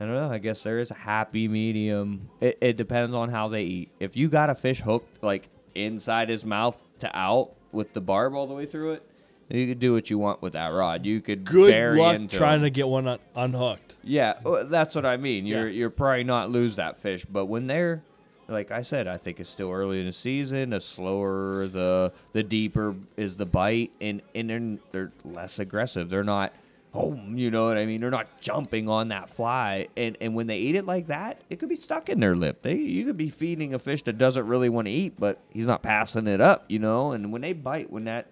[0.00, 0.30] I don't know.
[0.30, 2.28] I guess there is a happy medium.
[2.40, 3.90] It, it depends on how they eat.
[3.98, 8.32] If you got a fish hooked like inside his mouth to out with the barb
[8.32, 9.02] all the way through it,
[9.48, 11.04] you could do what you want with that rod.
[11.04, 12.66] You could Good bury luck into trying him.
[12.66, 13.87] to get one un- unhooked.
[14.02, 15.46] Yeah, well, that's what I mean.
[15.46, 15.78] You're Yeah.
[15.78, 18.02] you're probably not lose that fish, but when they're
[18.48, 20.70] like I said, I think it's still early in the season.
[20.70, 26.08] The slower, the the deeper is the bite, and and they're, they're less aggressive.
[26.08, 26.54] They're not,
[26.94, 28.00] oh, you know what I mean.
[28.00, 31.58] They're not jumping on that fly, and and when they eat it like that, it
[31.60, 32.62] could be stuck in their lip.
[32.62, 35.66] They you could be feeding a fish that doesn't really want to eat, but he's
[35.66, 37.12] not passing it up, you know.
[37.12, 38.28] And when they bite, when that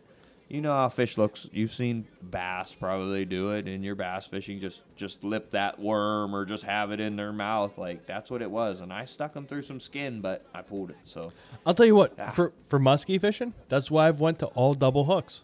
[0.49, 1.47] you know how fish looks.
[1.51, 4.61] You've seen bass probably do it in your bass fishing.
[4.61, 7.73] Just just lip that worm or just have it in their mouth.
[7.77, 8.81] Like that's what it was.
[8.81, 10.97] And I stuck them through some skin, but I pulled it.
[11.13, 11.33] So
[11.65, 12.33] I'll tell you what, Ah.
[12.37, 15.41] for for muskie fishing, that's why I've went to all double hooks,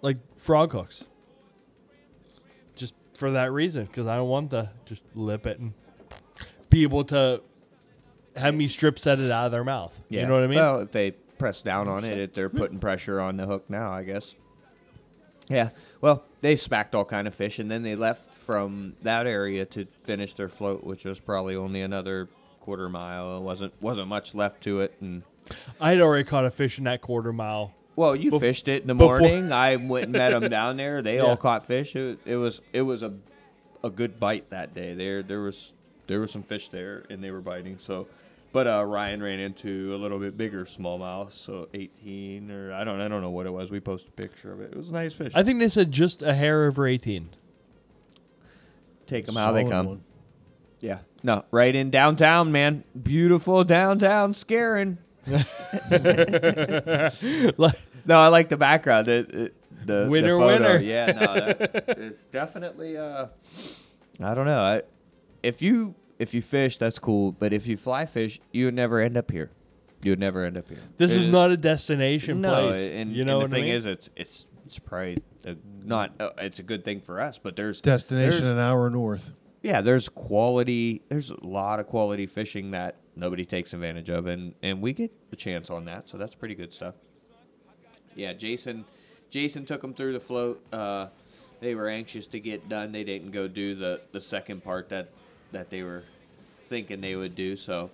[0.00, 1.02] like frog hooks.
[2.76, 5.72] Just for that reason, because I don't want to just lip it and
[6.70, 7.40] be able to
[8.36, 9.92] have me strip set it out of their mouth.
[10.08, 10.58] yeah, You know what I mean?
[10.58, 13.92] Well, if they press down on it, it they're putting pressure on the hook now.
[13.92, 14.24] I guess.
[15.48, 15.70] Yeah.
[16.00, 19.86] Well, they smacked all kind of fish, and then they left from that area to
[20.06, 22.28] finish their float, which was probably only another
[22.60, 23.38] quarter mile.
[23.38, 25.22] It wasn't wasn't much left to it, and
[25.80, 27.72] I had already caught a fish in that quarter mile.
[27.96, 29.52] Well, you Bef- fished it in the before- morning.
[29.52, 31.00] I went and met them down there.
[31.02, 31.22] They Yeah.
[31.22, 31.94] all caught fish.
[31.94, 33.12] It, it was it was a
[33.84, 34.94] a good bite that day.
[34.94, 35.56] There there was
[36.08, 37.78] there was some fish there and they were biting.
[37.86, 38.06] So,
[38.54, 43.00] but uh, Ryan ran into a little bit bigger smallmouth, so 18 or I don't
[43.00, 43.68] I don't know what it was.
[43.68, 44.70] We posted a picture of it.
[44.72, 45.32] It was a nice fish.
[45.34, 47.28] I think they said just a hair over 18.
[49.08, 49.86] Take them how they Solid come.
[49.86, 50.04] one.
[50.80, 51.00] Yeah.
[51.22, 52.84] No, right in downtown, man.
[53.02, 54.98] Beautiful downtown, scaring.
[55.26, 55.46] like,
[58.06, 59.06] No, I like the background.
[59.08, 59.50] The,
[59.86, 60.46] the, the Winner, the photo.
[60.46, 60.78] winner.
[60.80, 62.96] Yeah, no, that, it's definitely.
[62.96, 63.26] Uh,
[64.22, 64.60] I don't know.
[64.60, 64.82] I,
[65.42, 67.32] if you if you fish, that's cool.
[67.32, 69.50] But if you fly fish, you would never end up here.
[70.02, 70.80] You would never end up here.
[70.98, 72.92] this It is not a destination no, place.
[72.94, 73.74] and, you know and the what I thing mean?
[73.74, 75.22] is, it's it's it's probably
[75.84, 76.12] not.
[76.20, 79.22] Uh, it's a good thing for us, but there's Destination there's- an hour north.
[79.62, 81.00] yeah, there's quality.
[81.08, 85.10] There's a lot of quality fishing that nobody takes advantage of, and and we get
[85.32, 86.94] a chance on that, so that's pretty good stuff.
[88.14, 88.84] Yeah, Jason,
[89.30, 90.62] Jason took them through the float.
[90.72, 91.08] Uh,
[91.60, 92.92] they were anxious to get done.
[92.92, 95.08] They didn't go do the the second part that
[95.54, 96.04] that they were
[96.68, 97.90] thinking they would do, so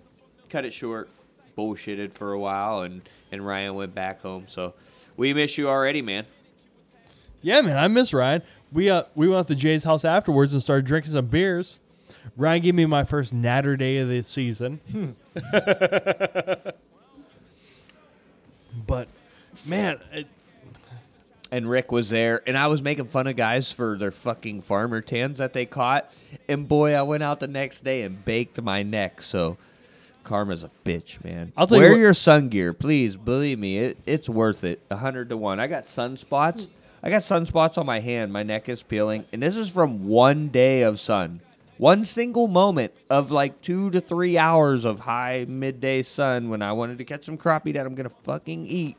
[0.51, 1.09] cut it short.
[1.57, 4.47] Bullshitted for a while, and and Ryan went back home.
[4.49, 4.74] So
[5.16, 6.27] we miss you already, man.
[7.43, 8.43] Yeah, man, I miss Ryan.
[8.73, 11.77] We uh we went up to Jay's house afterwards and started drinking some beers.
[12.37, 14.81] Ryan gave me my first natter day of the season.
[18.87, 19.09] but
[19.66, 20.27] man, it,
[21.51, 25.01] and Rick was there, and I was making fun of guys for their fucking farmer
[25.01, 26.11] tans that they caught.
[26.49, 29.23] And boy, I went out the next day and baked my neck.
[29.23, 29.57] So
[30.25, 31.53] karma's a bitch, man.
[31.57, 33.17] I'll tell you Wear what- your sun gear, please.
[33.17, 34.81] Believe me, it, it's worth it.
[34.91, 35.59] A hundred to one.
[35.61, 36.69] I got sunspots.
[37.03, 38.33] I got sunspots on my hand.
[38.33, 41.41] My neck is peeling, and this is from one day of sun.
[41.79, 46.73] One single moment of like two to three hours of high midday sun when I
[46.75, 48.99] wanted to catch some crappie that I'm gonna fucking eat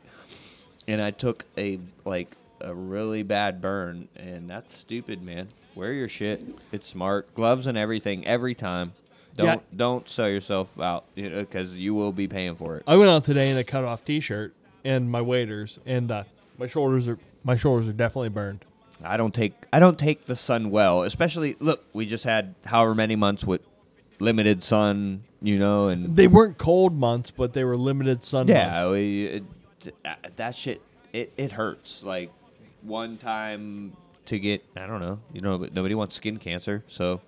[0.88, 5.48] and I took a like a really bad burn, and that's stupid, man.
[5.74, 6.42] Wear your shit.
[6.70, 7.34] It's smart.
[7.34, 8.92] Gloves and everything every time.
[9.36, 9.56] Don't Yeah.
[9.74, 12.84] don't sell yourself out, you know, because you will be paying for it.
[12.86, 14.52] I went out today in a cut off T-shirt
[14.84, 16.24] and my waders, and uh,
[16.58, 18.64] my shoulders are my shoulders are definitely burned.
[19.02, 21.80] I don't take I don't take the sun well, especially look.
[21.94, 23.62] We just had however many months with
[24.20, 28.90] limited sun, you know, and They weren't cold months, but they were limited sun yeah,
[28.90, 29.24] we,
[29.86, 30.82] it, uh, that shit
[31.14, 32.00] it it hurts.
[32.02, 32.30] Like
[32.82, 33.96] one time
[34.26, 37.20] to get I don't know, you know, but nobody wants skin cancer, so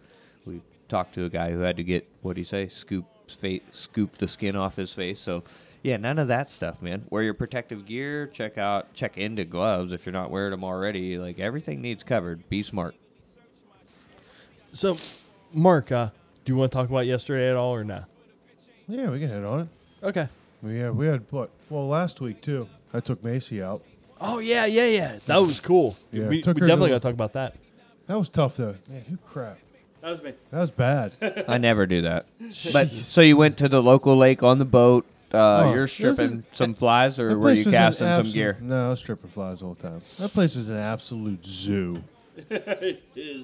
[0.46, 3.04] we talked to a guy who had to get what do you say, scoop
[3.40, 5.20] face, scoop the skin off his face.
[5.24, 5.42] So
[5.82, 7.04] yeah, none of that stuff, man.
[7.10, 8.30] Wear your protective gear.
[8.34, 11.18] Check out, check into gloves if you're not wearing them already.
[11.18, 12.48] Like everything needs covered.
[12.48, 12.94] Be smart.
[14.72, 14.96] So,
[15.52, 16.06] Mark, uh,
[16.44, 18.06] do you want to talk about yesterday at all or not?
[18.88, 19.68] Yeah, we can hit on it.
[20.02, 20.28] Okay.
[20.62, 21.50] We had, we had what?
[21.68, 22.66] Well, last week too.
[22.94, 23.82] I took Macy out.
[24.20, 25.18] Oh yeah, yeah, yeah.
[25.26, 25.96] That was cool.
[26.12, 27.54] Yeah, we we took her definitely the- got to talk about that.
[28.08, 28.76] That was tough though.
[28.88, 29.58] Man, who crap?
[30.02, 30.32] That was me.
[30.52, 31.12] That was bad.
[31.48, 32.26] I never do that.
[32.72, 35.06] But so you went to the local lake on the boat.
[35.32, 37.80] Uh, Oh, you're this is- stripping some flies, or That were place you was an
[37.80, 38.58] casting some absolute- gear?
[38.60, 40.02] No, I was stripping flies the whole time.
[40.18, 42.02] That place was an absolute zoo.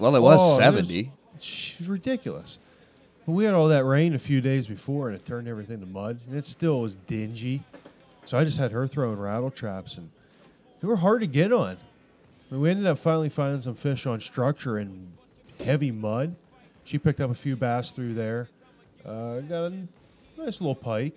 [0.00, 0.98] Well, it was Oh, it was- 70.
[1.00, 1.10] It
[1.80, 2.58] was ridiculous.
[3.26, 5.86] But we had all that rain a few days before, and it turned everything to
[5.86, 7.62] mud, and it still was dingy.
[8.26, 10.10] So I just had her throwing rattle traps, and
[10.80, 11.76] they were hard to get on.
[12.50, 15.12] I mean, we ended up finally finding some fish on structure in
[15.58, 16.34] heavy mud.
[16.84, 18.48] She picked up a few bass through there.
[19.04, 19.70] Uh, got a
[20.36, 21.16] nice little pike.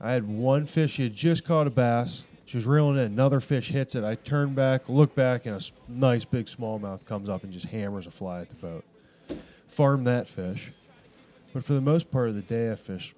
[0.00, 0.92] I had one fish.
[0.92, 2.22] She had just caught a bass.
[2.46, 3.04] She was reeling in.
[3.04, 4.04] Another fish hits it.
[4.04, 8.06] I turn back, look back, and a nice big smallmouth comes up and just hammers
[8.06, 8.84] a fly at the boat.
[9.76, 10.72] Farm that fish.
[11.52, 13.12] But for the most part of the day, I fished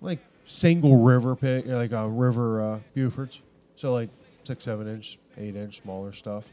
[0.00, 3.38] like single river pig, like a river uh, Bufords.
[3.76, 4.10] So like
[4.44, 6.44] six, seven inch, eight inch, smaller stuff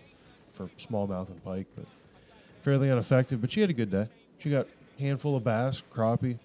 [0.58, 1.86] for smallmouth and pike, but
[2.64, 3.42] fairly ineffective.
[3.42, 4.08] But she had a good day.
[4.40, 4.66] She got
[4.98, 6.40] a handful of bass, crappie,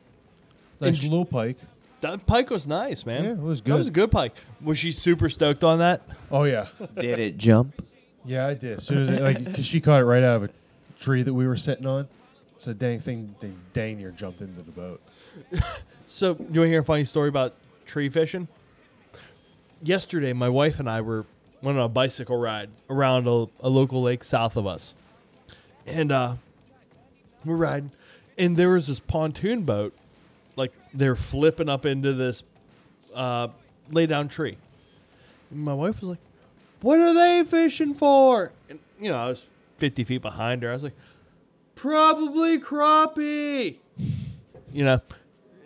[0.80, 1.56] nice And sh- little pike.
[2.02, 3.24] That pike was nice, man.
[3.24, 3.72] Yeah, it was good.
[3.72, 4.10] That was a good.
[4.10, 4.34] good pike.
[4.62, 6.02] Was she super stoked on that?
[6.30, 6.66] Oh yeah,
[7.00, 7.74] Did it jump?
[8.24, 8.78] yeah, I did.
[8.78, 10.50] As soon as it, like, cause she caught it right out of a
[11.02, 12.06] tree that we were sitting on.
[12.58, 15.00] So dang thing, dang, dang near jumped into the boat.
[16.18, 17.54] So, you want to hear a funny story about
[17.86, 18.48] tree fishing?
[19.82, 21.26] Yesterday, my wife and I were
[21.62, 24.94] went on a bicycle ride around a, a local lake south of us,
[25.86, 26.34] and uh,
[27.44, 27.90] we're riding,
[28.38, 29.94] and there was this pontoon boat,
[30.56, 32.42] like they're flipping up into this
[33.14, 33.48] uh,
[33.90, 34.56] lay down tree.
[35.50, 36.20] And my wife was like,
[36.80, 39.42] "What are they fishing for?" And you know, I was
[39.78, 40.70] fifty feet behind her.
[40.70, 40.96] I was like,
[41.74, 43.78] "Probably crappie."
[44.72, 45.00] You know,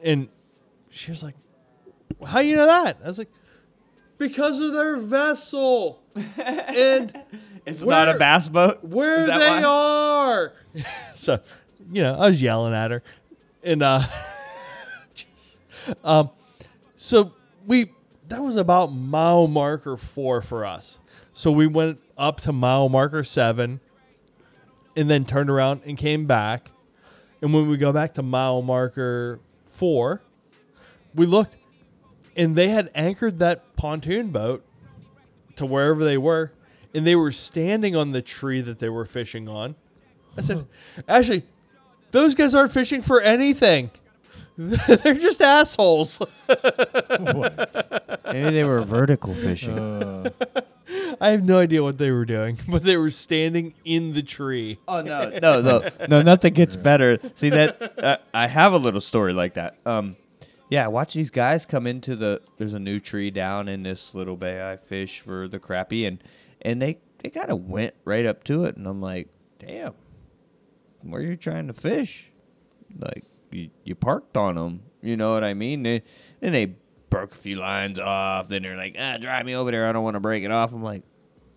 [0.05, 0.29] and
[0.91, 1.35] she was like,
[2.27, 3.31] "How you know that?" I was like,
[4.21, 7.19] "Because of their vessel and
[7.67, 8.85] It's not a bass boat.
[8.85, 9.63] where they why?
[9.65, 10.53] are."
[11.23, 11.39] so,
[11.91, 13.03] you know, I was yelling at her,
[13.65, 14.03] and uh,
[16.05, 16.31] um,
[16.99, 17.33] so
[17.67, 17.91] we
[18.29, 20.85] that was about mile marker four for us.
[21.35, 23.81] So we went up to mile marker seven,
[24.97, 26.69] and then turned around and came back.
[27.43, 29.41] And when we go back to mile marker
[29.79, 30.21] four,
[31.15, 31.57] we looked,
[32.37, 34.65] and they had anchored that pontoon boat
[35.57, 36.53] to wherever they were,
[36.95, 39.75] and they were standing on the tree that they were fishing on.
[40.37, 40.67] I said,
[41.09, 41.45] actually,
[42.13, 43.91] those guys aren't fishing for anything.
[44.57, 46.19] They're just assholes.
[46.49, 46.61] Maybe
[48.51, 49.79] they were vertical fishing.
[49.79, 50.31] Uh,
[51.21, 54.79] I have no idea what they were doing, but they were standing in the tree.
[54.87, 56.23] Oh no, no, no, no!
[56.23, 57.19] Nothing gets better.
[57.39, 57.99] See that?
[58.03, 59.77] Uh, I have a little story like that.
[59.87, 60.17] Um,
[60.71, 62.41] yeah, watch these guys come into the.
[62.59, 66.23] There's a new tree down in this little bay I fish for the crappie, and
[66.63, 69.29] and they they kind of went right up to it, and I'm like,
[69.59, 69.93] damn,
[71.03, 72.25] where you trying to fish?
[72.99, 75.83] Like you you parked on them, you know what I mean?
[75.83, 76.03] They,
[76.41, 76.75] then they
[77.11, 78.49] broke a few lines off.
[78.49, 79.89] Then they're like, ah, drive me over there.
[79.89, 80.73] I don't want to break it off.
[80.73, 81.03] I'm like,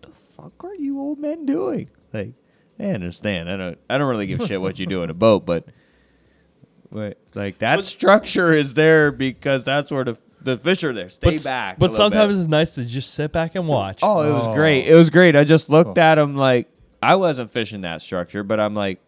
[0.02, 1.88] the fuck are you old men doing?
[2.12, 2.32] Like,
[2.78, 3.50] I understand.
[3.50, 3.78] I don't.
[3.88, 5.66] I don't really give a shit what you do in a boat, but,
[6.94, 11.08] wait, like that But- structure is there because that's where the the fish are there.
[11.08, 11.76] Stay but, s- back.
[11.76, 12.16] a But little bit.
[12.16, 13.98] sometimes it's nice to just sit back and watch.
[14.02, 14.54] Oh, it was Oh.
[14.54, 14.86] great.
[14.86, 15.34] It was great.
[15.36, 16.02] I just looked Oh.
[16.02, 16.68] at him like
[17.02, 18.98] I wasn't fishing that structure, but I'm like,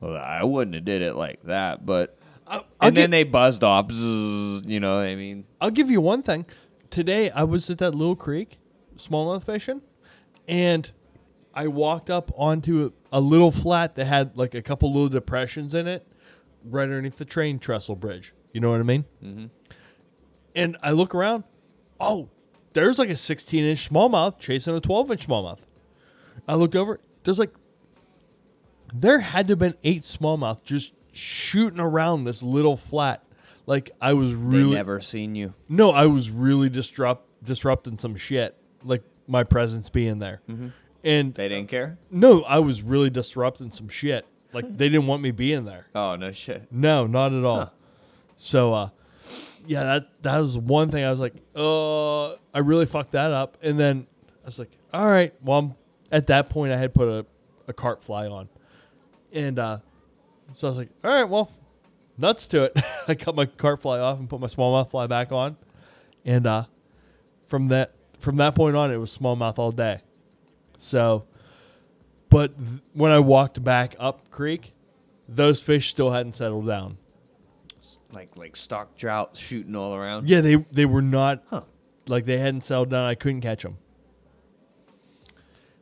[0.00, 1.86] well, I wouldn't have did it like that.
[1.86, 2.16] But
[2.48, 3.86] I, I'll, and gi- then they buzzed off.
[3.92, 6.46] Zzz, you know, what I mean, I'll give you one thing.
[6.90, 8.58] Today I was at that little creek,
[9.08, 9.82] smallmouth fishing,
[10.48, 10.90] and
[11.54, 15.74] I walked up onto a, a little flat that had like a couple little depressions
[15.74, 16.04] in it,
[16.64, 18.32] right underneath the train trestle bridge.
[18.52, 19.04] You know what I mean?
[19.22, 19.50] Mhm.
[20.54, 21.44] And I look around.
[22.00, 22.28] Oh,
[22.74, 25.58] there's like a 16 inch smallmouth chasing a 12 inch smallmouth.
[26.48, 27.00] I look over.
[27.24, 27.52] There's like
[28.94, 33.22] there had to have been eight smallmouth just shooting around this little flat.
[33.66, 35.54] Like I was really they never seen you.
[35.68, 40.40] no, I was really disrupt disrupting some shit, like my presence being there.
[40.48, 40.72] Mhm.
[41.04, 41.98] And They didn't care.
[42.10, 44.24] no, I was really disrupting some shit.
[44.52, 45.86] Like they didn't want me being there.
[45.94, 46.68] Oh no shit.
[46.70, 47.58] No, not at all.
[47.58, 47.70] Huh.
[48.38, 48.90] So, uh,
[49.66, 53.56] yeah, that that was one thing I was like, uh, I really fucked that up.
[53.62, 54.06] And then
[54.44, 55.74] I was like, all right, well, I'm,
[56.10, 57.26] at that point I had put a,
[57.68, 58.48] a carp fly on,
[59.32, 59.78] and uh,
[60.58, 61.50] so I was like, all right, well,
[62.18, 62.76] nuts to it.
[63.08, 65.56] I cut my carp fly off and put my smallmouth fly back on,
[66.24, 66.64] and uh,
[67.48, 67.92] from that
[68.22, 70.00] from that point on, it was smallmouth all day.
[70.90, 71.24] So,
[72.32, 74.72] but th- when I walked back up creek,
[75.28, 76.96] those fish still hadn't settled down.
[78.12, 80.28] Like like stock trout shooting all around.
[80.28, 81.62] Yeah, they they were not Huh.
[82.06, 83.06] like they hadn't settled down.
[83.06, 83.76] I couldn't catch them.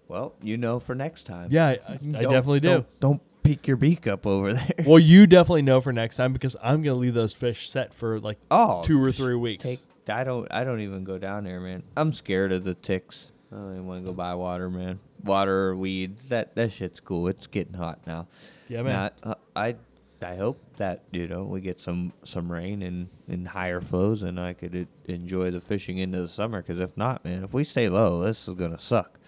[0.09, 1.49] Well, you know for next time.
[1.53, 2.69] Yeah, I, I, I Don't- definitely do.
[2.69, 4.75] Don't, don't peek your beak up over there.
[4.87, 8.21] Well, you definitely know for next time because I'm gonna leave those fish set for
[8.21, 9.63] like oh, two or three weeks.
[9.63, 9.81] Take.
[10.09, 10.49] I don't.
[10.53, 11.83] I don't even go down there, man.
[11.97, 13.27] I'm scared of the ticks.
[13.53, 15.01] I don't even want to go buy water, man.
[15.25, 16.21] Water weeds.
[16.29, 17.29] That that shit's cool.
[17.29, 18.29] It's getting hot now.
[18.69, 18.93] yeah, man.
[18.93, 19.77] Not, uh, I
[20.23, 24.39] I hope that you know we get some some rain and and higher flows, and
[24.39, 26.63] I could uh, enjoy the fishing into the summer.
[26.63, 29.19] Because if not, man, if we stay low, this is gonna suck.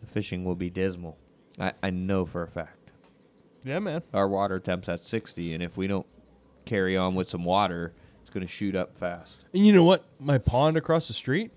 [0.00, 1.18] The fishing will be dismal.
[1.58, 2.90] I I know for a fact.
[3.64, 4.02] yeah, man.
[4.14, 6.06] Our water temp's at 60, and if we don't
[6.64, 7.92] carry on with some water,
[8.22, 9.36] it's gonna shoot up fast.
[9.52, 10.06] And you know what?
[10.18, 11.50] My pond across the street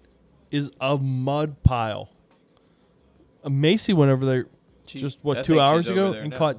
[0.53, 2.09] is a mud pile.
[3.43, 4.45] Uh, Macy went over there
[4.85, 6.57] just what two hours ago and caught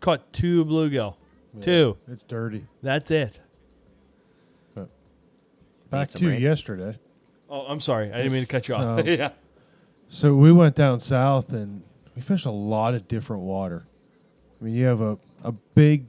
[0.00, 1.14] caught two bluegill.
[1.58, 1.96] Yeah, Two.
[2.10, 2.66] It's dirty.
[2.82, 3.38] That's it.
[5.90, 6.42] Back some to rain.
[6.42, 6.98] yesterday.
[7.48, 8.12] Oh, I'm sorry.
[8.12, 9.04] I didn't mean to cut you off.
[9.04, 9.10] No.
[9.12, 9.30] yeah.
[10.10, 11.82] So we went down south and
[12.14, 13.86] we fished a lot of different water.
[14.60, 16.04] I mean, you have a, a big,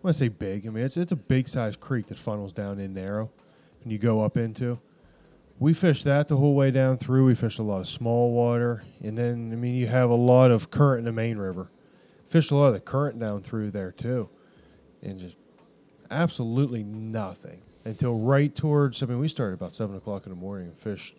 [0.00, 2.78] when I say big, I mean, it's, it's a big sized creek that funnels down
[2.78, 3.30] in narrow
[3.82, 4.78] and you go up into.
[5.58, 7.26] We fished that the whole way down through.
[7.26, 8.82] We fished a lot of small water.
[9.02, 11.70] And then, I mean, you have a lot of current in the main river.
[12.30, 14.28] Fished a lot of the current down through there too.
[15.02, 15.36] And just
[16.10, 20.68] absolutely nothing until right towards, I mean, we started about 7 o'clock in the morning
[20.68, 21.14] and fished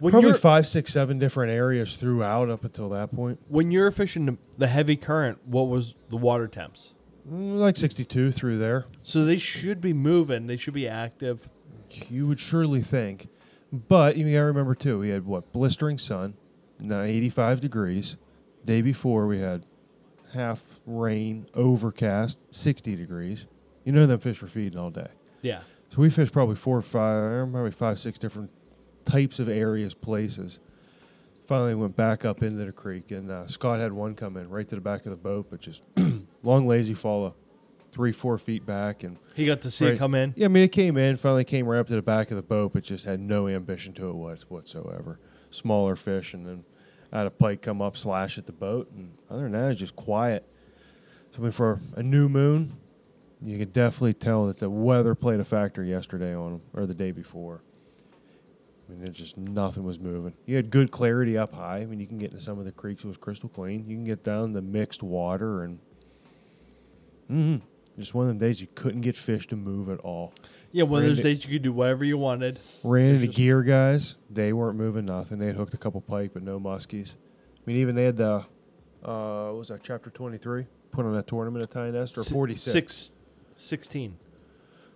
[0.00, 3.38] When Probably you're five, six, seven different areas throughout up until that point.
[3.48, 6.88] when you're fishing the, the heavy current, what was the water temps?
[7.30, 8.86] Mm, Like 62 through there.
[9.04, 10.46] So they should be moving.
[10.46, 11.38] They should be active.
[12.08, 13.28] You would surely think.
[13.72, 15.52] But you got to remember, too, we had what?
[15.52, 16.34] Blistering sun,
[16.78, 18.16] now 85 degrees.
[18.64, 19.64] Day before, we had
[20.32, 23.44] half rain, overcast, 60 degrees.
[23.84, 25.08] You know, them fish were feeding all day.
[25.42, 25.62] Yeah.
[25.90, 28.50] So we fished probably four or five, probably five, six different
[29.08, 30.58] types of areas, places.
[31.48, 34.68] Finally went back up into the creek, and uh, Scott had one come in right
[34.68, 35.80] to the back of the boat, but just
[36.42, 37.34] long, lazy fall of
[37.96, 39.02] three, four feet back.
[39.02, 39.94] And He got to see Right.
[39.94, 40.34] it come in.
[40.36, 42.42] yeah, I mean, it came in, finally came right up to the back of the
[42.42, 45.18] boat, but just had no ambition to it what- whatsoever.
[45.50, 46.64] Smaller fish, and then
[47.10, 49.80] I had a pike come up, slash at the boat, and other than that, it's
[49.80, 50.44] just quiet.
[51.32, 52.74] So, I mean, for a new moon,
[53.42, 56.94] you could definitely tell that the weather played a factor yesterday on them, or the
[56.94, 57.62] day before.
[58.88, 60.32] I mean, it just nothing was moving.
[60.44, 61.78] You had good clarity up high.
[61.78, 63.88] I mean, you can get into some of the creeks; it was crystal clean.
[63.88, 65.78] You can get down the mixed water, and
[67.30, 67.60] mm
[67.98, 70.32] just one of them days you couldn't get fish to move at all.
[70.72, 72.58] Yeah, one of those days you could do whatever you wanted.
[72.84, 74.14] Ran into just- gear guys.
[74.30, 75.38] They weren't moving nothing.
[75.38, 77.10] They had hooked a couple pike, but no muskies.
[77.12, 78.44] I mean, even they had the
[79.04, 80.66] uh, what was that chapter twenty three?
[80.92, 82.72] Put on that tournament at Tyne Nest or Si- forty six?
[82.72, 83.10] Six,
[83.68, 84.16] 16.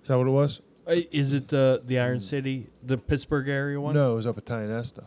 [0.03, 0.61] Is that what it was?
[0.87, 3.95] Uh, Is it the the Iron City, the Pittsburgh area one?
[3.95, 5.05] No, it was up at Tionesta.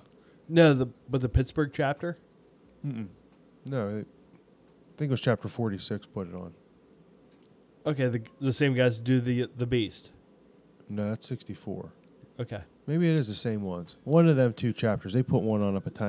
[0.50, 2.18] No, the but the Pittsburgh chapter.
[2.86, 3.08] Mm-mm.
[3.66, 6.06] No, it, I think it was chapter forty six.
[6.14, 6.54] Put it on.
[7.86, 10.10] Okay, the the same guys do the the Beast.
[10.90, 11.90] No, that's sixty four.
[12.40, 12.62] Okay.
[12.88, 13.96] Maybe it is the same ones.
[14.04, 15.14] One of them two chapters.
[15.14, 16.00] They put one on up at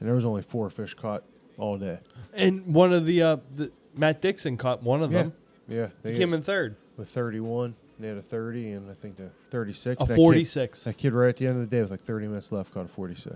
[0.00, 1.24] and there was only four fish caught
[1.56, 1.98] all day.
[2.34, 5.22] And one of the uh the Matt Dixon caught one of Yeah.
[5.24, 5.32] them.
[5.68, 6.76] Yeah, He came in third.
[6.96, 7.74] with thirty one.
[8.00, 10.00] They had a thirty, and I think the thirty six.
[10.02, 10.84] A 46.
[10.84, 12.86] That kid right at the end of the day with like 30 minutes left caught
[12.86, 13.34] a 46.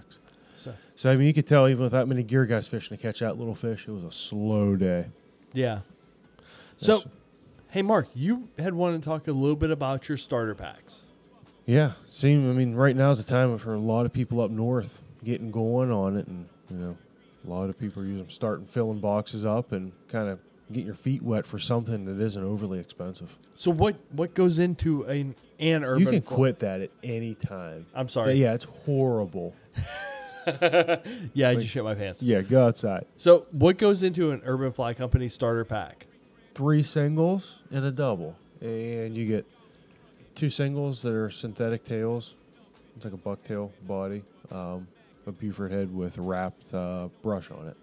[0.65, 3.03] So- So I mean, you could tell even with that many gear guys fishing to
[3.03, 5.07] catch that little fish, it was a slow day.
[5.53, 5.81] Yeah.
[6.79, 7.03] So.
[7.73, 10.93] Hey Mark, you had wanted to talk a little bit about your starter packs.
[11.66, 14.51] yeah, seem I mean, right now is the time for a lot of people up
[14.51, 14.90] north
[15.24, 16.97] getting going on it, and you know,
[17.47, 20.39] a lot of people are using starting filling boxes up and kind of
[20.69, 23.28] getting your feet wet for something that isn't overly expensive.
[23.59, 26.01] So what what goes into an an urban?
[26.03, 27.86] you can fl- quit that at any time.
[27.94, 28.40] I'm sorry.
[28.40, 29.55] Yeah, it's horrible.
[30.47, 32.20] yeah, I Like- just shit my pants.
[32.23, 33.07] Yeah, go outside.
[33.19, 36.07] So what goes into an Urban Fly Company starter pack?
[36.55, 39.47] Three singles and a double, and you get
[40.37, 42.35] two singles that are synthetic tails.
[42.97, 44.87] It's like a bucktail body, um,
[45.27, 47.77] a Buford head with wrapped uh, brush on it.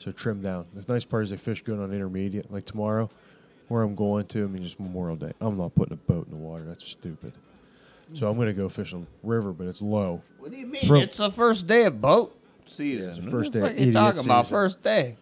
[0.00, 0.66] So trim down.
[0.74, 2.52] The nice part is they fish good on intermediate.
[2.52, 3.10] Like tomorrow,
[3.68, 5.32] where I'm going to, I mean, just Memorial Day.
[5.40, 6.64] I'm not putting a boat in the water.
[6.66, 7.32] That's stupid.
[8.14, 10.22] So I'm going to go fish on river, but it's low.
[10.38, 10.86] What do you mean?
[10.86, 12.34] Throw- It's the first day of boat
[12.76, 13.08] season.
[13.10, 14.48] it's the first day of fuck you idiot talking about?
[14.48, 15.16] First day.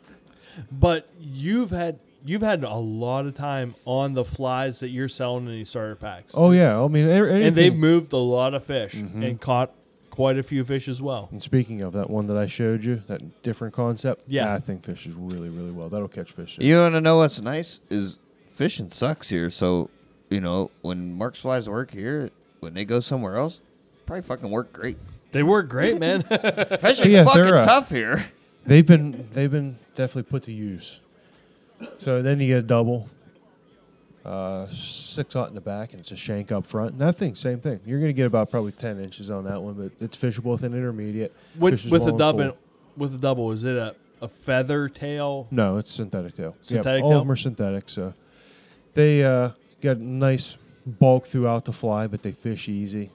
[0.71, 5.47] But you've had you've had a lot of time on the flies that you're selling
[5.47, 6.33] in these starter packs.
[6.35, 7.43] Oh yeah, I mean, a- anything.
[7.47, 9.25] and they've moved a lot of fish Mhm.
[9.27, 9.73] and caught
[10.11, 11.29] quite a few fish as well.
[11.31, 14.53] And speaking of that one that I showed you, that different concept, Yeah.
[14.55, 15.89] I think fish is really, really well.
[15.91, 16.57] That'll catch fish.
[16.59, 18.17] You want to know what's nice is
[18.57, 19.51] fishing sucks here.
[19.51, 19.91] So,
[20.31, 22.31] you know, when Mark's flies work here,
[22.61, 23.61] when they go somewhere else,
[24.07, 24.97] probably fucking work great.
[25.33, 26.23] They work great, man.
[26.81, 28.27] Fishing's Yeah, fucking uh, tough here.
[28.67, 30.99] They've been they've been definitely put to use.
[31.99, 33.09] So then you get a double,
[34.25, 34.67] uh,
[35.11, 36.93] six aught in the back, and it's a shank up front.
[36.93, 37.81] And that thing, same thing.
[37.85, 40.75] You're gonna get about probably ten inches on that one, but it's fishable with an
[40.75, 41.33] intermediate.
[41.59, 42.57] with fishes with the and double,
[42.97, 45.47] with the double, is it a, a feather tail?
[45.51, 46.57] No, it's synthetic tail.
[46.65, 47.19] Synthetic all tail?
[47.21, 47.89] of them are synthetic.
[47.89, 48.15] So
[48.95, 49.51] they uh,
[49.83, 53.11] got nice bulk throughout the fly, but they fish easy.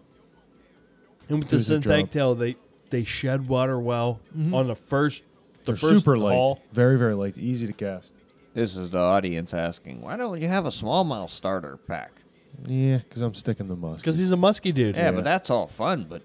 [1.30, 2.56] And with the their synthetic tail, they
[2.92, 4.54] they shed water well Mhm.
[4.54, 5.22] on the first
[5.66, 8.12] the They're first super light, very very light, easy to cast.
[8.54, 12.12] This is the audience asking, why don't you have a smallmouth starter pack?
[12.66, 14.04] Yeah, because I'm sticking the musk.
[14.04, 14.96] Because he's a musky dude.
[14.96, 15.12] Yeah, Yeah.
[15.12, 16.06] but that's all fun.
[16.10, 16.22] But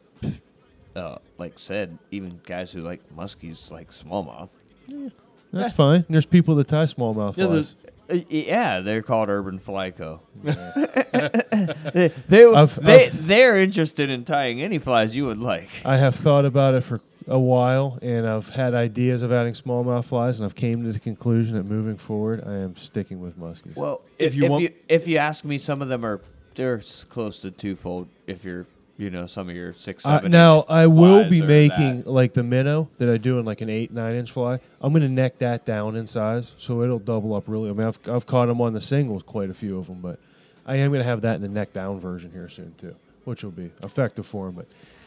[1.01, 4.49] uh, like said, even guys who like muskies like smallmouth.
[4.89, 5.09] Yeah,
[5.53, 6.05] That's fine.
[6.11, 7.75] There's people that tie smallmouth Yeah, flies.
[8.11, 10.21] Uh, yeah, they're called urban flyco.
[10.43, 10.73] Yeah.
[11.95, 15.69] they, they, I've- they, I've- they're interested in tying any flies you would like.
[15.85, 20.07] I have thought about it for a while, and I've had ideas of adding smallmouth
[20.09, 23.77] flies, and I've came to the conclusion that moving forward, I am sticking with muskies.
[23.77, 26.21] Well, If if, you if want- you if you ask me, some of them are
[26.57, 28.09] they're close to twofold.
[28.27, 28.67] If you're
[28.99, 30.31] you know some of your six Uh, seven.
[30.33, 32.07] now I will be making that.
[32.07, 34.59] like the minnow that I do in like an eight nine inch fly.
[34.81, 37.69] I'm gonna neck that down in size, so it'll double up really.
[37.69, 40.19] I mean, I've I've caught them on the singles, quite a few of them, but
[40.65, 42.95] I am gonna have that in the neck down version here soon too,
[43.25, 44.55] which will be effective for them.
[44.55, 44.67] But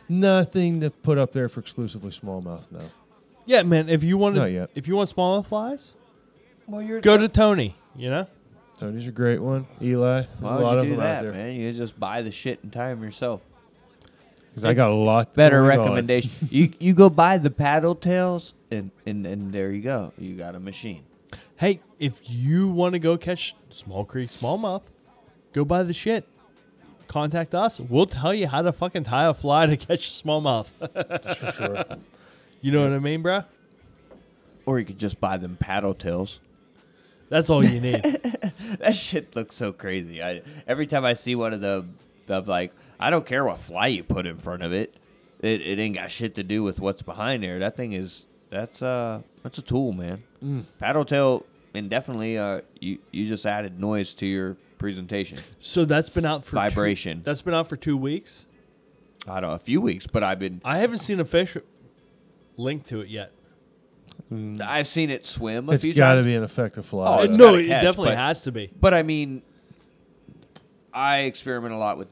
[0.10, 2.90] nothing to put up there for exclusively smallmouth now.
[3.46, 3.90] Yeah, man.
[3.90, 4.70] If you want Not to, yet.
[4.76, 5.80] if you want smallmouth flies,
[6.68, 7.76] Well, you're go to Tony.
[7.96, 8.28] You know.
[8.80, 9.68] Tony's a great one.
[9.82, 11.32] Eli, there's Why a would lot you of do them out that, there.
[11.34, 11.56] man?
[11.56, 13.42] You just buy the shit and tie them yourself.
[14.56, 15.36] 'Cause I got a lot.
[15.36, 15.80] Better going on.
[15.80, 16.32] recommendation.
[16.50, 20.12] you you go buy the paddle tails and, and and there you go.
[20.18, 21.04] You got a machine.
[21.58, 23.54] Hey, if you want to go catch
[23.84, 24.82] small creek smallmouth,
[25.54, 26.26] go buy the shit.
[27.10, 27.74] Contact us.
[27.90, 30.68] We'll tell you how to fucking tie a fly to catch smallmouth.
[31.58, 31.84] sure.
[32.62, 33.42] You know what I mean, bro?
[34.68, 36.40] Or you could just buy them paddle tails.
[37.30, 38.04] That's all you need.
[38.80, 40.22] that shit looks so crazy.
[40.22, 43.88] I every time I see one of them, I'm like, I don't care what fly
[43.88, 44.94] you put in front of it.
[45.40, 47.58] It it ain't got shit to do with what's behind there.
[47.60, 50.24] That thing is that's uh that's a tool, man.
[50.44, 50.66] Mm.
[50.80, 55.40] Paddle tail and definitely uh you you just added noise to your presentation.
[55.62, 57.22] so that's been out for two- Vibration.
[57.24, 58.32] that's been out for two weeks.
[59.28, 61.56] I don't know, a few weeks, but I've been I haven't seen a fish
[62.58, 63.32] link to it yet.
[64.32, 64.62] Mm.
[64.62, 67.06] I've seen it swim a It's few got to be an effective fly.
[67.08, 68.72] Oh, Uh, no, gotta it catch, definitely but- has to be.
[68.80, 69.42] But I mean,
[70.94, 72.08] I experiment a lot with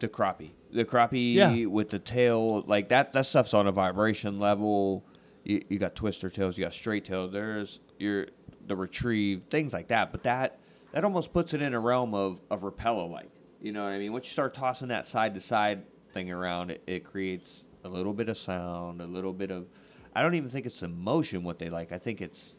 [0.00, 0.50] the crappie.
[0.72, 1.66] The crappie Yeah.
[1.66, 3.12] with the tail, like that.
[3.12, 5.04] That stuff's on a vibration level.
[5.44, 7.32] You, you got twister tails, you got straight tails.
[7.32, 8.26] There's your
[8.66, 10.12] the retrieve, things like that.
[10.12, 10.58] But that
[10.92, 13.30] that almost puts it in a realm of of repella like.
[13.60, 14.12] You know what I mean?
[14.12, 15.82] Once you start tossing that side to side
[16.14, 19.66] thing around, it, it creates a little bit of sound, a little bit of.
[20.14, 21.92] I don't even think it's emotion what they like.
[21.92, 22.54] I think it's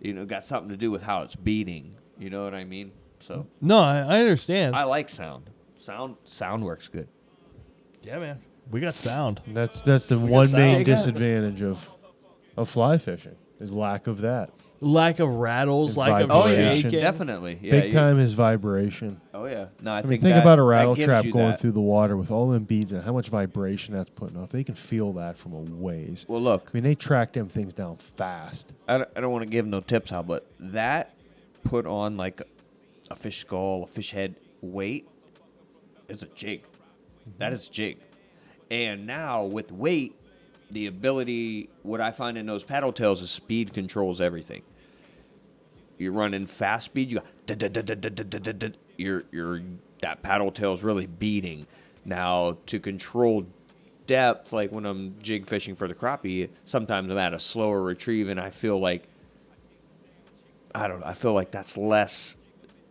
[0.00, 1.94] you know, got something to do with how it's beating.
[2.18, 2.92] You know what I mean?
[3.26, 4.76] So No, I, I understand.
[4.76, 5.50] I like sound.
[5.84, 7.08] Sound sound works good.
[8.02, 8.40] yeah, man.
[8.70, 9.40] We got sound.
[9.54, 10.86] That's that's the got one main sound.
[10.86, 11.78] disadvantage of
[12.56, 14.50] of fly fishing is lack of that.
[14.80, 16.82] Lack of rattles, And lack of Oh yeah, Vibration.
[16.82, 17.00] shaking.
[17.00, 17.58] definitely.
[17.62, 19.20] Yeah, Big you- time is vibration.
[19.32, 19.66] Oh yeah.
[19.80, 21.50] No, I, I, mean, think think that- about a that rattle gives trap you going
[21.52, 21.60] that.
[21.60, 24.50] through the water with all them beads and how much vibration that's putting off.
[24.50, 26.24] They can feel that from a ways.
[26.28, 28.66] Well, look, I mean, they track them things down fast.
[28.86, 31.14] I don't, I don't want to give them no tips out, but that
[31.64, 32.42] put on like
[33.10, 35.08] a, a fish skull, a fish head weight
[36.08, 36.62] is a jig.
[37.38, 37.96] That is jig.
[38.70, 40.14] And now with weight,
[40.70, 44.62] the ability, what I find in those paddle tails is speed controls everything.
[45.98, 47.26] You're running fast speed, you got
[48.98, 49.60] you're you're
[50.02, 51.66] that paddle tail's really beating.
[52.04, 53.46] Now to control
[54.06, 58.28] depth, like when I'm jig fishing for the crappie, sometimes I'm at a slower retrieve
[58.28, 59.04] and I feel like
[60.74, 62.36] I don't know, I feel like that's less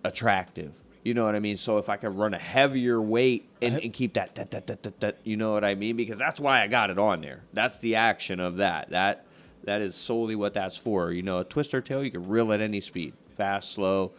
[0.04, 0.72] attractive.
[1.06, 1.58] You know what I mean?
[1.58, 4.84] So if I could run a heavier weight and, and keep that, that, that, that,
[4.84, 5.96] that, that, you know what I mean?
[5.96, 7.44] Because that's why I got it on there.
[7.54, 8.90] That's the action of that.
[8.90, 9.24] That
[9.66, 11.12] That is solely what that's for.
[11.12, 14.14] You know, a twister tail you can reel at any speed, fast, slow.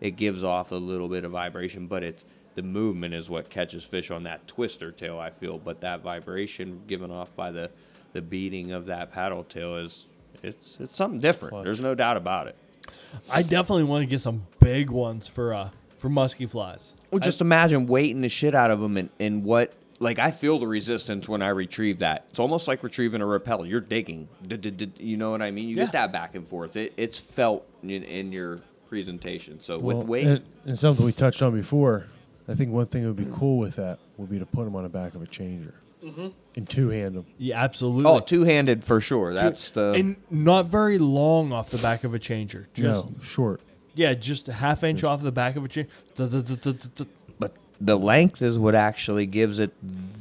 [0.00, 2.22] It gives off a little bit of vibration, but it's
[2.54, 5.18] the movement is what catches fish on that twister tail.
[5.18, 7.68] I feel, but that vibration given off by the
[8.12, 10.04] the beating of that paddle tail is
[10.44, 11.64] it's it's something different.
[11.64, 12.56] There's no doubt about it.
[13.28, 15.70] I definitely want to get some big ones for uh
[16.00, 16.80] for musky flies.
[17.10, 20.32] Well, I- just imagine weighting the shit out of them and, and what, like, I
[20.32, 22.26] feel the resistance when I retrieve that.
[22.30, 23.66] It's almost like retrieving a rappel.
[23.66, 24.28] You're digging.
[24.98, 25.68] You know what I mean?
[25.68, 25.84] You Yeah.
[25.84, 26.76] get that back and forth.
[26.76, 29.60] It, it's felt in, in your presentation.
[29.64, 32.04] So Well, with weight, and, and something we touched on before,
[32.46, 34.76] I think one thing that would be cool with that would be to put them
[34.76, 36.28] on the back of a changer mm-hmm.
[36.56, 37.26] and two hand them.
[37.38, 38.10] Yeah, absolutely.
[38.10, 39.34] oh, two handed for sure.
[39.34, 39.92] That's the.
[39.92, 42.68] and not very long off the back of a changer.
[42.74, 43.60] Just No, short.
[43.98, 45.90] Yeah, just a half inch off the back of a changer.
[46.16, 49.72] But the length is what actually gives it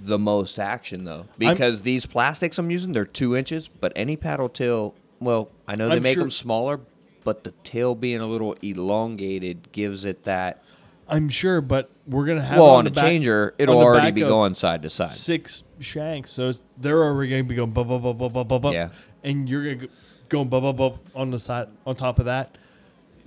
[0.05, 1.25] the most action, though.
[1.37, 5.89] Because these plastics I'm using, they're two inches, but any paddle tail, well, I know
[5.89, 6.79] they I'm make sure- them smaller,
[7.23, 10.63] but the tail being a little elongated gives it that.
[11.09, 14.21] I'm sure, but we're gonna have well, on, on the a changer, it'll already be
[14.21, 15.17] going side to side.
[15.19, 18.73] six shanks, so they're already gonna be going bub bub bub bub bub bub, bub,
[18.73, 18.89] Yeah.
[19.23, 19.93] and you're gonna go
[20.29, 22.57] going bub bub bub on the side on top of that.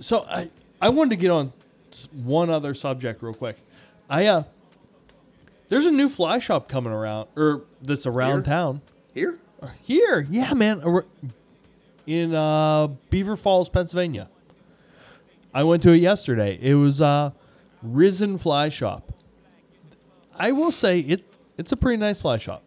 [0.01, 0.49] So I
[0.81, 1.53] I wanted to get on
[2.13, 3.57] one other subject real quick.
[4.09, 4.43] I uh,
[5.69, 8.53] there's a new fly shop coming around, or that's around Here?
[8.53, 8.81] town.
[9.13, 9.39] Here?
[9.83, 10.81] Here, yeah, man,
[12.07, 14.27] in uh, Beaver Falls, Pennsylvania.
[15.53, 16.57] I went to it yesterday.
[16.59, 17.31] It was uh,
[17.83, 19.11] Risen Fly Shop.
[20.35, 21.23] I will say it.
[21.57, 22.63] It's a pretty nice fly shop.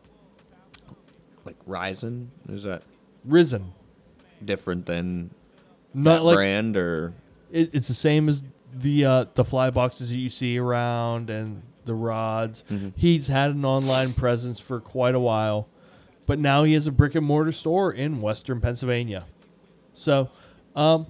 [1.45, 2.31] Like Risen?
[2.49, 2.83] Is that
[3.25, 3.73] Risen,
[4.45, 5.31] different than
[5.93, 7.13] not that like brand or?
[7.51, 8.41] It, it's the same as
[8.83, 12.63] the uh, the fly boxes that you see around and the rods.
[12.71, 12.93] Mhm.
[12.97, 15.69] He's had an online presence for quite a while,
[16.27, 19.25] but now he has a brick and mortar store in Western Pennsylvania.
[19.95, 20.29] So,
[20.75, 21.07] um,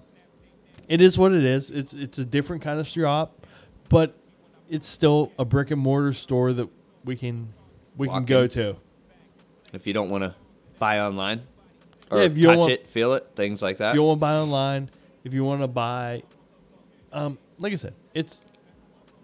[0.89, 1.71] it is what it is.
[1.71, 3.47] It's it's a different kind of shop,
[3.89, 4.15] but
[4.69, 6.69] it's still a brick and mortar store that
[7.05, 7.49] we can
[7.97, 8.51] we can go in.
[8.51, 8.77] to.
[9.73, 10.35] If you don't want to
[10.79, 11.43] buy online
[12.11, 13.91] or Yeah, touch want- it, feel it, things like that.
[13.91, 14.91] If you want to buy online,
[15.25, 16.23] if you want to buy,
[17.13, 18.35] um, like I said, it's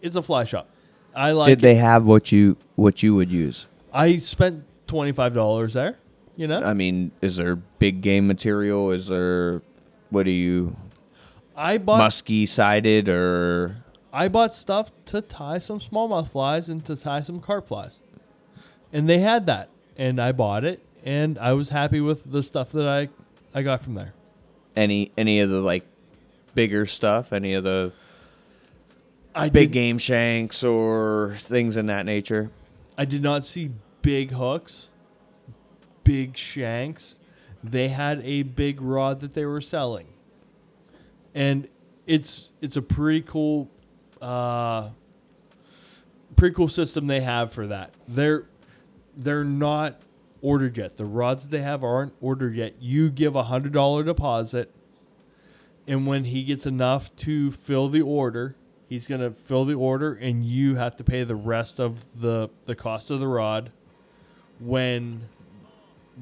[0.03, 0.69] it's a fly shop.
[1.15, 1.49] I like.
[1.49, 1.63] Did it.
[1.63, 3.67] they have what you what you would use?
[3.93, 5.99] I spent twenty five dollars there.
[6.37, 8.93] You know, I mean, is there big game material?
[8.93, 9.63] Is there
[10.11, 10.77] what do you
[11.57, 13.77] I bought musky sided or
[14.13, 17.99] I bought stuff to tie some smallmouth flies and to tie some carp flies,
[18.93, 22.69] and they had that, and I bought it, and I was happy with the stuff
[22.73, 23.09] that I
[23.59, 24.15] I got from there.
[24.77, 25.85] Any any of the like
[26.55, 27.33] bigger stuff?
[27.33, 27.93] Any of the
[29.35, 32.51] I big did, game shanks or things in that nature?
[32.99, 33.71] I did not see
[34.03, 34.87] big hooks,
[36.05, 37.15] big shanks.
[37.63, 40.07] They had a big rod that they were selling,
[41.35, 41.69] and
[42.07, 43.69] it's it's a pretty cool,
[44.21, 44.91] uh,
[46.37, 47.95] pretty cool system they have for that.
[48.09, 48.47] They're
[49.17, 50.01] they're not
[50.43, 50.97] ordered yet.
[50.97, 52.75] The rods they have aren't ordered yet.
[52.81, 54.73] You give a hundred dollar deposit,
[55.87, 58.57] and when he gets enough to fill the order,
[58.89, 62.75] he's gonna fill the order, and you have to pay the rest of the the
[62.75, 63.71] cost of the rod
[64.59, 65.23] when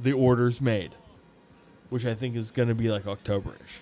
[0.01, 0.95] the order's made,
[1.91, 3.81] which I think is gonna be like Octoberish,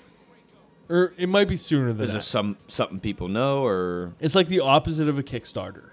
[0.88, 2.18] or it might be sooner than Is that.
[2.18, 5.90] this some something people know or It's like the opposite of a Kickstarter.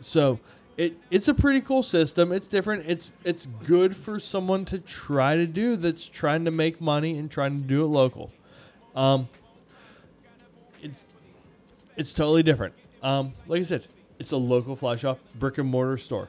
[0.00, 0.40] So
[0.76, 2.32] it it's a pretty cool system.
[2.32, 2.88] It's different.
[2.90, 7.30] It's it's good for someone to try to do that's trying to make money and
[7.30, 8.30] trying to do it local.
[8.94, 9.28] Um,
[10.82, 10.98] it's
[11.96, 12.74] it's totally different.
[13.02, 13.86] Um, like I said,
[14.18, 16.28] it's a local fly shop, brick and mortar store.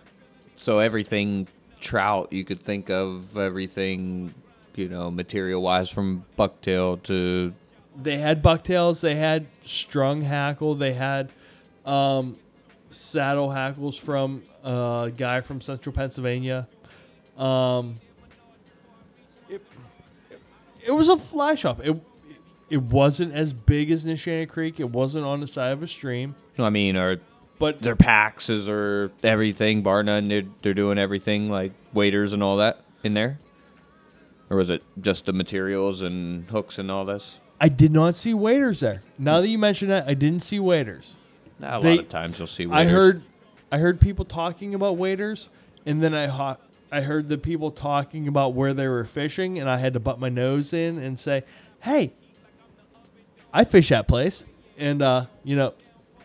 [0.58, 1.48] so everything
[1.82, 4.34] trout you could think of everything
[4.76, 7.54] you know material wise from bucktail to
[8.02, 9.02] They had bucktails.
[9.02, 10.76] They had strung hackle.
[10.76, 11.30] They had
[11.86, 12.38] um,
[13.12, 16.68] saddle hackles from a guy from Central Pennsylvania.
[17.38, 18.00] Um,
[19.50, 19.62] it,
[20.86, 21.80] it was a fly shop.
[21.84, 21.96] It
[22.70, 24.80] it wasn't as big as Neshannock Creek.
[24.80, 27.18] It wasn't on the side of a stream, I mean are
[27.60, 32.44] but their packs is or everything bar none they're, they're doing everything like waiters and
[32.44, 33.40] all that in there
[34.50, 37.24] or was it just the materials and hooks and all this
[37.64, 39.04] I did not see waiters there.
[39.18, 41.14] Now that you mention that, I didn't see waiters.
[41.62, 43.22] A They- lot of times you'll see I heard,
[43.72, 45.48] I heard people talking about waiters,
[45.86, 46.58] and then I ho-
[46.92, 50.20] I heard the people talking about where they were fishing, and I had to butt
[50.20, 51.44] my nose in and say,
[51.80, 52.14] "Hey,
[53.54, 54.44] I fish that place,"
[54.78, 55.74] and uh, you know,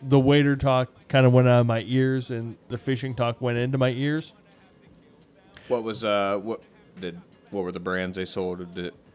[0.02, 3.58] the waiter talk kind of went out of my ears, and the fishing talk went
[3.58, 4.30] into my ears.
[5.68, 6.60] what was uh what
[7.00, 8.60] did what were the brands they sold?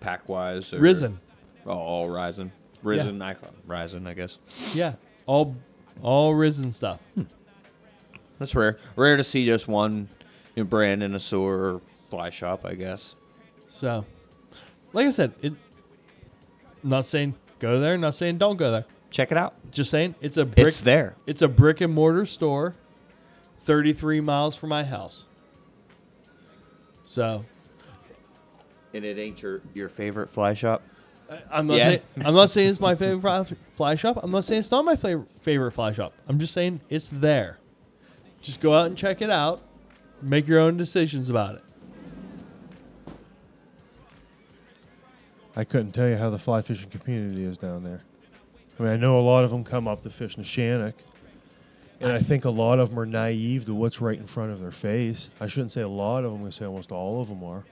[0.02, 0.72] Pack wise?
[0.73, 1.19] Risen.
[1.65, 2.52] Oh, all Ryzen.
[2.84, 3.35] Risen, I
[3.65, 4.35] Risen, I guess.
[4.73, 4.94] Yeah.
[5.26, 5.56] All
[6.02, 6.99] all risen stuff.
[7.15, 7.24] Hmm.
[8.40, 8.78] That's rare.
[8.95, 10.10] Rare to see just one
[10.56, 13.15] you know, brand in a store or fly shop, I guess.
[13.80, 14.06] So,
[14.91, 15.53] like I said, it.
[16.84, 17.98] Not saying go there.
[17.98, 18.86] Not saying don't go there.
[19.11, 19.53] Check it out.
[19.72, 20.68] Just saying it's a brick.
[20.68, 21.15] It's there.
[21.26, 22.76] It's a brick and mortar store,
[23.65, 25.24] 33 miles from my house.
[27.06, 27.45] So
[28.94, 30.82] And it ain't your your favorite fly shop.
[31.30, 31.88] I- I'm not Yeah.
[31.90, 33.45] saying I'm not saying it's my favorite fly,
[33.78, 34.20] fly shop.
[34.22, 36.14] I'm not saying it's not my favorite favorite fly shop.
[36.28, 37.58] I'm just saying it's there.
[38.41, 39.62] Just go out and check it out.
[40.22, 41.62] Make your own decisions about it.
[45.56, 48.02] I couldn't tell you how the fly fishing community is down there.
[48.80, 50.94] I mean, I know a lot of them come up to fish Neshannock,
[52.00, 54.60] and I think a lot of them are naive to what's right in front of
[54.60, 55.30] their face.
[55.40, 56.45] I shouldn't say a lot of them.
[56.45, 57.64] I say almost all of them are.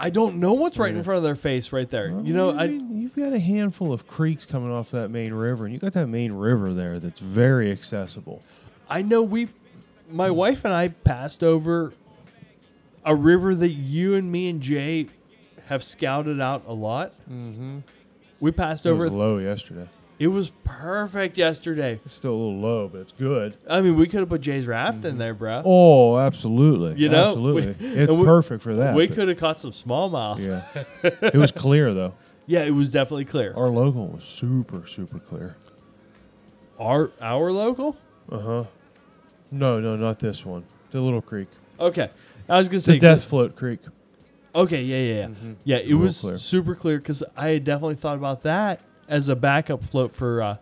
[0.00, 2.10] I don't know what's right in front of their face right there.
[2.12, 5.34] Well, you know, I mean, you've got a handful of creeks coming off that main
[5.34, 8.42] river, and you got that main river there that's very accessible.
[8.88, 9.50] I know we,
[10.10, 11.92] my wife and I passed over
[13.04, 15.08] a river that you and me and Jay
[15.68, 17.12] have scouted out a lot.
[17.30, 17.80] Mm-hmm.
[18.40, 19.04] We passed It over.
[19.04, 19.88] was low yesterday.
[20.20, 21.98] It was perfect yesterday.
[22.04, 23.56] It's still a little low, but it's good.
[23.68, 25.62] I mean, we could have put Jay's raft in there, bro.
[25.64, 27.00] Oh, absolutely.
[27.00, 27.74] You know, absolutely.
[27.80, 28.94] we- it's we- perfect for that.
[28.94, 30.38] we could have caught some smallmouth.
[30.38, 30.84] Yeah.
[31.22, 32.12] It was clear though.
[32.46, 33.54] yeah, it was definitely clear.
[33.56, 35.56] Our local was super, super clear.
[36.78, 37.96] Our our local.
[38.30, 38.64] Uh huh.
[39.50, 40.64] No, no, not this one.
[40.92, 41.48] The little creek.
[41.78, 42.10] Okay,
[42.46, 43.80] I was gonna say The Death Float Creek.
[44.54, 45.26] Okay, yeah, yeah, yeah.
[45.28, 45.56] Mhm.
[45.64, 46.38] Yeah, it Real was clear.
[46.38, 48.80] super clear because I had definitely thought about that
[49.10, 50.56] as a backup float for uh,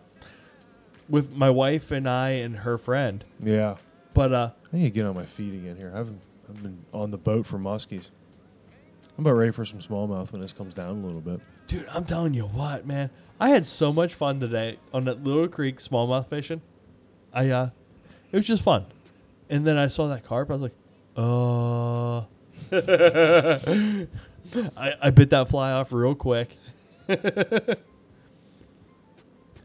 [1.07, 3.23] with my wife and I and her friend.
[3.41, 3.77] Yeah.
[4.13, 5.91] But uh, I need to get on my feet again here.
[5.93, 6.19] I haven't
[6.49, 8.09] I've been on the boat for muskies.
[9.17, 11.39] I'm about ready for some smallmouth when this comes down a little bit.
[11.67, 13.09] dude, I'm telling you what, man,
[13.39, 16.61] I had so much fun today on that little creek smallmouth fishing.
[17.33, 17.69] I uh,
[18.31, 18.87] it was just fun.
[19.49, 20.49] And then I saw that carp.
[20.49, 20.75] I was like,
[21.17, 22.25] uh.
[24.77, 26.49] I, I bit that fly off real quick.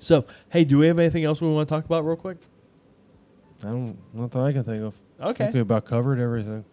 [0.07, 2.39] so, hey, do we have anything else we want to talk about real quick?
[3.63, 4.95] I don't not that I can think of.
[5.21, 5.45] I Okay.
[5.45, 6.65] think we about covered everything.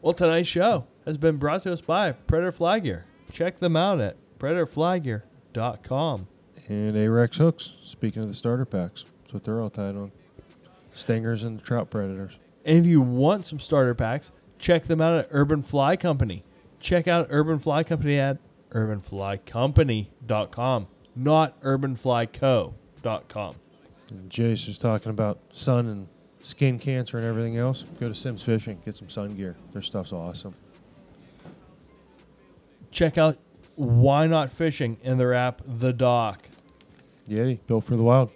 [0.00, 3.04] Well, tonight's show has been brought to us by Predator Fly Gear.
[3.32, 6.26] Check them out at predatorflygear.com.
[6.68, 9.04] And Ahrex hooks, speaking of the starter packs.
[9.22, 10.12] That's what they're all tied on.
[10.94, 12.32] Stingers and trout predators.
[12.64, 14.28] And if you want some starter packs,
[14.58, 16.44] check them out at Urban Fly Company.
[16.80, 18.38] Check out Urban Fly Company at
[18.70, 23.56] urbanflycompany.com, not urbanflyco.com.
[24.10, 26.06] And Jace was talking about sun and
[26.42, 27.84] skin cancer and everything else.
[27.98, 29.56] Go to Simms Fishing, get some sun gear.
[29.72, 30.54] Their stuff's awesome.
[32.90, 33.38] Check out
[33.76, 36.40] Why Knot Fishing in their app, The Dock.
[37.28, 38.30] Yeti, built for the wild.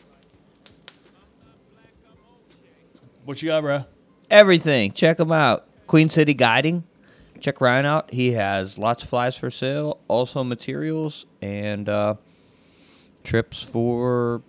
[3.24, 3.84] What you got, bro?
[4.30, 4.92] Everything.
[4.92, 5.64] Check him out.
[5.86, 6.84] Queen City Guiding.
[7.40, 8.10] Check Ryan out.
[8.10, 12.14] He has lots of flies for sale, also materials and uh,
[13.26, 14.40] trips for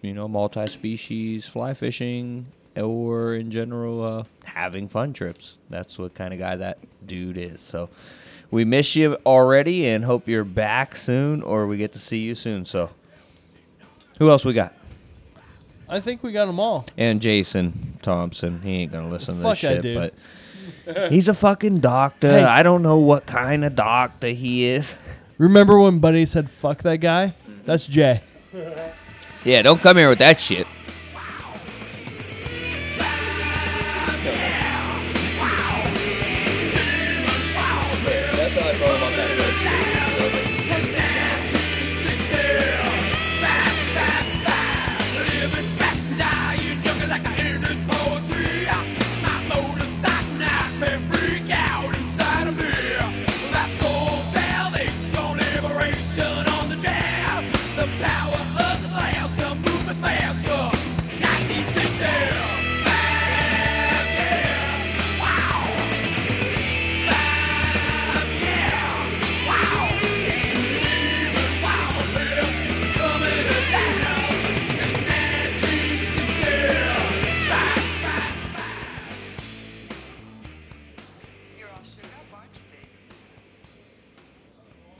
[0.00, 2.46] you know multi-species fly fishing
[2.76, 5.54] or in general uh, having fun trips.
[5.70, 7.60] That's what kind of guy that dude is.
[7.60, 7.90] So
[8.50, 12.34] we miss you already and hope you're back soon or we get to see you
[12.34, 12.64] soon.
[12.64, 12.90] So
[14.18, 14.72] who else we got?
[15.88, 16.86] I think we got them all.
[16.96, 18.62] And Jason Thompson.
[18.62, 19.96] He ain't gonna listen to Fuck this shit, dude.
[20.86, 22.30] but he's a fucking doctor.
[22.30, 22.44] Hey.
[22.44, 24.90] I don't know what kind of doctor he is.
[25.38, 27.34] Remember when Buddy said, fuck that guy?
[27.66, 28.22] That's Jay.
[29.44, 30.66] Yeah, don't come here with that shit.